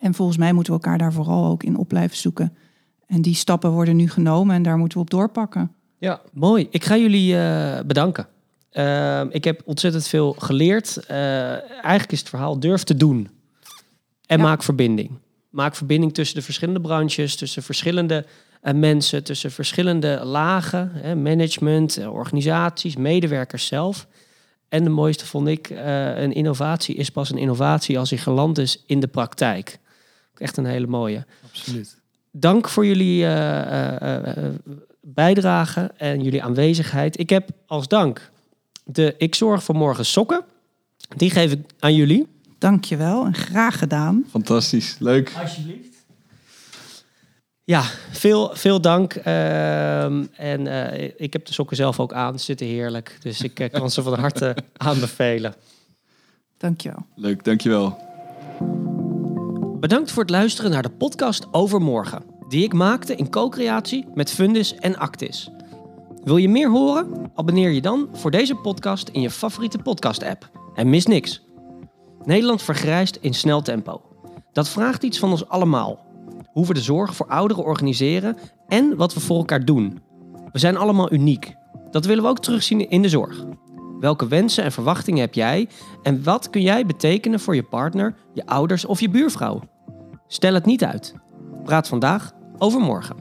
En 0.00 0.14
volgens 0.14 0.38
mij 0.38 0.52
moeten 0.52 0.72
we 0.72 0.78
elkaar 0.80 0.98
daar 0.98 1.12
vooral 1.12 1.46
ook 1.50 1.62
in 1.62 1.76
op 1.76 1.88
blijven 1.88 2.16
zoeken. 2.16 2.56
En 3.06 3.22
die 3.22 3.34
stappen 3.34 3.70
worden 3.70 3.96
nu 3.96 4.08
genomen 4.08 4.54
en 4.54 4.62
daar 4.62 4.76
moeten 4.76 4.98
we 4.98 5.04
op 5.04 5.10
doorpakken. 5.10 5.72
ja. 5.98 6.20
mooi. 6.32 6.66
Ik 6.70 6.84
ga 6.84 6.96
jullie 6.96 7.36
eh, 7.38 7.80
bedanken. 7.86 8.26
Ehm, 8.70 9.26
ik 9.30 9.44
heb 9.44 9.62
ontzettend 9.64 10.06
veel 10.06 10.32
geleerd. 10.38 10.96
Eh, 10.96 11.16
eigenlijk 11.72 12.12
is 12.12 12.18
het 12.18 12.28
verhaal 12.28 12.60
durf 12.60 12.82
te 12.82 12.94
doen. 12.96 13.28
En 14.26 14.38
Ja. 14.38 14.44
maak 14.44 14.62
verbinding. 14.62 15.10
Maak 15.50 15.74
verbinding 15.74 16.14
tussen 16.14 16.36
de 16.36 16.42
verschillende 16.42 16.80
branches, 16.80 17.36
tussen 17.36 17.62
verschillende 17.62 18.26
eh, 18.60 18.74
mensen, 18.74 19.24
tussen 19.24 19.50
verschillende 19.50 20.20
lagen, 20.24 20.90
hè, 20.94 21.14
management, 21.14 21.96
eh, 21.96 22.12
organisaties, 22.12 22.96
medewerkers 22.96 23.66
zelf. 23.66 24.06
En 24.68 24.84
de 24.84 24.90
mooiste 24.90 25.26
vond 25.26 25.48
ik, 25.48 25.70
eh, 25.70 26.18
een 26.22 26.32
innovatie 26.32 26.94
is 26.94 27.10
pas 27.10 27.30
een 27.30 27.38
innovatie 27.38 27.98
als 27.98 28.10
hij 28.10 28.18
geland 28.18 28.58
is 28.58 28.82
in 28.86 29.00
de 29.00 29.06
praktijk. 29.06 29.78
Echt 30.40 30.56
een 30.56 30.64
hele 30.64 30.86
mooie. 30.86 31.26
Absoluut. 31.44 31.96
Dank 32.32 32.68
voor 32.68 32.86
jullie 32.86 33.24
eh, 33.24 33.96
eh, 33.96 34.36
eh, 34.36 34.54
bijdrage 35.00 35.90
en 35.96 36.22
jullie 36.22 36.42
aanwezigheid. 36.42 37.18
Ik 37.18 37.30
heb 37.30 37.50
als 37.66 37.88
dank 37.88 38.30
de 38.84 39.14
Ik 39.18 39.34
Zorg 39.34 39.62
voor 39.62 39.74
Morgen 39.74 40.06
sokken. 40.06 40.44
Die 41.16 41.30
geef 41.30 41.52
ik 41.52 41.70
aan 41.78 41.94
jullie. 41.94 42.26
Dankjewel 42.58 43.24
en 43.24 43.34
graag 43.34 43.78
gedaan. 43.78 44.24
Fantastisch, 44.30 44.96
leuk. 44.98 45.32
Alsjeblieft. 45.40 45.90
Ja, 47.64 47.82
veel, 48.10 48.50
veel 48.52 48.80
dank. 48.80 49.14
Ehm, 49.14 50.24
en 50.36 50.66
eh, 50.66 51.10
ik 51.16 51.32
heb 51.32 51.46
de 51.46 51.52
sokken 51.52 51.76
zelf 51.76 52.00
ook 52.00 52.12
aan. 52.12 52.38
Ze 52.38 52.44
zitten 52.44 52.66
heerlijk. 52.66 53.16
Dus 53.20 53.40
ik 53.40 53.68
kan 53.72 53.90
ze 53.90 54.02
van 54.02 54.18
harte 54.18 54.56
aanbevelen. 54.76 55.54
Dankjewel. 56.56 57.06
Leuk, 57.14 57.44
dankjewel. 57.44 57.98
Bedankt 59.80 60.10
voor 60.10 60.22
het 60.22 60.30
luisteren 60.30 60.70
naar 60.70 60.82
de 60.82 60.90
podcast 60.90 61.46
over 61.50 61.80
morgen. 61.80 62.22
Die 62.48 62.64
ik 62.64 62.72
maakte 62.72 63.16
in 63.16 63.30
co-creatie 63.30 64.06
met 64.14 64.30
Fundis 64.30 64.74
en 64.74 64.96
Actis. 64.96 65.50
Wil 66.24 66.36
je 66.36 66.48
meer 66.48 66.70
horen? 66.70 67.30
Abonneer 67.34 67.70
je 67.70 67.80
dan 67.80 68.08
voor 68.12 68.30
deze 68.30 68.54
podcast 68.54 69.08
in 69.08 69.20
je 69.20 69.30
favoriete 69.30 69.78
podcast-app. 69.78 70.50
En 70.74 70.90
mis 70.90 71.06
niks. 71.06 71.42
Nederland 72.24 72.62
vergrijst 72.62 73.18
in 73.20 73.34
snel 73.34 73.62
tempo. 73.62 74.02
Dat 74.52 74.68
vraagt 74.68 75.02
iets 75.02 75.18
van 75.18 75.30
ons 75.30 75.48
allemaal. 75.48 76.06
Hoe 76.52 76.66
we 76.66 76.74
de 76.74 76.80
zorg 76.80 77.14
voor 77.14 77.26
ouderen 77.26 77.64
organiseren 77.64 78.36
en 78.68 78.96
wat 78.96 79.14
we 79.14 79.20
voor 79.20 79.36
elkaar 79.36 79.64
doen. 79.64 80.00
We 80.52 80.58
zijn 80.58 80.76
allemaal 80.76 81.12
uniek. 81.12 81.54
Dat 81.90 82.04
willen 82.04 82.22
we 82.22 82.30
ook 82.30 82.40
terugzien 82.40 82.90
in 82.90 83.02
de 83.02 83.08
zorg. 83.08 83.44
Welke 84.00 84.28
wensen 84.28 84.64
en 84.64 84.72
verwachtingen 84.72 85.20
heb 85.20 85.34
jij 85.34 85.68
en 86.02 86.22
wat 86.22 86.50
kun 86.50 86.62
jij 86.62 86.86
betekenen 86.86 87.40
voor 87.40 87.54
je 87.54 87.62
partner, 87.62 88.14
je 88.32 88.46
ouders 88.46 88.84
of 88.84 89.00
je 89.00 89.10
buurvrouw? 89.10 89.60
Stel 90.26 90.54
het 90.54 90.64
niet 90.64 90.84
uit. 90.84 91.14
Praat 91.64 91.88
vandaag 91.88 92.32
over 92.58 92.80
morgen. 92.80 93.16